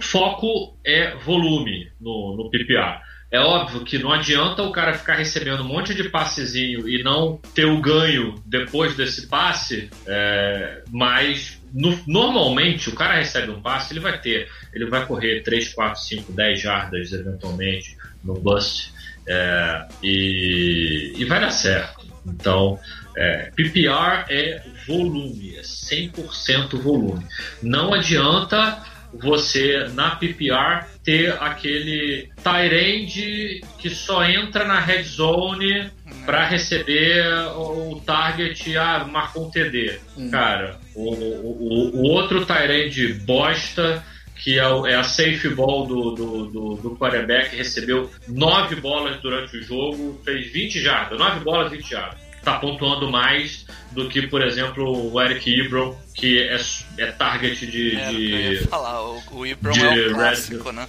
Foco 0.00 0.76
é 0.84 1.16
volume 1.16 1.90
no, 2.00 2.36
no 2.36 2.50
PPR. 2.50 3.00
É 3.30 3.38
óbvio 3.38 3.84
que 3.84 3.98
não 3.98 4.10
adianta 4.10 4.62
o 4.62 4.72
cara 4.72 4.94
ficar 4.94 5.14
recebendo 5.14 5.62
um 5.62 5.68
monte 5.68 5.94
de 5.94 6.08
passezinho 6.08 6.88
e 6.88 7.02
não 7.02 7.38
ter 7.54 7.66
o 7.66 7.80
ganho 7.80 8.34
depois 8.46 8.96
desse 8.96 9.26
passe, 9.26 9.90
é, 10.06 10.82
mas 10.90 11.60
no, 11.72 11.98
normalmente 12.06 12.88
o 12.88 12.94
cara 12.94 13.14
recebe 13.14 13.50
um 13.50 13.60
passe, 13.60 13.92
ele 13.92 14.00
vai 14.00 14.18
ter, 14.18 14.48
ele 14.72 14.86
vai 14.86 15.04
correr 15.04 15.42
3, 15.42 15.74
4, 15.74 16.00
5, 16.00 16.32
10 16.32 16.60
jardas 16.60 17.12
eventualmente 17.12 17.96
no 18.24 18.34
bust 18.34 18.94
é, 19.26 19.86
e, 20.02 21.12
e 21.18 21.24
vai 21.26 21.40
dar 21.40 21.50
certo. 21.50 22.06
Então, 22.26 22.78
É, 23.20 23.50
PPR 23.56 24.26
é 24.30 24.62
volume, 24.86 25.56
é 25.56 25.62
100% 25.62 26.80
volume. 26.80 27.26
Não 27.60 27.92
adianta 27.92 28.80
você 29.12 29.88
na 29.92 30.14
PPR 30.14 30.86
ter 31.08 31.34
aquele 31.40 32.28
tight 32.44 33.62
que 33.78 33.88
só 33.88 34.24
entra 34.24 34.66
na 34.66 34.78
red 34.78 35.04
zone 35.04 35.90
para 36.26 36.44
receber 36.44 37.24
o 37.56 37.98
target, 38.04 38.76
ah, 38.76 39.06
marcou 39.10 39.46
um 39.46 39.50
TD. 39.50 39.98
Uhum. 40.18 40.30
Cara, 40.30 40.76
o, 40.94 41.14
o, 41.14 41.96
o 41.96 42.02
outro 42.02 42.44
tight 42.44 43.14
bosta 43.24 44.04
que 44.36 44.58
é, 44.58 44.62
é, 44.62 44.94
a 44.96 45.02
safe 45.02 45.48
ball 45.48 45.86
do, 45.86 46.10
do, 46.10 46.46
do, 46.46 46.74
do 46.74 46.96
quarterback, 46.96 47.56
recebeu 47.56 48.10
nove 48.28 48.76
bolas 48.76 49.18
durante 49.22 49.56
o 49.56 49.62
jogo, 49.62 50.20
fez 50.24 50.52
20 50.52 50.78
jardas, 50.78 51.18
nove 51.18 51.40
bolas, 51.40 51.72
20 51.72 51.90
jardas. 51.90 52.27
Está 52.38 52.58
pontuando 52.58 53.10
mais 53.10 53.66
do 53.92 54.08
que, 54.08 54.26
por 54.26 54.42
exemplo, 54.42 55.12
o 55.12 55.20
Eric 55.20 55.60
Ebron, 55.60 55.96
que 56.14 56.42
é, 56.42 56.58
é 56.98 57.06
target 57.12 57.66
de. 57.66 57.96
É, 57.96 58.10
de 58.10 58.32
eu 58.32 58.52
ia 58.52 58.68
falar, 58.68 59.02
o, 59.02 59.22
o 59.32 59.46
Ebron 59.46 59.74
é 59.74 60.08
o 60.08 60.14
clássico, 60.14 60.72
né? 60.72 60.86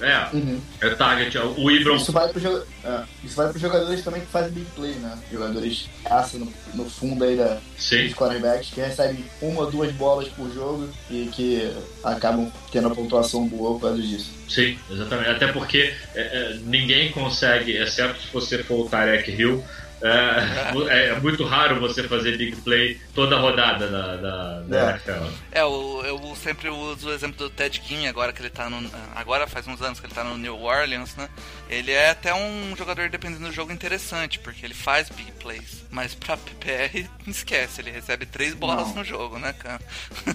É, 0.00 0.28
uhum. 0.32 0.60
é 0.80 0.90
target. 0.90 1.36
É 1.36 1.42
o 1.42 1.70
Ibram. 1.70 1.96
Isso 1.96 2.12
vai 2.12 2.28
para 2.28 2.40
é, 2.40 3.50
os 3.50 3.60
jogadores 3.60 4.02
também 4.04 4.20
que 4.20 4.26
fazem 4.28 4.52
big 4.52 4.66
play, 4.74 4.94
né? 4.94 5.18
Jogadores 5.30 5.88
caça 6.04 6.38
no, 6.38 6.52
no 6.74 6.88
fundo 6.88 7.24
aí 7.24 7.36
da, 7.36 7.58
dos 7.76 8.14
quarterbacks 8.14 8.70
que 8.70 8.80
recebem 8.80 9.24
uma 9.42 9.62
ou 9.62 9.70
duas 9.70 9.90
bolas 9.92 10.28
por 10.28 10.52
jogo 10.52 10.88
e 11.10 11.28
que 11.32 11.72
acabam 12.04 12.50
tendo 12.70 12.88
a 12.88 12.94
pontuação 12.94 13.46
boa 13.46 13.74
por 13.74 13.88
causa 13.88 14.00
disso. 14.00 14.30
Sim, 14.48 14.78
exatamente. 14.90 15.30
Até 15.30 15.48
porque 15.48 15.92
é, 16.14 16.20
é, 16.20 16.58
ninguém 16.62 17.10
consegue, 17.10 17.72
exceto 17.72 18.20
se 18.20 18.32
você 18.32 18.62
for 18.62 18.86
o 18.86 18.88
Tarek 18.88 19.30
Hill, 19.30 19.64
é, 20.00 21.08
é, 21.08 21.20
muito 21.20 21.44
raro 21.44 21.80
você 21.80 22.04
fazer 22.04 22.36
big 22.36 22.56
play 22.56 23.00
toda 23.14 23.36
a 23.36 23.40
rodada 23.40 23.88
da, 23.88 24.16
da, 24.16 24.60
da 24.60 24.78
é. 24.78 24.90
NFL. 24.90 25.24
É, 25.52 25.60
eu, 25.62 26.02
eu 26.04 26.36
sempre 26.36 26.68
uso 26.68 27.08
o 27.08 27.12
exemplo 27.12 27.36
do 27.36 27.50
Ted 27.50 27.80
King, 27.80 28.06
agora 28.06 28.32
que 28.32 28.40
ele 28.40 28.50
tá 28.50 28.70
no. 28.70 28.88
Agora 29.14 29.46
faz 29.46 29.66
uns 29.66 29.82
anos 29.82 29.98
que 29.98 30.06
ele 30.06 30.14
tá 30.14 30.22
no 30.22 30.36
New 30.36 30.60
Orleans, 30.62 31.16
né? 31.16 31.28
Ele 31.68 31.92
é 31.92 32.10
até 32.10 32.32
um 32.34 32.74
jogador, 32.76 33.08
dependendo 33.08 33.46
do 33.46 33.52
jogo, 33.52 33.72
interessante, 33.72 34.38
porque 34.38 34.64
ele 34.64 34.74
faz 34.74 35.08
big 35.10 35.32
plays. 35.32 35.84
Mas 35.90 36.14
pra 36.14 36.36
PPR, 36.36 37.08
esquece, 37.26 37.80
ele 37.80 37.90
recebe 37.90 38.24
três 38.24 38.54
bolas 38.54 38.88
Não. 38.88 38.96
no 38.96 39.04
jogo, 39.04 39.38
né, 39.38 39.52
cara? 39.52 39.80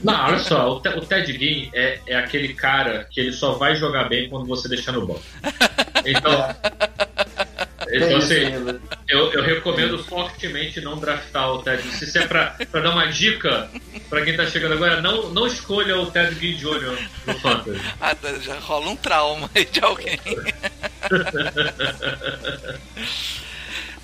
Não, 0.04 0.14
olha 0.28 0.40
só, 0.40 0.74
o, 0.74 0.78
o 0.78 1.06
Ted 1.06 1.32
Ginn 1.32 1.70
é, 1.74 2.00
é 2.08 2.16
aquele 2.16 2.54
cara 2.54 3.08
que 3.10 3.20
ele 3.20 3.32
só 3.32 3.54
vai 3.54 3.76
jogar 3.76 4.10
bem 4.10 4.30
quando 4.30 4.46
você 4.46 4.68
deixar 4.68 4.92
no 4.92 5.08
banco. 5.08 5.24
Então. 6.06 6.34
Então, 7.94 8.18
assim, 8.18 8.80
eu, 9.08 9.32
eu 9.34 9.44
recomendo 9.44 10.04
fortemente 10.04 10.82
não 10.82 10.98
draftar 10.98 11.52
o 11.52 11.62
Ted. 11.62 11.84
Se 11.92 12.06
isso 12.06 12.18
é 12.18 12.26
pra, 12.26 12.56
pra 12.72 12.82
dar 12.82 12.90
uma 12.90 13.06
dica 13.06 13.70
pra 14.10 14.24
quem 14.24 14.36
tá 14.36 14.48
chegando 14.48 14.74
agora, 14.74 15.00
não, 15.00 15.30
não 15.30 15.46
escolha 15.46 15.96
o 16.00 16.10
Ted 16.10 16.34
Ginn 16.40 16.58
Jr. 16.58 16.98
no 17.28 17.40
Fantasy. 17.40 17.80
Ah, 18.02 18.16
tá, 18.16 18.34
já 18.40 18.58
rola 18.60 18.90
um 18.90 18.96
trauma 18.96 19.48
aí 19.54 19.66
de 19.66 19.80
alguém. 19.80 20.20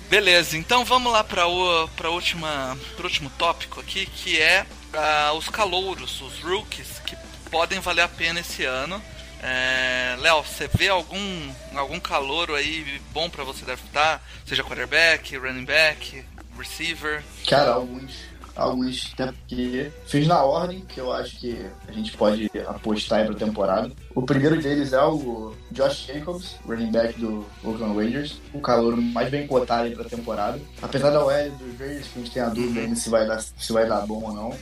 Beleza, 0.08 0.56
então 0.56 0.84
vamos 0.84 1.12
lá 1.12 1.22
para 1.22 1.46
o 1.46 1.88
pra 1.96 2.10
última, 2.10 2.76
pro 2.96 3.06
último 3.06 3.30
tópico 3.38 3.80
aqui, 3.80 4.06
que 4.06 4.40
é 4.40 4.66
uh, 4.92 5.36
os 5.36 5.48
calouros, 5.48 6.20
os 6.20 6.40
rookies, 6.40 7.00
que 7.06 7.16
podem 7.50 7.80
valer 7.80 8.02
a 8.02 8.08
pena 8.08 8.40
esse 8.40 8.64
ano. 8.64 9.02
É, 9.42 10.16
Léo, 10.18 10.42
você 10.42 10.68
vê 10.68 10.88
algum, 10.88 11.52
algum 11.74 11.98
calouro 11.98 12.54
aí 12.54 13.00
bom 13.12 13.30
para 13.30 13.44
você 13.44 13.64
draftar? 13.64 14.20
Seja 14.44 14.62
quarterback, 14.62 15.36
running 15.36 15.64
back, 15.64 16.24
receiver? 16.58 17.22
Cara, 17.46 17.72
alguns 17.72 18.29
alguns, 18.60 19.10
até 19.14 19.26
porque 19.32 19.90
fiz 20.06 20.26
na 20.26 20.42
ordem 20.42 20.80
que 20.80 21.00
eu 21.00 21.12
acho 21.12 21.38
que 21.38 21.58
a 21.88 21.92
gente 21.92 22.16
pode 22.16 22.50
apostar 22.66 23.20
aí 23.20 23.26
pra 23.26 23.34
temporada. 23.34 23.90
O 24.14 24.22
primeiro 24.22 24.60
deles 24.60 24.92
é 24.92 25.02
o 25.02 25.54
Josh 25.72 26.06
Jacobs, 26.06 26.56
running 26.66 26.90
back 26.90 27.18
do 27.18 27.46
Oakland 27.64 27.96
Raiders, 27.96 28.40
o 28.52 28.60
calor 28.60 28.96
mais 28.96 29.30
bem 29.30 29.46
cotado 29.46 29.84
aí 29.84 29.94
pra 29.94 30.04
temporada. 30.04 30.60
Apesar 30.82 31.10
da 31.10 31.24
OL 31.24 31.50
dos 31.50 31.78
Raiders, 31.78 32.08
que 32.08 32.18
a 32.18 32.22
gente 32.22 32.30
tem 32.32 32.42
a 32.42 32.48
dúvida 32.48 32.80
ainda 32.80 32.96
se 32.96 33.08
vai 33.08 33.26
dar, 33.26 33.40
se 33.40 33.72
vai 33.72 33.88
dar 33.88 34.06
bom 34.06 34.22
ou 34.24 34.32
não. 34.32 34.54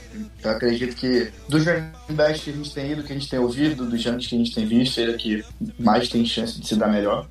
Eu 0.42 0.50
acredito 0.50 0.94
que 0.96 1.30
dos 1.48 1.64
running 1.64 1.90
backs 2.10 2.42
que 2.42 2.50
a 2.50 2.52
gente 2.52 2.74
tem 2.74 2.92
ido, 2.92 3.02
que 3.02 3.12
a 3.12 3.16
gente 3.16 3.28
tem 3.28 3.38
ouvido, 3.38 3.86
dos 3.86 4.06
anos 4.06 4.26
que 4.26 4.34
a 4.34 4.38
gente 4.38 4.54
tem 4.54 4.66
visto, 4.66 4.98
ele 5.00 5.12
é 5.12 5.16
que 5.16 5.44
mais 5.78 6.08
tem 6.08 6.24
chance 6.24 6.60
de 6.60 6.66
se 6.66 6.76
dar 6.76 6.88
melhor. 6.88 7.26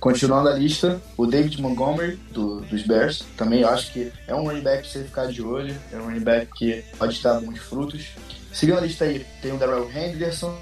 Continuando 0.00 0.48
a 0.48 0.54
lista, 0.54 1.00
o 1.16 1.26
David 1.26 1.60
Montgomery, 1.60 2.16
do, 2.32 2.62
dos 2.62 2.82
Bears, 2.82 3.22
também 3.36 3.62
acho 3.64 3.92
que 3.92 4.10
é 4.26 4.34
um 4.34 4.44
running 4.44 4.62
back 4.62 4.82
pra 4.82 4.90
você 4.90 5.04
ficar 5.04 5.26
de 5.26 5.42
olho, 5.42 5.76
é 5.92 5.96
um 5.98 6.06
running 6.06 6.20
back 6.20 6.50
que 6.56 6.82
pode 6.98 7.22
dar 7.22 7.40
muitos 7.40 7.62
frutos. 7.62 8.06
Seguindo 8.50 8.78
a 8.78 8.80
lista 8.80 9.04
aí, 9.04 9.26
tem 9.42 9.52
o 9.52 9.58
Darrell 9.58 9.90
Henderson, 9.94 10.58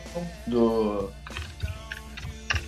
do. 0.47 1.11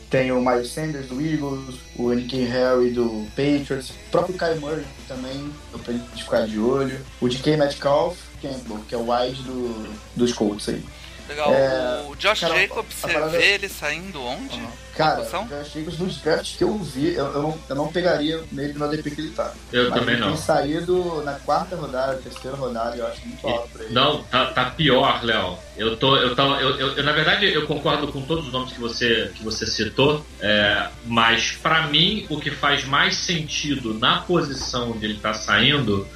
Tem 0.09 0.33
o 0.33 0.41
Miles 0.41 0.69
Sanders 0.69 1.07
do 1.07 1.21
Eagles, 1.21 1.77
o 1.97 2.13
Nicky 2.13 2.43
Harry 2.45 2.91
do 2.91 3.27
Patriots, 3.31 3.91
o 3.91 4.11
próprio 4.11 4.37
Kyle 4.37 4.59
Murray 4.59 4.85
também, 5.07 5.53
pra 5.85 5.93
gente 5.93 6.25
ficar 6.25 6.47
de 6.47 6.59
olho. 6.59 6.99
O 7.21 7.29
DK 7.29 7.57
Metcalf 7.57 8.31
que 8.41 8.95
é 8.95 8.99
o 8.99 9.13
wide 9.13 9.43
do, 9.43 9.95
dos 10.17 10.33
Colts 10.33 10.69
aí. 10.69 10.83
Legal. 11.31 11.55
É, 11.55 12.07
o 12.09 12.17
Josh 12.17 12.41
cara, 12.41 12.59
Jacobs, 12.59 12.93
você 12.93 13.13
parada... 13.13 13.39
vê 13.39 13.53
ele 13.53 13.69
saindo 13.69 14.21
onde? 14.21 14.57
Uhum. 14.57 14.69
Cara, 14.97 15.21
o 15.21 15.25
Josh 15.25 15.73
Jacobs 15.73 15.99
nos 16.01 16.17
drafts 16.17 16.57
que 16.57 16.65
eu 16.65 16.77
vi, 16.77 17.15
eu, 17.15 17.27
eu, 17.27 17.43
não, 17.43 17.59
eu 17.69 17.77
não 17.77 17.93
pegaria 17.93 18.43
nele 18.51 18.73
no 18.73 18.85
ADP 18.85 19.13
que 19.13 19.21
ele 19.21 19.31
tá. 19.31 19.55
Eu 19.73 19.91
Mas 19.91 20.01
também 20.01 20.17
ele 20.17 20.25
não. 20.25 20.33
tem 20.33 20.37
saído 20.37 21.23
na 21.23 21.35
quarta 21.35 21.77
rodada, 21.77 22.17
terceira 22.17 22.57
rodada, 22.57 22.97
eu 22.97 23.07
acho 23.07 23.25
muito 23.25 23.47
alto 23.47 23.69
pra 23.69 23.85
ele. 23.85 23.95
Não, 23.95 24.25
tá, 24.25 24.47
tá 24.47 24.65
pior, 24.71 25.23
Léo. 25.23 25.57
Eu 25.77 25.97
tô, 25.97 26.17
eu 26.17 26.35
tava, 26.35 26.61
eu, 26.61 26.71
eu, 26.77 26.97
eu, 26.97 27.05
na 27.05 27.13
verdade, 27.13 27.47
eu 27.47 27.65
concordo 27.65 28.09
com 28.09 28.23
todos 28.23 28.49
os 28.49 28.53
nomes 28.53 28.73
que 28.73 28.81
você, 28.81 29.31
que 29.37 29.45
você 29.45 29.67
citou, 29.67 30.27
é, 30.41 30.89
mas 31.07 31.53
para 31.63 31.87
mim 31.87 32.27
o 32.29 32.41
que 32.41 32.51
faz 32.51 32.85
mais 32.85 33.17
sentido 33.17 33.95
na 33.95 34.19
posição 34.23 34.91
onde 34.91 35.05
ele 35.07 35.21
tá 35.21 35.33
saindo 35.33 36.07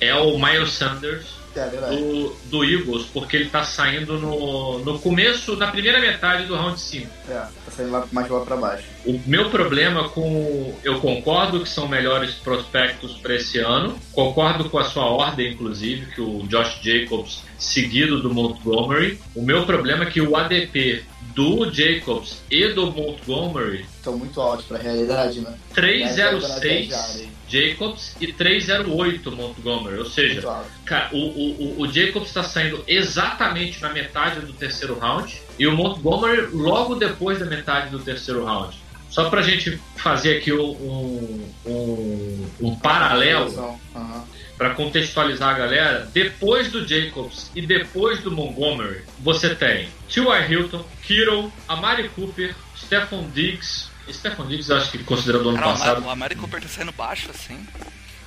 é 0.00 0.14
o 0.14 0.38
Miles 0.38 0.72
Sanders 0.72 1.39
é, 1.56 1.66
do, 1.66 2.36
do 2.44 2.64
Eagles, 2.64 3.06
porque 3.12 3.36
ele 3.36 3.50
tá 3.50 3.64
saindo 3.64 4.18
no, 4.18 4.78
no 4.80 4.98
começo, 4.98 5.56
na 5.56 5.68
primeira 5.68 6.00
metade 6.00 6.44
do 6.44 6.54
round 6.54 6.80
5. 6.80 7.06
É, 7.28 7.34
tá 7.34 7.50
saindo 7.70 7.92
lá, 7.92 8.06
mais 8.12 8.28
lá 8.28 8.40
pra 8.40 8.56
baixo. 8.56 8.84
O 9.04 9.20
meu 9.26 9.50
problema 9.50 10.08
com. 10.08 10.74
Eu 10.84 11.00
concordo 11.00 11.60
que 11.60 11.68
são 11.68 11.88
melhores 11.88 12.34
prospectos 12.34 13.14
para 13.14 13.34
esse 13.34 13.58
ano, 13.58 13.98
concordo 14.12 14.68
com 14.68 14.78
a 14.78 14.84
sua 14.84 15.04
ordem, 15.04 15.52
inclusive, 15.52 16.06
que 16.12 16.20
o 16.20 16.46
Josh 16.48 16.80
Jacobs 16.82 17.42
seguido 17.58 18.20
do 18.20 18.32
Montgomery. 18.32 19.18
O 19.34 19.42
meu 19.42 19.64
problema 19.66 20.04
é 20.04 20.06
que 20.06 20.20
o 20.20 20.36
ADP 20.36 21.04
do 21.34 21.70
Jacobs 21.70 22.42
e 22.50 22.68
do 22.68 22.90
Montgomery 22.90 23.84
estão 24.00 24.16
muito 24.16 24.40
altos 24.40 24.66
para 24.66 24.78
a 24.78 24.80
realidade, 24.80 25.40
né? 25.40 25.54
306 25.74 27.28
Jacobs 27.48 28.16
e 28.20 28.32
308 28.32 29.30
Montgomery. 29.30 29.98
Ou 29.98 30.06
seja, 30.06 30.42
cara, 30.84 31.10
o, 31.12 31.18
o, 31.18 31.80
o 31.82 31.92
Jacobs 31.92 32.28
está 32.28 32.42
saindo 32.42 32.82
exatamente 32.86 33.80
na 33.80 33.90
metade 33.90 34.40
do 34.40 34.52
terceiro 34.52 34.98
round 34.98 35.40
e 35.58 35.66
o 35.66 35.76
Montgomery 35.76 36.48
logo 36.52 36.94
depois 36.94 37.38
da 37.38 37.46
metade 37.46 37.90
do 37.90 37.98
terceiro 37.98 38.44
round. 38.44 38.76
Só 39.10 39.28
para 39.28 39.40
a 39.40 39.42
gente 39.42 39.80
fazer 39.96 40.38
aqui 40.38 40.52
um, 40.52 41.44
um, 41.66 42.46
um 42.60 42.76
paralelo, 42.76 43.50
uhum. 43.94 44.22
Para 44.60 44.74
contextualizar 44.74 45.54
a 45.54 45.58
galera, 45.58 46.10
depois 46.12 46.70
do 46.70 46.86
Jacobs 46.86 47.50
e 47.56 47.62
depois 47.62 48.20
do 48.20 48.30
Montgomery, 48.30 49.06
você 49.18 49.54
tem 49.54 49.88
T.Y. 50.06 50.52
Hilton, 50.52 50.84
Kittle, 51.02 51.50
Amari 51.66 52.10
Cooper, 52.10 52.54
Stephon 52.76 53.30
Diggs, 53.30 53.88
Stefan 54.12 54.46
Diggs, 54.48 54.70
eu 54.70 54.76
acho 54.76 54.90
que 54.90 55.02
considerando 55.02 55.46
o 55.46 55.48
ano 55.48 55.58
Cara, 55.58 55.70
passado. 55.70 56.04
O 56.04 56.10
Amari 56.10 56.36
Cooper 56.36 56.60
tá 56.60 56.68
saindo 56.68 56.92
baixo, 56.92 57.30
assim. 57.30 57.66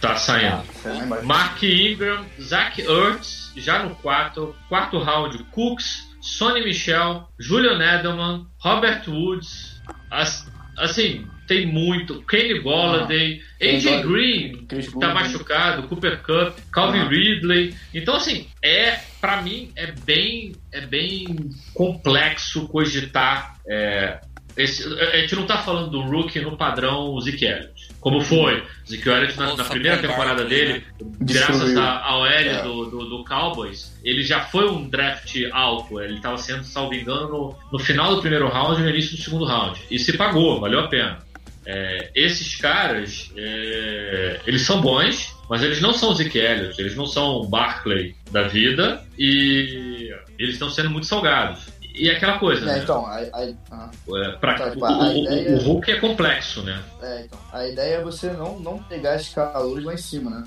Tá 0.01 0.15
saindo. 0.15 0.63
Ah, 0.83 1.21
Mark 1.21 1.61
Ingram, 1.61 2.25
Zach 2.41 2.81
Ertz, 2.81 3.51
já 3.55 3.83
no 3.83 3.93
quarto. 3.97 4.55
Quarto 4.67 4.97
round, 4.97 5.37
Cooks, 5.51 6.09
Sonny 6.19 6.63
Michel, 6.63 7.29
Julian 7.39 7.77
Edelman, 7.79 8.47
Robert 8.57 9.07
Woods. 9.07 9.79
As, 10.09 10.51
assim, 10.79 11.27
tem 11.47 11.65
muito. 11.65 12.21
Kenny 12.23 12.59
Golladay, 12.59 13.41
ah, 13.61 13.65
AJ 13.65 14.05
Green, 14.05 14.65
que 14.67 14.99
tá 14.99 15.13
machucado, 15.13 15.87
Cooper 15.87 16.21
Cup, 16.21 16.57
Calvin 16.71 16.99
ah. 16.99 17.07
Ridley. 17.07 17.75
Então, 17.93 18.15
assim, 18.15 18.47
é, 18.61 18.99
para 19.19 19.41
mim, 19.41 19.71
é 19.75 19.91
bem, 19.91 20.53
é 20.71 20.81
bem 20.81 21.49
complexo 21.73 22.67
cogitar 22.67 23.57
é, 23.67 24.19
esse, 24.55 24.83
a 24.99 25.17
gente 25.17 25.35
não 25.35 25.45
tá 25.45 25.57
falando 25.57 25.89
do 25.89 26.01
rookie 26.01 26.39
no 26.39 26.55
padrão 26.55 27.19
Zeke 27.19 27.45
Elliott. 27.45 27.89
Como 27.99 28.21
foi? 28.21 28.63
Zeke 28.87 29.09
Elliott 29.09 29.37
na, 29.37 29.55
na 29.55 29.63
primeira 29.63 29.97
temporada 29.97 30.45
dele, 30.45 30.73
né? 30.73 30.83
graças 31.21 31.75
à 31.75 32.17
OL 32.17 32.25
é. 32.27 32.61
do, 32.61 32.85
do, 32.85 33.05
do, 33.09 33.23
Cowboys, 33.25 33.97
ele 34.03 34.23
já 34.23 34.41
foi 34.41 34.69
um 34.69 34.87
draft 34.87 35.35
alto. 35.51 35.99
Ele 35.99 36.15
estava 36.15 36.37
sendo, 36.37 36.63
salvo 36.63 36.93
engano, 36.93 37.27
no, 37.29 37.55
no 37.71 37.79
final 37.79 38.15
do 38.15 38.21
primeiro 38.21 38.47
round 38.47 38.79
e 38.79 38.83
no 38.83 38.89
início 38.89 39.17
do 39.17 39.23
segundo 39.23 39.45
round. 39.45 39.81
E 39.89 39.97
se 39.97 40.15
pagou, 40.15 40.59
valeu 40.59 40.81
a 40.81 40.87
pena. 40.87 41.19
É, 41.65 42.11
esses 42.15 42.55
caras, 42.55 43.31
é, 43.37 44.39
eles 44.45 44.63
são 44.63 44.81
bons, 44.81 45.33
mas 45.49 45.63
eles 45.63 45.81
não 45.81 45.93
são 45.93 46.13
Zeke 46.13 46.37
Elliott, 46.37 46.79
eles 46.79 46.95
não 46.95 47.05
são 47.05 47.41
o 47.41 47.47
Barclay 47.47 48.15
da 48.31 48.43
vida 48.43 49.03
e 49.17 50.13
eles 50.37 50.53
estão 50.53 50.69
sendo 50.69 50.89
muito 50.89 51.05
salgados. 51.05 51.73
E 51.95 52.09
aquela 52.09 52.39
coisa, 52.39 52.63
é, 52.63 52.65
né? 52.65 52.79
Então, 52.79 53.05
a, 53.05 53.17
a, 53.17 53.43
a, 53.71 53.89
é, 54.17 54.31
pra, 54.37 54.55
então, 54.55 54.71
tipo, 54.71 54.85
o, 54.85 55.17
ideia... 55.17 55.49
o, 55.51 55.53
o, 55.53 55.63
Hulk 55.63 55.91
é 55.91 55.99
complexo, 55.99 56.63
né? 56.63 56.81
É, 57.01 57.21
então. 57.25 57.39
A 57.51 57.67
ideia 57.67 57.95
é 57.97 58.01
você 58.01 58.31
não, 58.31 58.59
não 58.59 58.79
pegar 58.79 59.15
esses 59.15 59.29
calores 59.29 59.83
lá 59.85 59.93
em 59.93 59.97
cima, 59.97 60.31
né? 60.31 60.43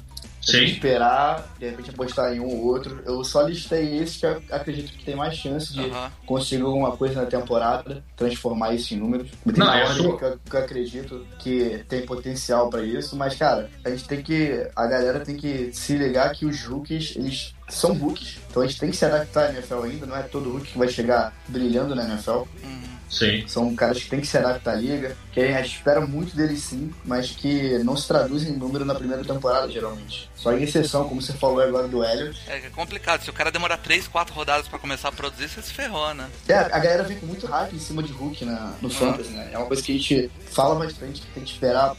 Sim. 0.47 0.65
esperar, 0.65 1.45
de 1.59 1.71
repente 1.71 1.91
apostar 1.91 2.33
em 2.33 2.41
um 2.41 2.47
ou 2.47 2.67
outro. 2.67 3.03
Eu 3.05 3.23
só 3.25 3.43
listei 3.43 3.99
esse 3.99 4.21
que 4.21 4.27
eu 4.27 4.43
acredito 4.51 4.93
que 4.93 5.05
tem 5.05 5.17
mais 5.17 5.37
chance 5.37 5.73
de 5.73 5.91
conseguir 6.25 6.63
alguma 6.63 6.97
coisa 6.97 7.23
na 7.23 7.27
temporada, 7.27 8.05
transformar 8.17 8.75
isso 8.75 8.95
em 8.95 8.99
números. 8.99 9.31
Tem 9.45 9.55
Não, 9.57 9.67
ordem 9.67 10.03
sou... 10.03 10.17
que, 10.17 10.25
eu, 10.25 10.39
que 10.39 10.57
eu 10.57 10.61
acredito 10.61 11.27
que 11.39 11.85
tem 11.89 12.07
potencial 12.07 12.71
para 12.71 12.83
isso, 12.83 13.17
mas 13.17 13.35
cara, 13.35 13.71
a 13.85 13.91
gente 13.91 14.07
tem 14.07 14.23
que. 14.23 14.69
A 14.75 14.87
galera 14.87 15.21
tem 15.21 15.37
que 15.37 15.71
se 15.73 15.97
ligar 15.97 16.33
que 16.33 16.47
os 16.47 16.65
rookies, 16.65 17.15
eles 17.17 17.55
são 17.69 17.93
rookies, 17.95 18.39
então 18.49 18.63
a 18.63 18.67
gente 18.67 18.79
tem 18.79 18.91
que 18.91 18.97
se 18.97 19.05
adaptar 19.05 19.49
à 19.49 19.53
NFL 19.53 19.83
ainda, 19.83 20.07
não 20.07 20.17
é 20.17 20.23
todo 20.23 20.53
rookie 20.53 20.73
que 20.73 20.79
vai 20.79 20.89
chegar 20.89 21.35
brilhando 21.49 21.95
na 21.95 22.05
NFL. 22.05 22.45
Uhum. 22.63 22.96
Sim. 23.09 23.47
São 23.47 23.75
caras 23.75 24.03
que 24.03 24.11
têm 24.11 24.21
que 24.21 24.27
se 24.27 24.37
adaptar 24.37 24.73
à 24.73 24.77
liga, 24.77 25.17
que 25.33 25.41
a 25.41 25.63
gente 25.63 25.77
espera 25.77 26.01
muito 26.01 26.37
deles 26.37 26.63
sim, 26.63 26.93
mas 27.05 27.31
que 27.31 27.79
não 27.79 27.97
se 27.97 28.07
traduzem 28.07 28.53
em 28.53 28.57
número 28.57 28.85
na 28.85 28.95
primeira 28.95 29.25
temporada, 29.25 29.71
geralmente. 29.71 30.31
Só 30.35 30.53
em 30.53 30.63
exceção, 30.63 31.09
como 31.09 31.21
você 31.21 31.33
falou 31.33 31.61
agora 31.61 31.89
do 31.89 32.05
Elliot. 32.05 32.41
É, 32.47 32.59
é 32.59 32.71
complicado. 32.71 33.23
Se 33.23 33.31
o 33.31 33.33
cara 33.33 33.51
demorar 33.51 33.79
3, 33.79 34.07
4 34.07 34.35
rodadas 34.35 34.69
para 34.69 34.79
começar 34.79 35.09
a 35.09 35.13
produzir, 35.13 35.49
você 35.49 35.63
se 35.63 35.73
ferrou, 35.73 36.15
né? 36.15 36.29
É, 36.49 36.55
a 36.55 36.79
galera 36.79 37.03
vem 37.03 37.19
com 37.19 37.27
muito 37.27 37.47
hype 37.47 37.75
em 37.75 37.79
cima 37.79 38.03
de 38.03 38.13
Hulk 38.13 38.45
na, 38.45 38.75
no 38.81 38.89
uhum. 38.89 38.95
Fantasy, 38.95 39.31
né? 39.31 39.51
É 39.53 39.59
uma 39.59 39.67
coisa 39.67 39.83
que 39.83 39.93
a 39.93 39.95
gente 39.95 40.31
fala 40.51 40.75
bastante, 40.75 41.21
que 41.21 41.27
tem 41.29 41.43
que 41.43 41.51
esperar, 41.51 41.97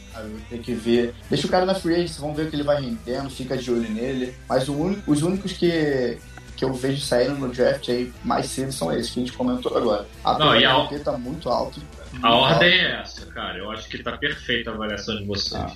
tem 0.48 0.62
que 0.62 0.72
ver. 0.74 1.14
Deixa 1.28 1.46
o 1.46 1.50
cara 1.50 1.66
na 1.66 1.74
free 1.74 1.94
agency, 1.94 2.20
vamos 2.20 2.36
ver 2.36 2.46
o 2.46 2.50
que 2.50 2.56
ele 2.56 2.62
vai 2.62 2.80
rendendo, 2.80 3.30
fica 3.30 3.56
de 3.56 3.70
olho 3.70 3.88
nele. 3.90 4.34
Mas 4.48 4.68
único, 4.68 5.10
os 5.10 5.22
únicos 5.22 5.52
que, 5.52 6.18
que 6.58 6.64
eu 6.64 6.74
vejo 6.74 7.00
saindo 7.00 7.36
no 7.36 7.48
draft 7.48 7.88
aí 7.88 8.12
mais 8.24 8.46
cedo 8.46 8.72
são 8.72 8.92
esses 8.92 9.12
que 9.12 9.20
a 9.20 9.24
gente 9.24 9.32
comentou 9.32 9.78
agora. 9.78 10.08
A 10.24 10.36
Não, 10.36 10.58
e 10.58 10.64
a 10.64 10.86
tá 11.04 11.12
muito 11.12 11.48
alto. 11.48 11.80
A 12.20 12.34
ordem 12.34 12.68
é 12.68 13.00
essa, 13.00 13.24
cara. 13.26 13.58
Eu 13.58 13.70
acho 13.70 13.88
que 13.88 14.02
tá 14.02 14.18
perfeita 14.18 14.72
a 14.72 14.74
avaliação 14.74 15.16
de 15.16 15.24
vocês. 15.24 15.54
Ah. 15.54 15.70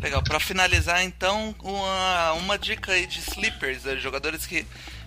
Legal, 0.00 0.22
para 0.22 0.38
finalizar 0.38 1.02
então, 1.02 1.52
uma, 1.60 2.32
uma 2.34 2.56
dica 2.56 2.92
aí 2.92 3.04
de 3.04 3.18
sleepers, 3.18 3.82
né? 3.82 3.96
jogadores 3.96 4.46
que 4.46 4.64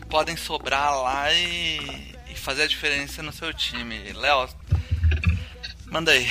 podem 0.10 0.36
sobrar 0.36 0.94
lá 1.02 1.32
e, 1.32 2.14
e 2.30 2.36
fazer 2.36 2.64
a 2.64 2.68
diferença 2.68 3.24
no 3.24 3.32
seu 3.32 3.54
time. 3.54 4.12
Léo, 4.12 4.50
manda 5.86 6.12
aí. 6.12 6.28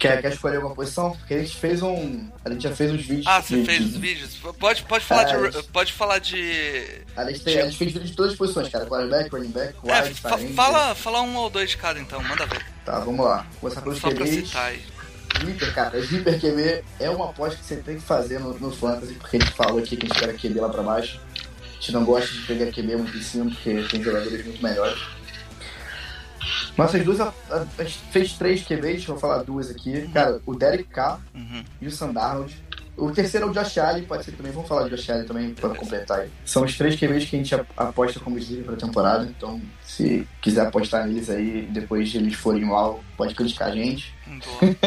Quer, 0.00 0.22
quer 0.22 0.32
escolher 0.32 0.56
alguma 0.56 0.74
posição? 0.74 1.10
Porque 1.10 1.34
a 1.34 1.38
gente 1.38 1.54
fez 1.54 1.82
um. 1.82 2.26
A 2.42 2.48
gente 2.48 2.62
já 2.62 2.74
fez 2.74 2.90
uns 2.90 3.02
vídeos. 3.02 3.26
Ah, 3.26 3.42
você 3.42 3.62
fez 3.62 3.84
os 3.84 3.96
vídeos? 3.96 4.34
Pode, 4.58 4.82
pode 4.84 5.04
falar 5.04 5.28
é, 5.28 5.50
de. 5.50 5.62
Pode 5.64 5.92
falar 5.92 6.18
de. 6.18 7.02
A 7.14 7.26
gente, 7.26 7.44
tem, 7.44 7.60
a 7.60 7.64
gente 7.66 7.76
fez 7.76 7.92
vídeos 7.92 8.10
de 8.10 8.16
todas 8.16 8.32
as 8.32 8.38
posições, 8.38 8.70
cara. 8.70 8.86
Quarterback, 8.86 9.30
running 9.30 9.50
back, 9.50 9.74
wide, 9.82 9.92
é, 9.92 10.14
fa 10.14 10.38
fala, 10.38 10.94
fala 10.94 11.20
um 11.20 11.36
ou 11.36 11.50
dois 11.50 11.68
de 11.68 11.76
cada 11.76 12.00
então, 12.00 12.22
manda 12.22 12.46
ver. 12.46 12.64
Tá, 12.82 12.98
vamos 13.00 13.26
lá. 13.26 13.46
Vou 13.60 13.60
começar 13.60 13.82
pelos 13.82 13.98
Só 13.98 14.08
QBs. 14.08 14.36
pra 14.36 14.46
citar 14.46 14.66
aí. 14.68 14.82
Sleeper, 15.38 15.74
cara, 15.74 15.98
Sleeper 15.98 16.40
QB 16.40 16.84
é 16.98 17.10
uma 17.10 17.28
aposta 17.28 17.58
que 17.58 17.64
você 17.66 17.76
tem 17.76 17.96
que 17.96 18.02
fazer 18.02 18.40
no, 18.40 18.58
no 18.58 18.70
Fantasy, 18.70 19.12
porque 19.14 19.36
a 19.36 19.40
gente 19.40 19.52
falou 19.52 19.80
aqui 19.80 19.98
que 19.98 20.06
a 20.06 20.08
gente 20.08 20.18
quer 20.18 20.34
QB 20.34 20.60
lá 20.60 20.70
pra 20.70 20.82
baixo. 20.82 21.20
A 21.62 21.72
gente 21.74 21.92
não 21.92 22.06
gosta 22.06 22.32
de 22.32 22.40
pegar 22.46 22.72
QB 22.72 22.96
muito 22.96 23.18
em 23.18 23.22
cima, 23.22 23.50
porque 23.50 23.86
tem 23.90 24.02
jogadores 24.02 24.46
muito 24.46 24.62
melhores. 24.62 24.98
Nossas 26.76 27.04
duas, 27.04 27.20
a, 27.20 27.32
a, 27.50 27.84
gente 27.84 27.98
fez 28.10 28.32
três 28.34 28.62
QBs, 28.62 29.04
vou 29.04 29.18
falar 29.18 29.42
duas 29.42 29.70
aqui. 29.70 30.08
Cara, 30.12 30.40
o 30.46 30.54
Derek 30.54 30.84
K 30.84 31.20
uhum. 31.34 31.64
e 31.80 31.86
o 31.86 31.90
Sandarnold. 31.90 32.56
O 32.96 33.10
terceiro 33.12 33.46
é 33.46 33.50
o 33.50 33.52
Josh 33.52 33.78
Allen, 33.78 34.04
pode 34.04 34.24
ser 34.24 34.32
também. 34.32 34.52
Vamos 34.52 34.68
falar 34.68 34.84
de 34.84 34.90
Josh 34.90 35.08
Allen 35.08 35.26
também 35.26 35.54
para 35.54 35.70
completar 35.70 36.20
aí. 36.20 36.30
São 36.44 36.64
os 36.64 36.76
três 36.76 36.96
QBs 36.96 37.24
que 37.24 37.36
a 37.36 37.38
gente 37.38 37.54
aposta 37.76 38.20
como 38.20 38.38
sleeper 38.38 38.66
para 38.66 38.74
a 38.74 38.78
temporada. 38.78 39.24
Então, 39.24 39.60
se 39.82 40.28
quiser 40.42 40.66
apostar 40.66 41.06
neles 41.06 41.30
aí, 41.30 41.66
depois 41.70 42.10
de 42.10 42.18
eles 42.18 42.34
forem 42.34 42.64
mal, 42.64 43.02
pode 43.16 43.34
criticar 43.34 43.68
a 43.68 43.74
gente. 43.74 44.14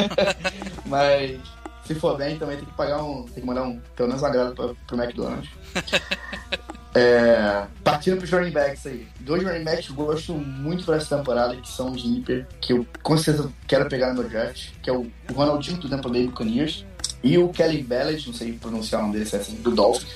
Mas 0.86 1.40
se 1.86 1.96
for 1.96 2.16
bem, 2.18 2.38
também 2.38 2.58
tem 2.58 2.66
que 2.66 2.74
pagar 2.74 3.04
um. 3.04 3.24
Tem 3.24 3.42
que 3.42 3.46
mandar 3.46 3.64
um, 3.64 3.80
pelo 3.96 4.10
menos 4.10 4.24
um 4.24 4.26
agrado 4.26 4.56
para 4.56 4.74
pro 4.88 5.02
McDonald's. 5.02 5.50
É, 6.96 7.66
partindo 7.84 8.18
pros 8.18 8.30
running 8.30 8.52
backs 8.52 8.86
aí. 8.86 9.08
Dois 9.20 9.44
running 9.44 9.64
backs 9.64 9.88
que 9.88 9.92
eu 9.92 10.06
gosto 10.06 10.34
muito 10.34 10.86
para 10.86 10.98
essa 10.98 11.18
temporada, 11.18 11.56
que 11.56 11.68
são 11.70 11.92
os 11.92 12.04
sleeper, 12.04 12.46
que 12.62 12.74
eu 12.74 12.86
com 13.02 13.18
certeza 13.18 13.52
quero 13.68 13.90
pegar 13.90 14.10
no 14.14 14.22
meu 14.22 14.30
draft, 14.30 14.70
que 14.82 14.90
é 14.90 14.94
o, 14.94 15.12
o 15.30 15.34
Ronaldinho 15.34 15.78
do 15.78 15.90
Tampa 15.90 16.10
Bay 16.10 16.28
Buccaneers 16.28 16.86
e 17.24 17.38
o 17.38 17.50
Kelly 17.50 17.82
Bellet, 17.82 18.28
não 18.28 18.34
sei 18.34 18.54
pronunciar 18.54 19.02
o 19.02 19.06
nome 19.06 19.18
dele, 19.18 19.30
é 19.34 19.38
assim, 19.38 19.56
do 19.56 19.72
Dolphins. 19.72 20.14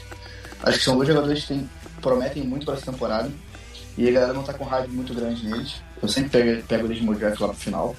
Acho 0.62 0.78
que 0.78 0.84
são 0.84 0.96
dois 0.96 1.08
jogadores 1.08 1.42
que 1.42 1.48
tem, 1.48 1.70
prometem 2.02 2.44
muito 2.44 2.66
para 2.66 2.76
essa 2.76 2.92
temporada. 2.92 3.32
E 3.98 4.08
a 4.08 4.12
galera 4.12 4.34
não 4.34 4.44
tá 4.44 4.54
com 4.54 4.64
hype 4.64 4.90
muito 4.90 5.14
grande 5.14 5.44
neles. 5.48 5.82
Eu 6.02 6.08
sempre 6.08 6.30
pego, 6.30 6.64
pego 6.68 6.86
eles 6.86 7.00
no 7.00 7.12
meu 7.12 7.20
draft 7.20 7.40
lá 7.40 7.48
pro 7.48 7.58
final. 7.58 7.96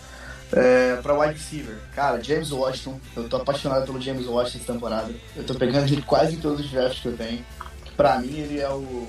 É, 0.52 0.96
pra 1.02 1.18
wide 1.18 1.34
receiver, 1.34 1.76
cara, 1.94 2.22
James 2.22 2.50
Washington. 2.50 3.00
Eu 3.16 3.28
tô 3.28 3.36
apaixonado 3.36 3.84
pelo 3.84 4.00
James 4.00 4.26
Washington 4.26 4.58
essa 4.58 4.72
temporada. 4.72 5.12
Eu 5.36 5.44
tô 5.44 5.54
pegando 5.54 5.86
ele 5.92 6.02
quase 6.02 6.36
em 6.36 6.40
todos 6.40 6.64
os 6.64 6.70
drafts 6.70 7.00
que 7.00 7.08
eu 7.08 7.16
tenho 7.16 7.44
pra 7.98 8.20
mim, 8.20 8.38
ele 8.38 8.60
é 8.60 8.70
o 8.70 9.06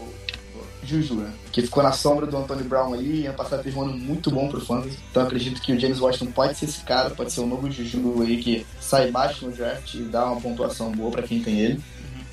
Juju, 0.84 1.14
né? 1.14 1.32
Que 1.52 1.62
ficou 1.62 1.84
na 1.84 1.92
sombra 1.92 2.26
do 2.26 2.36
Anthony 2.36 2.64
Brown 2.64 2.94
ali, 2.94 3.28
ano 3.28 3.38
passado 3.38 3.62
teve 3.62 3.78
um 3.78 3.84
ano 3.84 3.96
muito 3.96 4.32
bom 4.32 4.50
pro 4.50 4.60
Fantasy. 4.60 4.98
Então 5.12 5.22
acredito 5.22 5.62
que 5.62 5.72
o 5.72 5.80
James 5.80 6.00
Washington 6.00 6.32
pode 6.32 6.58
ser 6.58 6.66
esse 6.66 6.82
cara, 6.82 7.12
pode 7.12 7.32
ser 7.32 7.42
o 7.42 7.46
novo 7.46 7.70
Juju 7.70 8.24
aí 8.24 8.38
que 8.42 8.66
sai 8.82 9.12
baixo 9.12 9.46
no 9.46 9.52
draft 9.52 9.94
e 9.94 10.00
dá 10.00 10.26
uma 10.26 10.42
pontuação 10.42 10.92
boa 10.92 11.12
para 11.12 11.22
quem 11.22 11.42
tem 11.44 11.60
ele. 11.60 11.76
Uhum. 11.76 12.24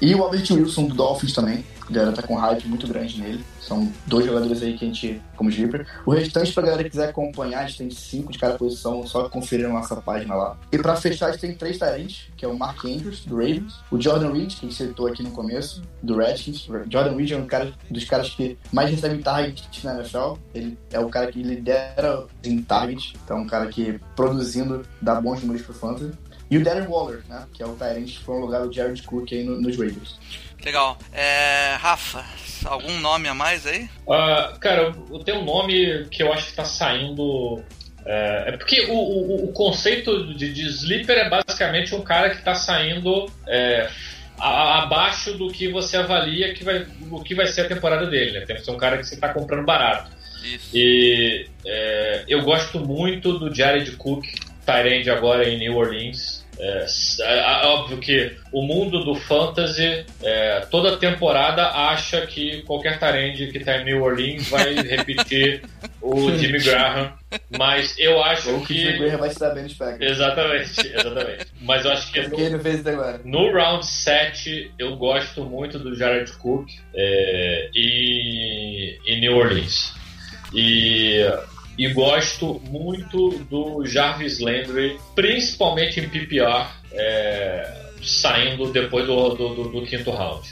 E 0.00 0.14
o 0.14 0.22
Albert 0.22 0.46
Wilson 0.52 0.86
do 0.86 0.94
Dolphins 0.94 1.32
também. 1.32 1.64
A 1.88 1.92
galera 1.92 2.12
tá 2.12 2.22
com 2.22 2.34
hype 2.34 2.66
muito 2.68 2.86
grande 2.86 3.20
nele. 3.20 3.44
São 3.60 3.90
dois 4.06 4.26
jogadores 4.26 4.62
aí 4.62 4.76
que 4.76 4.84
a 4.84 4.88
gente, 4.88 5.22
como 5.36 5.50
sleeper. 5.50 5.86
O 6.06 6.12
restante, 6.12 6.52
pra 6.52 6.62
galera 6.62 6.84
que 6.84 6.90
quiser 6.90 7.08
acompanhar, 7.08 7.60
a 7.60 7.66
gente 7.66 7.78
tem 7.78 7.90
cinco 7.90 8.32
de 8.32 8.38
cada 8.38 8.56
posição, 8.56 9.06
só 9.06 9.28
conferir 9.28 9.66
na 9.66 9.74
nossa 9.74 9.96
página 9.96 10.34
lá. 10.34 10.56
E 10.70 10.78
pra 10.78 10.96
fechar, 10.96 11.26
a 11.26 11.32
gente 11.32 11.40
tem 11.40 11.54
três 11.54 11.78
talentos, 11.78 12.28
que 12.36 12.44
é 12.44 12.48
o 12.48 12.56
Mark 12.56 12.84
Andrews, 12.84 13.24
do 13.24 13.36
Ravens, 13.36 13.74
o 13.90 14.00
Jordan 14.00 14.32
Reed, 14.32 14.54
que 14.54 14.66
a 14.66 14.68
gente 14.68 14.74
citou 14.74 15.06
aqui 15.06 15.22
no 15.22 15.30
começo, 15.30 15.82
do 16.02 16.16
Redskins. 16.16 16.68
Jordan 16.90 17.16
Reed 17.16 17.32
é 17.32 17.36
um 17.36 17.46
cara 17.46 17.72
dos 17.90 18.04
caras 18.04 18.30
que 18.30 18.58
mais 18.72 18.90
recebe 18.90 19.22
target 19.22 19.84
na 19.84 19.96
NFL. 19.96 20.34
Ele 20.54 20.78
é 20.90 20.98
o 20.98 21.08
cara 21.08 21.30
que 21.30 21.42
lidera 21.42 22.26
em 22.44 22.62
target, 22.62 23.14
então 23.24 23.38
é 23.38 23.40
um 23.40 23.46
cara 23.46 23.66
que 23.66 24.00
produzindo 24.16 24.82
dá 25.00 25.20
bons 25.20 25.40
números 25.42 25.62
pro 25.62 25.74
fantasy. 25.74 26.12
E 26.52 26.58
o 26.58 26.62
Darren 26.62 26.86
Waller, 26.86 27.22
né? 27.30 27.46
Que 27.54 27.62
é 27.62 27.66
o 27.66 27.74
Tyrant 27.74 28.04
que 28.04 28.22
foi 28.22 28.34
no 28.34 28.42
lugar 28.42 28.66
do 28.66 28.70
Jared 28.70 29.02
Cook 29.04 29.32
aí 29.32 29.42
no, 29.42 29.58
nos 29.58 29.74
Raiders. 29.78 30.18
Legal. 30.64 30.98
É, 31.12 31.76
Rafa, 31.80 32.24
algum 32.64 33.00
nome 33.00 33.28
a 33.28 33.34
mais 33.34 33.66
aí? 33.66 33.88
Uh, 34.06 34.58
cara, 34.60 34.94
eu 35.10 35.18
tenho 35.20 35.40
um 35.40 35.44
nome 35.44 36.06
que 36.10 36.22
eu 36.22 36.32
acho 36.32 36.46
que 36.46 36.54
tá 36.54 36.64
saindo. 36.64 37.62
É, 38.04 38.44
é 38.48 38.56
porque 38.56 38.86
o, 38.88 38.94
o, 38.94 39.44
o, 39.44 39.52
conceito 39.52 40.34
de, 40.34 40.52
de 40.52 40.66
sleeper 40.68 41.16
é 41.16 41.28
basicamente 41.28 41.94
um 41.94 42.02
cara 42.02 42.30
que 42.30 42.42
tá 42.42 42.54
saindo 42.54 43.30
é, 43.46 43.88
a, 44.38 44.82
abaixo 44.82 45.34
do 45.34 45.48
que 45.48 45.68
você 45.68 45.96
avalia 45.96 46.52
que 46.52 46.64
vai, 46.64 46.86
o 47.10 47.22
que 47.22 47.34
vai 47.34 47.46
ser 47.46 47.62
a 47.62 47.68
temporada 47.68 48.06
dele. 48.06 48.38
Né? 48.38 48.46
Tem 48.46 48.56
que 48.56 48.64
ser 48.64 48.70
um 48.72 48.76
cara 48.76 48.98
que 48.98 49.04
você 49.04 49.16
tá 49.16 49.32
comprando 49.32 49.64
barato. 49.64 50.10
Isso. 50.44 50.70
E 50.74 51.46
é, 51.64 52.24
eu 52.28 52.42
gosto 52.42 52.80
muito 52.80 53.38
do 53.38 53.54
Jared 53.54 53.90
Cook, 53.92 54.24
Tyrande 54.66 55.10
agora 55.10 55.48
em 55.48 55.58
New 55.58 55.76
Orleans. 55.76 56.41
É, 56.58 56.86
é, 57.20 57.38
é, 57.38 57.66
óbvio 57.66 57.98
que 57.98 58.36
o 58.52 58.62
mundo 58.62 59.04
do 59.04 59.14
fantasy, 59.14 60.04
é, 60.22 60.60
toda 60.70 60.96
temporada 60.96 61.68
acha 61.68 62.26
que 62.26 62.62
qualquer 62.62 62.98
tarende 62.98 63.48
que 63.48 63.58
está 63.58 63.78
em 63.78 63.84
New 63.84 64.02
Orleans 64.02 64.48
vai 64.48 64.74
repetir 64.82 65.62
o 66.00 66.30
Jimmy 66.36 66.58
Graham, 66.58 67.12
mas 67.56 67.98
eu 67.98 68.22
acho 68.22 68.50
Ou 68.50 68.60
que. 68.64 68.74
O 68.74 68.76
Jimmy 68.76 68.98
Graham 68.98 69.18
vai 69.18 69.30
se 69.30 69.40
dar 69.40 69.50
bem 69.50 69.62
nos 69.64 69.74
Packers. 69.74 70.12
Exatamente, 70.12 70.80
exatamente. 70.80 71.46
Mas 71.60 71.84
eu 71.84 71.92
acho 71.92 72.12
que. 72.12 72.28
No, 72.28 72.40
ele 72.40 72.58
fez 72.58 72.86
agora. 72.86 73.20
no 73.24 73.52
round 73.52 73.86
7 73.86 74.72
eu 74.78 74.96
gosto 74.96 75.44
muito 75.44 75.78
do 75.78 75.96
Jared 75.96 76.30
Cook 76.32 76.68
é, 76.94 77.70
e, 77.74 78.98
e 79.06 79.20
New 79.20 79.36
Orleans. 79.36 79.94
E 80.54 81.24
e 81.82 81.92
gosto 81.92 82.62
muito 82.70 83.30
do 83.50 83.84
Jarvis 83.84 84.38
Landry, 84.38 85.00
principalmente 85.16 85.98
em 85.98 86.08
PPR, 86.08 86.70
é, 86.92 87.90
saindo 88.00 88.70
depois 88.70 89.04
do, 89.04 89.30
do, 89.30 89.54
do, 89.56 89.68
do 89.68 89.82
quinto 89.84 90.12
round. 90.12 90.48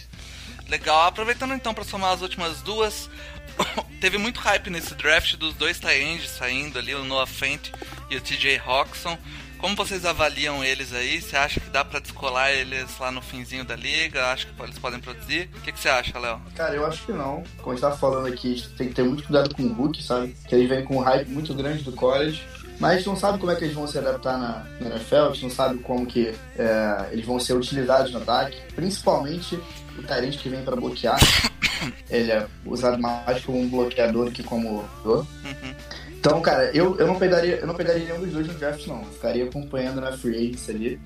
Legal, 0.68 1.06
aproveitando 1.06 1.54
então 1.54 1.72
para 1.72 1.84
somar 1.84 2.14
as 2.14 2.20
últimas 2.20 2.62
duas, 2.62 3.08
teve 4.00 4.18
muito 4.18 4.40
hype 4.40 4.70
nesse 4.70 4.92
draft 4.96 5.36
dos 5.36 5.54
dois 5.54 5.78
tie 5.78 6.18
saindo 6.26 6.80
ali, 6.80 6.96
o 6.96 7.04
Noah 7.04 7.28
Fent 7.28 7.70
e 8.10 8.16
o 8.16 8.20
TJ 8.20 8.60
Hawkinson. 8.66 9.16
Como 9.60 9.76
vocês 9.76 10.06
avaliam 10.06 10.64
eles 10.64 10.94
aí? 10.94 11.20
Você 11.20 11.36
acha 11.36 11.60
que 11.60 11.68
dá 11.68 11.84
para 11.84 12.00
descolar 12.00 12.50
eles 12.50 12.98
lá 12.98 13.12
no 13.12 13.20
finzinho 13.20 13.62
da 13.62 13.76
liga? 13.76 14.32
Acha 14.32 14.46
que 14.46 14.62
eles 14.62 14.78
podem 14.78 14.98
produzir? 14.98 15.50
O 15.54 15.60
que, 15.60 15.70
que 15.70 15.78
você 15.78 15.90
acha, 15.90 16.18
Léo? 16.18 16.40
Cara, 16.56 16.74
eu 16.74 16.86
acho 16.86 17.04
que 17.04 17.12
não. 17.12 17.44
Como 17.58 17.72
a 17.72 17.74
gente 17.74 17.82
tava 17.82 17.96
falando 17.96 18.26
aqui, 18.26 18.66
tem 18.78 18.88
que 18.88 18.94
ter 18.94 19.02
muito 19.02 19.22
cuidado 19.22 19.54
com 19.54 19.62
o 19.62 19.72
Hulk, 19.72 20.02
sabe? 20.02 20.34
Que 20.48 20.54
ele 20.54 20.66
vem 20.66 20.82
com 20.82 20.96
um 20.96 21.00
hype 21.00 21.28
muito 21.28 21.52
grande 21.52 21.84
do 21.84 21.92
college. 21.92 22.42
Mas 22.78 22.92
a 22.92 22.96
gente 22.96 23.06
não 23.08 23.16
sabe 23.16 23.38
como 23.38 23.52
é 23.52 23.56
que 23.56 23.64
eles 23.64 23.74
vão 23.74 23.86
se 23.86 23.98
adaptar 23.98 24.38
na, 24.38 24.64
na 24.80 24.96
NFL, 24.96 25.14
a 25.16 25.28
gente 25.32 25.42
não 25.42 25.50
sabe 25.50 25.78
como 25.80 26.06
que 26.06 26.34
é, 26.56 27.08
eles 27.12 27.26
vão 27.26 27.38
ser 27.38 27.52
utilizados 27.52 28.10
no 28.10 28.22
ataque, 28.22 28.56
principalmente 28.74 29.60
o 29.98 30.02
Tyrant 30.02 30.38
que 30.38 30.48
vem 30.48 30.64
para 30.64 30.76
bloquear. 30.76 31.18
Ele 32.08 32.32
é 32.32 32.46
usado 32.64 32.98
mais 32.98 33.44
como 33.44 33.60
um 33.60 33.68
bloqueador 33.68 34.24
do 34.24 34.32
que 34.32 34.42
como 34.42 34.88
uhum. 35.04 35.74
Então, 36.20 36.38
cara, 36.42 36.70
eu, 36.74 36.98
eu 36.98 37.06
não 37.06 37.18
pegaria 37.18 37.56
eu 37.56 37.66
não 37.66 37.74
pegaria 37.74 38.04
nenhum 38.04 38.20
dos 38.20 38.30
dois 38.30 38.46
no 38.46 38.52
draft, 38.52 38.86
não. 38.86 39.02
Ficaria 39.06 39.44
acompanhando 39.44 40.02
na 40.02 40.12
free 40.12 40.36
agency 40.36 40.70
ali 40.70 41.00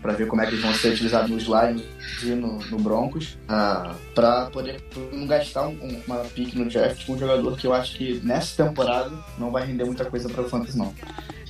para 0.00 0.14
ver 0.14 0.26
como 0.26 0.40
é 0.40 0.46
que 0.46 0.52
eles 0.52 0.64
vão 0.64 0.72
ser 0.72 0.88
utilizados 0.94 1.30
nos 1.30 1.44
Lions 1.44 1.82
e 2.22 2.26
no, 2.26 2.58
no 2.70 2.78
Broncos, 2.78 3.36
uh, 3.50 3.94
para 4.14 4.46
poder 4.46 4.80
não 5.12 5.26
gastar 5.26 5.66
um, 5.66 6.00
uma 6.06 6.18
pick 6.20 6.54
no 6.54 6.64
draft 6.66 7.04
com 7.04 7.14
um 7.14 7.18
jogador 7.18 7.56
que 7.56 7.66
eu 7.66 7.74
acho 7.74 7.96
que 7.96 8.20
nessa 8.24 8.64
temporada 8.64 9.10
não 9.36 9.50
vai 9.50 9.66
render 9.66 9.84
muita 9.84 10.04
coisa 10.04 10.28
para 10.28 10.42
o 10.42 10.48
Fantasy, 10.48 10.78
não. 10.78 10.94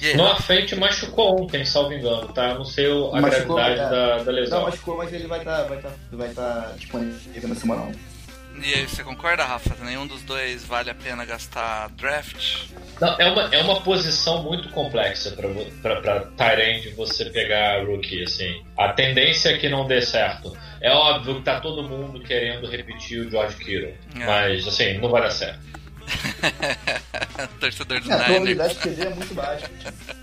Yeah. 0.03 0.35
No 0.35 0.43
frente 0.43 0.75
machucou 0.75 1.43
ontem, 1.43 1.65
salvo 1.65 1.93
engano, 1.93 2.29
tá? 2.29 2.55
Não 2.55 2.65
sei 2.65 2.87
a 2.87 3.21
machucou, 3.21 3.57
gravidade 3.57 3.81
é. 3.81 3.89
da, 3.91 4.23
da, 4.25 4.33
lesão. 4.33 4.59
Não, 4.59 4.67
machucou, 4.67 4.97
mas 4.97 5.13
ele 5.13 5.27
vai 5.27 5.39
estar 5.39 5.63
tá, 5.63 5.65
vai 5.65 5.79
tá, 5.79 5.91
vai 6.13 6.29
tá 6.31 6.73
disponível 6.77 7.49
na 7.49 7.55
semana 7.55 7.83
1. 7.83 8.16
E 8.63 8.75
aí, 8.75 8.89
você 8.89 9.05
concorda, 9.05 9.45
Rafa? 9.45 9.85
Nenhum 9.85 10.07
dos 10.07 10.23
dois 10.23 10.65
vale 10.65 10.91
a 10.91 10.95
pena 10.95 11.25
gastar 11.25 11.89
draft? 11.91 12.71
Não, 13.01 13.17
é 13.19 13.31
uma, 13.31 13.55
é 13.55 13.63
uma 13.63 13.81
posição 13.83 14.43
muito 14.43 14.69
complexa 14.71 15.33
para 15.33 16.21
Tyrande 16.37 16.91
você 16.91 17.27
pegar 17.27 17.85
rookie, 17.85 18.23
assim. 18.23 18.63
A 18.77 18.93
tendência 18.93 19.51
é 19.51 19.59
que 19.59 19.69
não 19.69 19.87
dê 19.87 20.01
certo. 20.01 20.57
É 20.81 20.91
óbvio 20.91 21.37
que 21.37 21.43
tá 21.43 21.61
todo 21.61 21.83
mundo 21.83 22.21
querendo 22.21 22.67
repetir 22.69 23.27
o 23.27 23.31
George 23.31 23.57
Kittle, 23.57 23.95
é. 24.19 24.27
mas, 24.27 24.67
assim, 24.67 24.99
não 24.99 25.11
vai 25.11 25.23
dar 25.23 25.31
certo. 25.31 25.61
Torcedor 27.61 28.01
do 28.01 28.11
é, 28.11 28.15
A 28.15 28.25
probabilidade 28.25 28.75
de 28.75 28.81
perder 28.81 29.07
é 29.07 29.11
muito 29.11 29.35
baixa. 29.35 29.71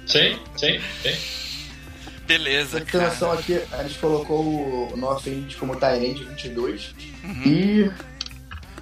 Sim, 0.05 0.39
sim, 0.55 0.79
sim. 1.01 1.43
Beleza, 2.25 2.77
Essa 2.79 3.09
cara. 3.25 3.33
aqui, 3.33 3.61
a 3.71 3.83
gente 3.83 3.99
colocou 3.99 4.91
o 4.93 4.97
North 4.97 5.27
End 5.27 5.55
como 5.57 5.75
Tyrande 5.75 6.23
22 6.23 6.95
uhum. 7.23 7.43
e 7.45 7.91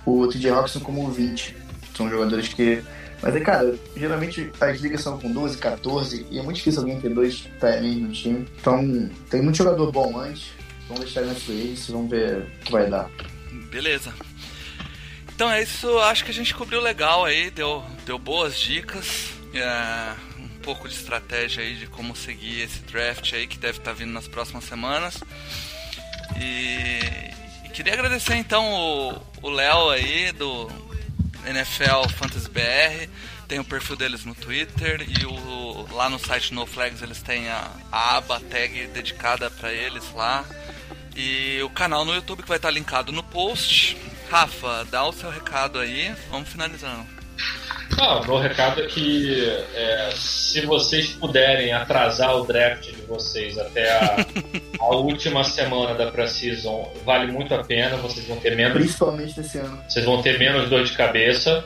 o 0.05 0.27
TJ 0.27 0.51
Roxon 0.51 0.79
como 0.79 1.09
20. 1.09 1.55
São 1.95 2.09
jogadores 2.09 2.47
que. 2.49 2.81
Mas 3.21 3.35
é, 3.35 3.39
cara, 3.39 3.75
geralmente 3.95 4.51
as 4.59 4.79
ligas 4.79 5.01
são 5.01 5.19
com 5.19 5.31
12, 5.31 5.57
14 5.57 6.25
e 6.31 6.39
é 6.39 6.41
muito 6.41 6.57
difícil 6.57 6.81
alguém 6.81 6.99
ter 6.99 7.09
dois 7.09 7.47
Tyrants 7.59 8.01
no 8.01 8.11
time. 8.11 8.47
Então, 8.59 9.09
tem 9.29 9.41
muito 9.41 9.57
jogador 9.57 9.91
bom 9.91 10.19
antes. 10.19 10.49
Vamos 10.87 11.05
deixar 11.05 11.21
na 11.21 11.35
free 11.35 11.75
vamos 11.89 12.09
ver 12.09 12.37
o 12.37 12.65
que 12.65 12.71
vai 12.71 12.89
dar. 12.89 13.09
Beleza. 13.69 14.13
Então 15.33 15.49
é 15.49 15.63
isso, 15.63 15.97
acho 15.99 16.23
que 16.23 16.31
a 16.31 16.33
gente 16.33 16.53
cobriu 16.53 16.81
legal 16.81 17.25
aí, 17.25 17.49
deu, 17.49 17.83
deu 18.05 18.19
boas 18.19 18.59
dicas. 18.59 19.31
É, 19.53 20.13
um 20.37 20.47
pouco 20.61 20.87
de 20.87 20.93
estratégia 20.93 21.63
aí 21.63 21.75
de 21.75 21.87
como 21.87 22.15
seguir 22.15 22.61
esse 22.61 22.79
draft 22.81 23.33
aí 23.33 23.47
que 23.47 23.57
deve 23.57 23.79
estar 23.79 23.91
tá 23.91 23.97
vindo 23.97 24.11
nas 24.11 24.27
próximas 24.27 24.63
semanas. 24.65 25.23
E, 26.39 26.99
Queria 27.73 27.93
agradecer 27.93 28.35
então 28.35 29.21
o 29.41 29.49
Léo 29.49 29.89
aí 29.89 30.31
do 30.33 30.69
NFL 31.45 32.09
Fantasy 32.17 32.49
BR. 32.49 33.09
Tem 33.47 33.59
o 33.59 33.65
perfil 33.65 33.95
deles 33.95 34.25
no 34.25 34.35
Twitter 34.35 35.05
e 35.07 35.25
o, 35.25 35.87
lá 35.93 36.09
no 36.09 36.19
site 36.19 36.53
No 36.53 36.65
Flags 36.65 37.01
eles 37.01 37.21
têm 37.21 37.49
a, 37.49 37.69
a 37.91 38.17
aba, 38.17 38.37
a 38.37 38.39
tag 38.39 38.87
dedicada 38.87 39.49
para 39.49 39.73
eles 39.73 40.03
lá. 40.13 40.45
E 41.15 41.61
o 41.63 41.69
canal 41.69 42.05
no 42.05 42.13
YouTube 42.13 42.43
que 42.43 42.47
vai 42.47 42.57
estar 42.57 42.71
linkado 42.71 43.11
no 43.11 43.23
post. 43.23 43.97
Rafa, 44.29 44.85
dá 44.85 45.03
o 45.05 45.11
seu 45.11 45.29
recado 45.29 45.79
aí, 45.79 46.13
vamos 46.29 46.49
finalizando. 46.49 47.20
Ah, 47.97 48.19
o 48.19 48.25
meu 48.25 48.37
recado 48.37 48.81
é 48.81 48.87
que 48.87 49.45
é, 49.75 50.09
se 50.15 50.61
vocês 50.65 51.09
puderem 51.09 51.71
atrasar 51.71 52.35
o 52.35 52.45
draft 52.45 52.89
de 52.89 53.01
vocês 53.03 53.57
até 53.57 53.91
a, 53.91 54.25
a 54.79 54.95
última 54.95 55.43
semana 55.43 55.93
da 55.93 56.09
pré-season, 56.09 56.91
vale 57.05 57.31
muito 57.31 57.53
a 57.53 57.63
pena. 57.63 57.97
Vocês 57.97 58.25
vão 58.27 58.37
ter 58.37 58.55
menos. 58.55 58.73
Principalmente 58.73 59.39
esse 59.39 59.57
ano. 59.57 59.79
Vocês 59.87 60.05
vão 60.05 60.21
ter 60.21 60.39
menos 60.39 60.69
dor 60.69 60.83
de 60.83 60.93
cabeça. 60.93 61.63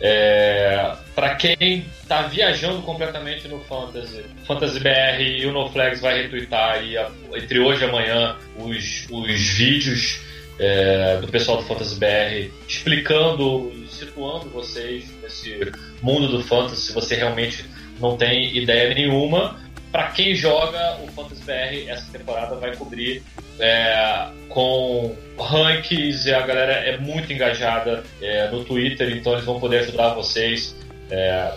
É, 0.00 0.92
para 1.14 1.36
quem 1.36 1.86
está 2.02 2.22
viajando 2.22 2.82
completamente 2.82 3.46
no 3.48 3.60
Fantasy, 3.60 4.24
Fantasy 4.44 4.80
BR 4.80 5.22
e 5.22 5.46
o 5.46 5.52
NoFlags 5.52 6.00
vai 6.00 6.22
retweetar 6.22 6.74
aí, 6.74 6.96
entre 7.34 7.60
hoje 7.60 7.82
e 7.82 7.88
amanhã 7.88 8.36
os, 8.56 9.06
os 9.10 9.40
vídeos 9.50 10.20
é, 10.58 11.18
do 11.18 11.28
pessoal 11.28 11.58
do 11.58 11.64
Fantasy 11.64 11.96
BR 11.98 12.52
explicando 12.68 13.72
situando 13.88 14.48
vocês 14.50 15.08
nesse 15.22 15.72
mundo 16.02 16.28
do 16.28 16.42
fantasy, 16.42 16.82
se 16.82 16.92
você 16.92 17.14
realmente 17.14 17.64
não 18.00 18.16
tem 18.16 18.56
ideia 18.56 18.92
nenhuma. 18.92 19.60
Para 19.90 20.10
quem 20.10 20.34
joga 20.34 20.98
o 21.02 21.06
Fantasy 21.08 21.42
BR, 21.44 21.88
essa 21.88 22.10
temporada 22.10 22.56
vai 22.56 22.74
cobrir 22.74 23.22
é, 23.60 24.28
com 24.48 25.16
rankings 25.38 26.28
e 26.28 26.34
a 26.34 26.44
galera 26.44 26.72
é 26.72 26.98
muito 26.98 27.32
engajada 27.32 28.02
é, 28.20 28.48
no 28.48 28.64
Twitter, 28.64 29.16
então 29.16 29.34
eles 29.34 29.44
vão 29.44 29.60
poder 29.60 29.78
ajudar 29.80 30.14
vocês. 30.14 30.76
É, 31.10 31.52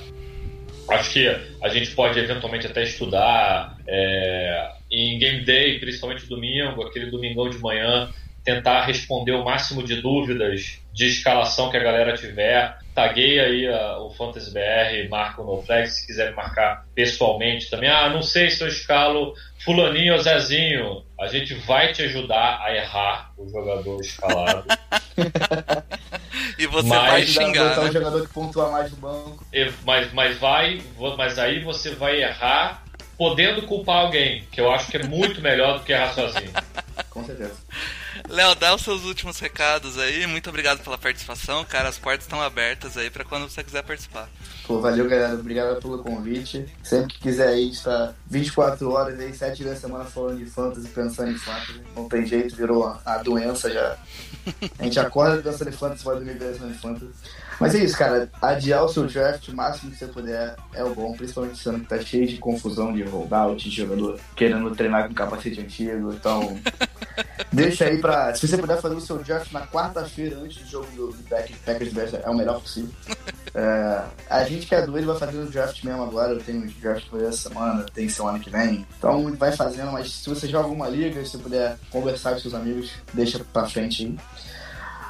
acho 0.89 1.13
que 1.13 1.27
a 1.61 1.69
gente 1.69 1.91
pode 1.91 2.19
eventualmente 2.19 2.67
até 2.67 2.83
estudar 2.83 3.75
é, 3.87 4.71
em 4.91 5.17
Game 5.17 5.43
Day, 5.43 5.79
principalmente 5.79 6.27
domingo, 6.27 6.83
aquele 6.83 7.09
domingão 7.09 7.49
de 7.49 7.57
manhã, 7.57 8.09
tentar 8.47 8.85
responder 8.85 9.33
o 9.33 9.43
máximo 9.43 9.83
de 9.83 10.01
dúvidas 10.01 10.79
de 10.93 11.05
escalação 11.05 11.69
que 11.69 11.75
a 11.75 11.83
galera 11.83 12.15
tiver. 12.15 12.77
Taguei 12.95 13.41
aí 13.41 13.67
a, 13.67 13.99
o 13.99 14.09
Fantasy 14.11 14.53
BR, 14.53 15.09
marca 15.09 15.41
o 15.41 15.45
NoFlex, 15.45 15.97
se 15.97 16.07
quiser 16.07 16.29
me 16.29 16.37
marcar 16.37 16.85
pessoalmente 16.95 17.69
também. 17.69 17.89
Ah, 17.89 18.07
não 18.09 18.21
sei 18.21 18.49
se 18.49 18.63
eu 18.63 18.69
escalo 18.69 19.33
fulaninho 19.65 20.13
ou 20.13 20.21
Zezinho. 20.21 21.03
A 21.19 21.27
gente 21.27 21.55
vai 21.55 21.91
te 21.91 22.03
ajudar 22.03 22.61
a 22.63 22.73
errar 22.73 23.33
o 23.37 23.49
jogador 23.49 23.99
escalado. 23.99 24.63
e 26.57 26.65
você 26.67 26.87
mas, 26.87 27.11
vai 27.11 27.25
xingar. 27.25 27.77
Né? 27.77 27.89
um 27.89 27.91
jogador 27.91 28.25
que 28.25 28.33
pontua 28.33 28.71
mais 28.71 28.89
no 28.91 28.97
banco. 28.97 29.45
Mas, 29.83 30.13
mas 30.13 30.37
vai, 30.37 30.81
mas 31.17 31.37
aí 31.37 31.59
você 31.59 31.93
vai 31.95 32.23
errar 32.23 32.81
podendo 33.17 33.63
culpar 33.63 34.05
alguém, 34.05 34.47
que 34.53 34.61
eu 34.61 34.71
acho 34.71 34.89
que 34.89 34.95
é 34.95 35.03
muito 35.03 35.41
melhor 35.41 35.79
do 35.79 35.83
que 35.83 35.91
errar 35.91 36.13
sozinho. 36.13 36.51
Com 37.09 37.25
certeza. 37.25 37.55
Léo, 38.27 38.55
dá 38.55 38.73
os 38.75 38.81
seus 38.81 39.03
últimos 39.03 39.39
recados 39.39 39.97
aí. 39.97 40.25
Muito 40.27 40.49
obrigado 40.49 40.83
pela 40.83 40.97
participação, 40.97 41.63
cara. 41.65 41.89
As 41.89 41.97
portas 41.97 42.25
estão 42.25 42.41
abertas 42.41 42.97
aí 42.97 43.09
para 43.09 43.23
quando 43.23 43.49
você 43.49 43.63
quiser 43.63 43.83
participar. 43.83 44.29
Pô, 44.65 44.79
valeu, 44.79 45.07
galera. 45.07 45.33
Obrigado 45.33 45.81
pelo 45.81 45.99
convite. 45.99 46.65
Sempre 46.83 47.13
que 47.13 47.19
quiser 47.19 47.49
aí, 47.49 47.69
está 47.69 48.13
24 48.27 48.89
horas 48.91 49.19
aí, 49.19 49.33
7 49.33 49.57
dias 49.57 49.75
da 49.75 49.75
semana 49.75 50.05
falando 50.05 50.37
de 50.37 50.45
fantasy, 50.45 50.87
pensando 50.89 51.31
em 51.31 51.37
fantasy. 51.37 51.81
Não 51.95 52.09
tem 52.09 52.25
jeito, 52.25 52.55
virou 52.55 52.97
a 53.05 53.17
doença 53.17 53.71
já. 53.71 53.97
A 54.79 54.83
gente 54.83 54.99
acorda 54.99 55.41
pensando 55.41 55.69
em 55.69 55.73
fantasy, 55.73 56.03
vai 56.03 56.15
dormir 56.15 56.37
pensando 56.37 56.71
em 56.71 56.77
fantasy. 56.77 57.13
Mas 57.59 57.73
é 57.73 57.83
isso, 57.83 57.97
cara. 57.97 58.29
Adiar 58.41 58.83
o 58.83 58.89
seu 58.89 59.05
draft 59.07 59.47
o 59.47 59.55
máximo 59.55 59.91
que 59.91 59.97
você 59.97 60.07
puder 60.07 60.55
é 60.73 60.83
o 60.83 60.93
bom, 60.93 61.13
principalmente 61.13 61.57
sendo 61.57 61.79
que 61.79 61.87
tá 61.87 61.99
cheio 61.99 62.27
de 62.27 62.37
confusão 62.37 62.93
de 62.93 63.03
rollout, 63.03 63.67
de 63.67 63.75
jogador 63.75 64.19
querendo 64.35 64.69
treinar 64.75 65.07
com 65.07 65.13
capacete 65.13 65.59
antigo. 65.59 66.13
Então, 66.13 66.59
deixa 67.51 67.85
aí 67.85 67.97
pra. 67.99 68.33
Se 68.35 68.47
você 68.47 68.57
puder 68.57 68.79
fazer 68.81 68.95
o 68.95 69.01
seu 69.01 69.17
draft 69.19 69.51
na 69.51 69.65
quarta-feira 69.67 70.37
antes 70.37 70.63
do 70.63 70.69
jogo 70.69 70.87
do, 70.95 71.15
Packers 71.65 71.93
Bears, 71.93 72.13
é 72.13 72.29
o 72.29 72.35
melhor 72.35 72.61
possível. 72.61 72.91
É, 73.55 74.03
a 74.29 74.43
gente 74.43 74.67
que 74.67 74.75
é 74.75 74.85
doido 74.85 75.07
vai 75.07 75.17
fazer 75.17 75.39
o 75.39 75.49
draft 75.49 75.83
mesmo 75.83 76.03
agora. 76.03 76.33
Eu 76.33 76.39
tenho 76.39 76.69
draft 76.73 77.09
por 77.09 77.23
essa 77.23 77.49
semana, 77.49 77.83
tem 77.91 78.07
semana 78.07 78.37
que 78.37 78.51
vem. 78.51 78.85
Então, 78.99 79.33
vai 79.35 79.51
fazendo, 79.51 79.91
mas 79.91 80.11
se 80.11 80.29
você 80.29 80.47
joga 80.47 80.65
alguma 80.65 80.87
liga, 80.87 81.23
se 81.25 81.31
você 81.31 81.37
puder 81.39 81.75
conversar 81.89 82.33
com 82.33 82.39
seus 82.39 82.53
amigos, 82.53 82.91
deixa 83.15 83.43
pra 83.51 83.65
frente 83.65 84.05
aí. 84.05 84.17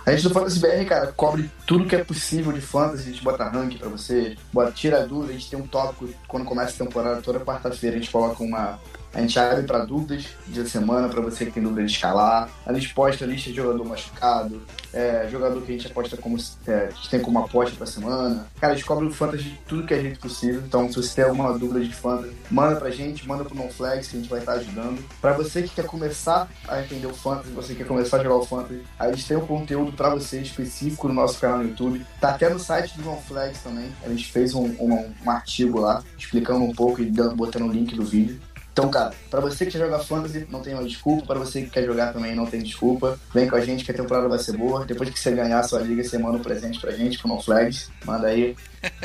A 0.07 0.11
gente 0.11 0.23
do 0.23 0.33
Fantasy 0.33 0.59
BR, 0.61 0.85
cara, 0.87 1.07
cobre 1.11 1.51
tudo 1.65 1.85
que 1.85 1.93
é 1.93 2.01
possível 2.01 2.53
de 2.53 2.61
fantasy, 2.61 3.09
a 3.09 3.11
gente 3.11 3.21
bota 3.21 3.43
ranking 3.43 3.77
pra 3.77 3.89
você, 3.89 4.37
bota, 4.53 4.71
tira 4.71 5.05
dúvida, 5.05 5.33
a 5.33 5.35
gente 5.35 5.49
tem 5.49 5.59
um 5.59 5.67
tópico 5.67 6.07
quando 6.29 6.45
começa 6.45 6.81
a 6.81 6.85
temporada, 6.85 7.21
toda 7.21 7.41
quarta-feira 7.41 7.97
a 7.97 7.99
gente 7.99 8.09
coloca 8.09 8.41
uma, 8.41 8.79
a 9.13 9.21
gente 9.21 9.39
abre 9.39 9.63
para 9.63 9.85
dúvidas 9.85 10.25
de 10.47 10.69
semana 10.69 11.09
para 11.09 11.21
você 11.21 11.45
que 11.45 11.51
tem 11.51 11.63
dúvida 11.63 11.85
de 11.85 11.91
escalar. 11.91 12.49
A 12.65 12.73
gente 12.73 12.93
posta 12.93 13.25
a 13.25 13.27
lista 13.27 13.49
de 13.49 13.55
jogador 13.55 13.83
machucado, 13.83 14.61
é, 14.93 15.27
jogador 15.29 15.61
que 15.61 15.71
a 15.71 15.75
gente 15.75 15.87
aposta 15.87 16.17
como 16.17 16.37
é, 16.67 16.87
que 16.87 17.09
tem 17.09 17.19
como 17.19 17.39
aposta 17.39 17.75
para 17.75 17.85
semana. 17.85 18.47
Cara, 18.59 18.73
a 18.73 18.75
gente 18.75 18.85
cobre 18.85 19.05
o 19.05 19.11
fantasy 19.11 19.43
de 19.43 19.57
tudo 19.67 19.87
que 19.87 19.93
é 19.93 20.01
jeito 20.01 20.19
possível. 20.19 20.61
Então, 20.65 20.87
se 20.89 20.95
você 20.95 21.15
tem 21.15 21.25
alguma 21.25 21.57
dúvida 21.57 21.83
de 21.83 21.93
fantasy, 21.93 22.35
manda 22.51 22.75
pra 22.75 22.89
gente, 22.89 23.27
manda 23.27 23.43
pro 23.43 23.55
NoFlex 23.55 24.07
que 24.07 24.17
a 24.17 24.19
gente 24.19 24.29
vai 24.29 24.39
estar 24.39 24.53
ajudando. 24.53 25.03
Para 25.21 25.33
você 25.33 25.63
que 25.63 25.69
quer 25.69 25.85
começar 25.85 26.47
a 26.67 26.81
entender 26.81 27.07
o 27.07 27.13
fantasy, 27.13 27.51
você 27.51 27.73
que 27.73 27.79
quer 27.79 27.87
começar 27.87 28.17
a 28.17 28.23
jogar 28.23 28.35
o 28.35 28.45
fantasy, 28.45 28.83
a 28.99 29.11
gente 29.11 29.27
tem 29.27 29.37
um 29.37 29.45
conteúdo 29.45 29.93
para 29.93 30.09
você 30.09 30.41
específico 30.41 31.07
no 31.07 31.13
nosso 31.13 31.39
canal 31.39 31.59
no 31.59 31.69
YouTube. 31.69 32.05
Tá 32.19 32.29
até 32.29 32.49
no 32.49 32.59
site 32.59 32.97
do 32.97 33.03
NoFlex 33.03 33.61
também. 33.63 33.91
A 34.03 34.09
gente 34.09 34.31
fez 34.31 34.53
um, 34.53 34.65
um, 34.79 35.13
um 35.25 35.31
artigo 35.31 35.79
lá 35.79 36.03
explicando 36.17 36.63
um 36.63 36.73
pouco 36.73 37.01
e 37.01 37.05
dando, 37.05 37.35
botando 37.35 37.63
o 37.63 37.71
link 37.71 37.95
do 37.95 38.03
vídeo. 38.03 38.39
Então, 38.77 38.91
cara, 38.91 39.11
pra 39.31 39.41
você 39.41 39.65
que 39.65 39.75
jogar 39.75 39.97
Fantasy, 39.97 40.45
não 40.51 40.61
tem 40.61 40.75
uma 40.75 40.83
desculpa. 40.83 41.25
Pra 41.25 41.39
você 41.39 41.63
que 41.63 41.71
quer 41.71 41.83
jogar 41.83 42.13
também, 42.13 42.35
não 42.35 42.45
tem 42.45 42.61
desculpa. 42.61 43.19
Vem 43.33 43.49
com 43.49 43.55
a 43.55 43.59
gente 43.59 43.83
que 43.83 43.89
a 43.89 43.93
temporada 43.95 44.29
vai 44.29 44.37
ser 44.37 44.55
boa. 44.55 44.85
Depois 44.85 45.09
que 45.09 45.19
você 45.19 45.31
ganhar 45.31 45.57
a 45.57 45.63
sua 45.63 45.79
liga, 45.79 46.03
você 46.03 46.15
manda 46.19 46.37
um 46.37 46.43
presente 46.43 46.79
pra 46.79 46.91
gente, 46.91 47.17
pro 47.17 47.27
No 47.27 47.41
Flags. 47.41 47.89
Manda 48.05 48.27
aí 48.27 48.55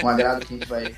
um 0.04 0.06
agrado 0.06 0.44
que 0.44 0.52
a 0.52 0.58
gente 0.58 0.68
vai 0.68 0.94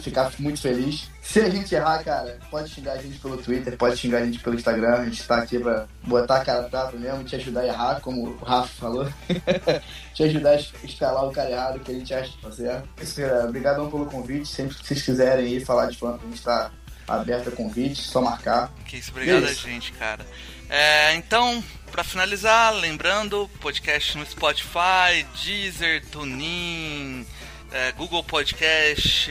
ficar 0.00 0.32
muito 0.38 0.62
feliz. 0.62 1.10
Se 1.20 1.40
a 1.40 1.50
gente 1.50 1.74
errar, 1.74 2.02
cara, 2.02 2.38
pode 2.50 2.70
xingar 2.70 2.92
a 2.92 2.96
gente 2.96 3.18
pelo 3.18 3.36
Twitter, 3.36 3.76
pode 3.76 3.98
xingar 3.98 4.22
a 4.22 4.24
gente 4.24 4.38
pelo 4.38 4.56
Instagram. 4.56 4.94
A 4.94 5.04
gente 5.04 5.22
tá 5.22 5.36
aqui 5.36 5.58
pra 5.58 5.86
botar 6.02 6.36
a 6.36 6.44
cara 6.44 6.62
tapa 6.70 6.96
mesmo, 6.96 7.22
te 7.22 7.36
ajudar 7.36 7.60
a 7.60 7.66
errar, 7.66 8.00
como 8.00 8.28
o 8.28 8.36
Rafa 8.38 8.72
falou. 8.80 9.06
te 10.14 10.22
ajudar 10.22 10.52
a 10.52 10.86
escalar 10.86 11.26
o 11.26 11.32
cara 11.32 11.50
errado 11.50 11.80
que 11.80 11.92
a 11.92 11.94
gente 11.94 12.14
acha 12.14 12.32
que 12.32 12.40
tá 12.40 12.50
certo. 12.50 12.88
Isso, 12.98 13.20
galera. 13.20 13.44
Obrigadão 13.44 13.90
pelo 13.90 14.06
convite. 14.06 14.48
Sempre 14.48 14.74
que 14.74 14.86
vocês 14.86 15.02
quiserem 15.02 15.52
ir 15.52 15.66
falar 15.66 15.90
de 15.90 15.98
fã, 15.98 16.14
a 16.18 16.26
gente 16.26 16.42
tá 16.42 16.70
aberto 17.06 17.48
a 17.48 17.52
convite, 17.52 18.02
só 18.02 18.20
marcar. 18.20 18.72
Que 18.86 18.96
isso, 18.96 19.10
obrigado 19.10 19.44
isso. 19.44 19.66
a 19.66 19.70
gente, 19.70 19.92
cara. 19.92 20.26
É, 20.68 21.14
então, 21.14 21.62
para 21.90 22.02
finalizar, 22.02 22.74
lembrando, 22.74 23.48
podcast 23.60 24.18
no 24.18 24.26
Spotify, 24.26 25.24
Deezer, 25.42 26.04
TuneIn, 26.06 27.26
é, 27.72 27.92
Google 27.92 28.24
Podcast. 28.24 29.30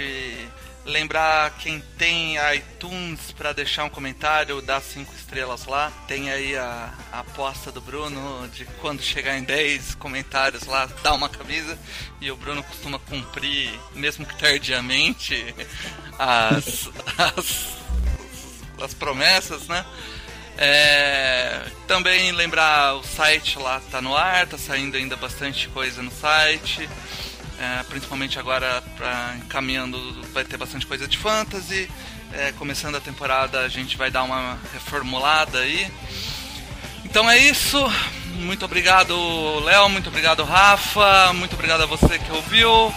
Lembrar 0.86 1.50
quem 1.58 1.82
tem 1.98 2.36
iTunes 2.56 3.32
para 3.32 3.52
deixar 3.54 3.86
um 3.86 3.90
comentário, 3.90 4.62
dar 4.62 4.80
cinco 4.82 5.14
estrelas 5.16 5.66
lá. 5.66 5.92
Tem 6.08 6.30
aí 6.30 6.56
a, 6.56 6.94
a, 7.12 7.20
aposta 7.22 7.72
do 7.72 7.82
Bruno 7.82 8.48
de 8.50 8.66
quando 8.80 9.02
chegar 9.02 9.36
em 9.36 9.44
10 9.44 9.96
comentários 9.96 10.66
lá, 10.68 10.86
dar 11.02 11.14
uma 11.14 11.28
camisa. 11.28 11.78
E 12.22 12.30
o 12.30 12.36
Bruno 12.38 12.62
costuma 12.62 13.00
cumprir, 13.00 13.72
mesmo 13.96 14.28
que 14.28 14.38
tardiamente, 14.38 15.56
as, 16.20 16.90
as, 17.18 17.66
as 18.80 18.94
promessas, 18.94 19.68
né? 19.68 19.84
É, 20.58 21.66
também 21.88 22.32
lembrar 22.32 22.96
o 22.96 23.04
site 23.04 23.60
lá 23.60 23.82
tá 23.92 24.02
no 24.02 24.16
ar, 24.16 24.48
tá 24.48 24.58
saindo 24.58 24.96
ainda 24.96 25.16
bastante 25.18 25.68
coisa 25.70 26.02
no 26.02 26.12
site. 26.12 26.88
É, 27.60 27.84
principalmente 27.84 28.38
agora 28.38 28.84
pra, 28.98 29.36
encaminhando, 29.38 29.98
vai 30.34 30.44
ter 30.44 30.58
bastante 30.58 30.86
coisa 30.86 31.08
de 31.08 31.18
fantasy. 31.18 31.90
É, 32.34 32.52
começando 32.54 32.96
a 32.96 33.00
temporada, 33.00 33.62
a 33.62 33.70
gente 33.70 33.96
vai 33.96 34.12
dar 34.12 34.24
uma 34.24 34.58
reformulada 34.74 35.60
aí. 35.60 35.90
Então 37.06 37.30
é 37.30 37.38
isso. 37.38 37.82
Muito 38.40 38.66
obrigado, 38.66 39.16
Léo. 39.64 39.88
Muito 39.90 40.10
obrigado, 40.10 40.44
Rafa. 40.44 41.32
Muito 41.34 41.54
obrigado 41.54 41.84
a 41.84 41.86
você 41.86 42.20
que 42.20 42.32
ouviu. 42.32 42.94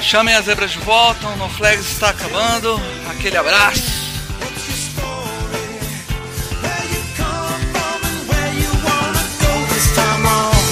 Chamem 0.00 0.34
as 0.34 0.44
zebras 0.44 0.72
de 0.72 0.78
volta. 0.78 1.26
O 1.28 1.36
No 1.36 1.48
Flags 1.48 1.86
está 1.90 2.10
acabando. 2.10 2.78
Aquele 3.08 3.36
abraço. 3.38 4.02
Come 10.12 10.26
on. 10.26 10.71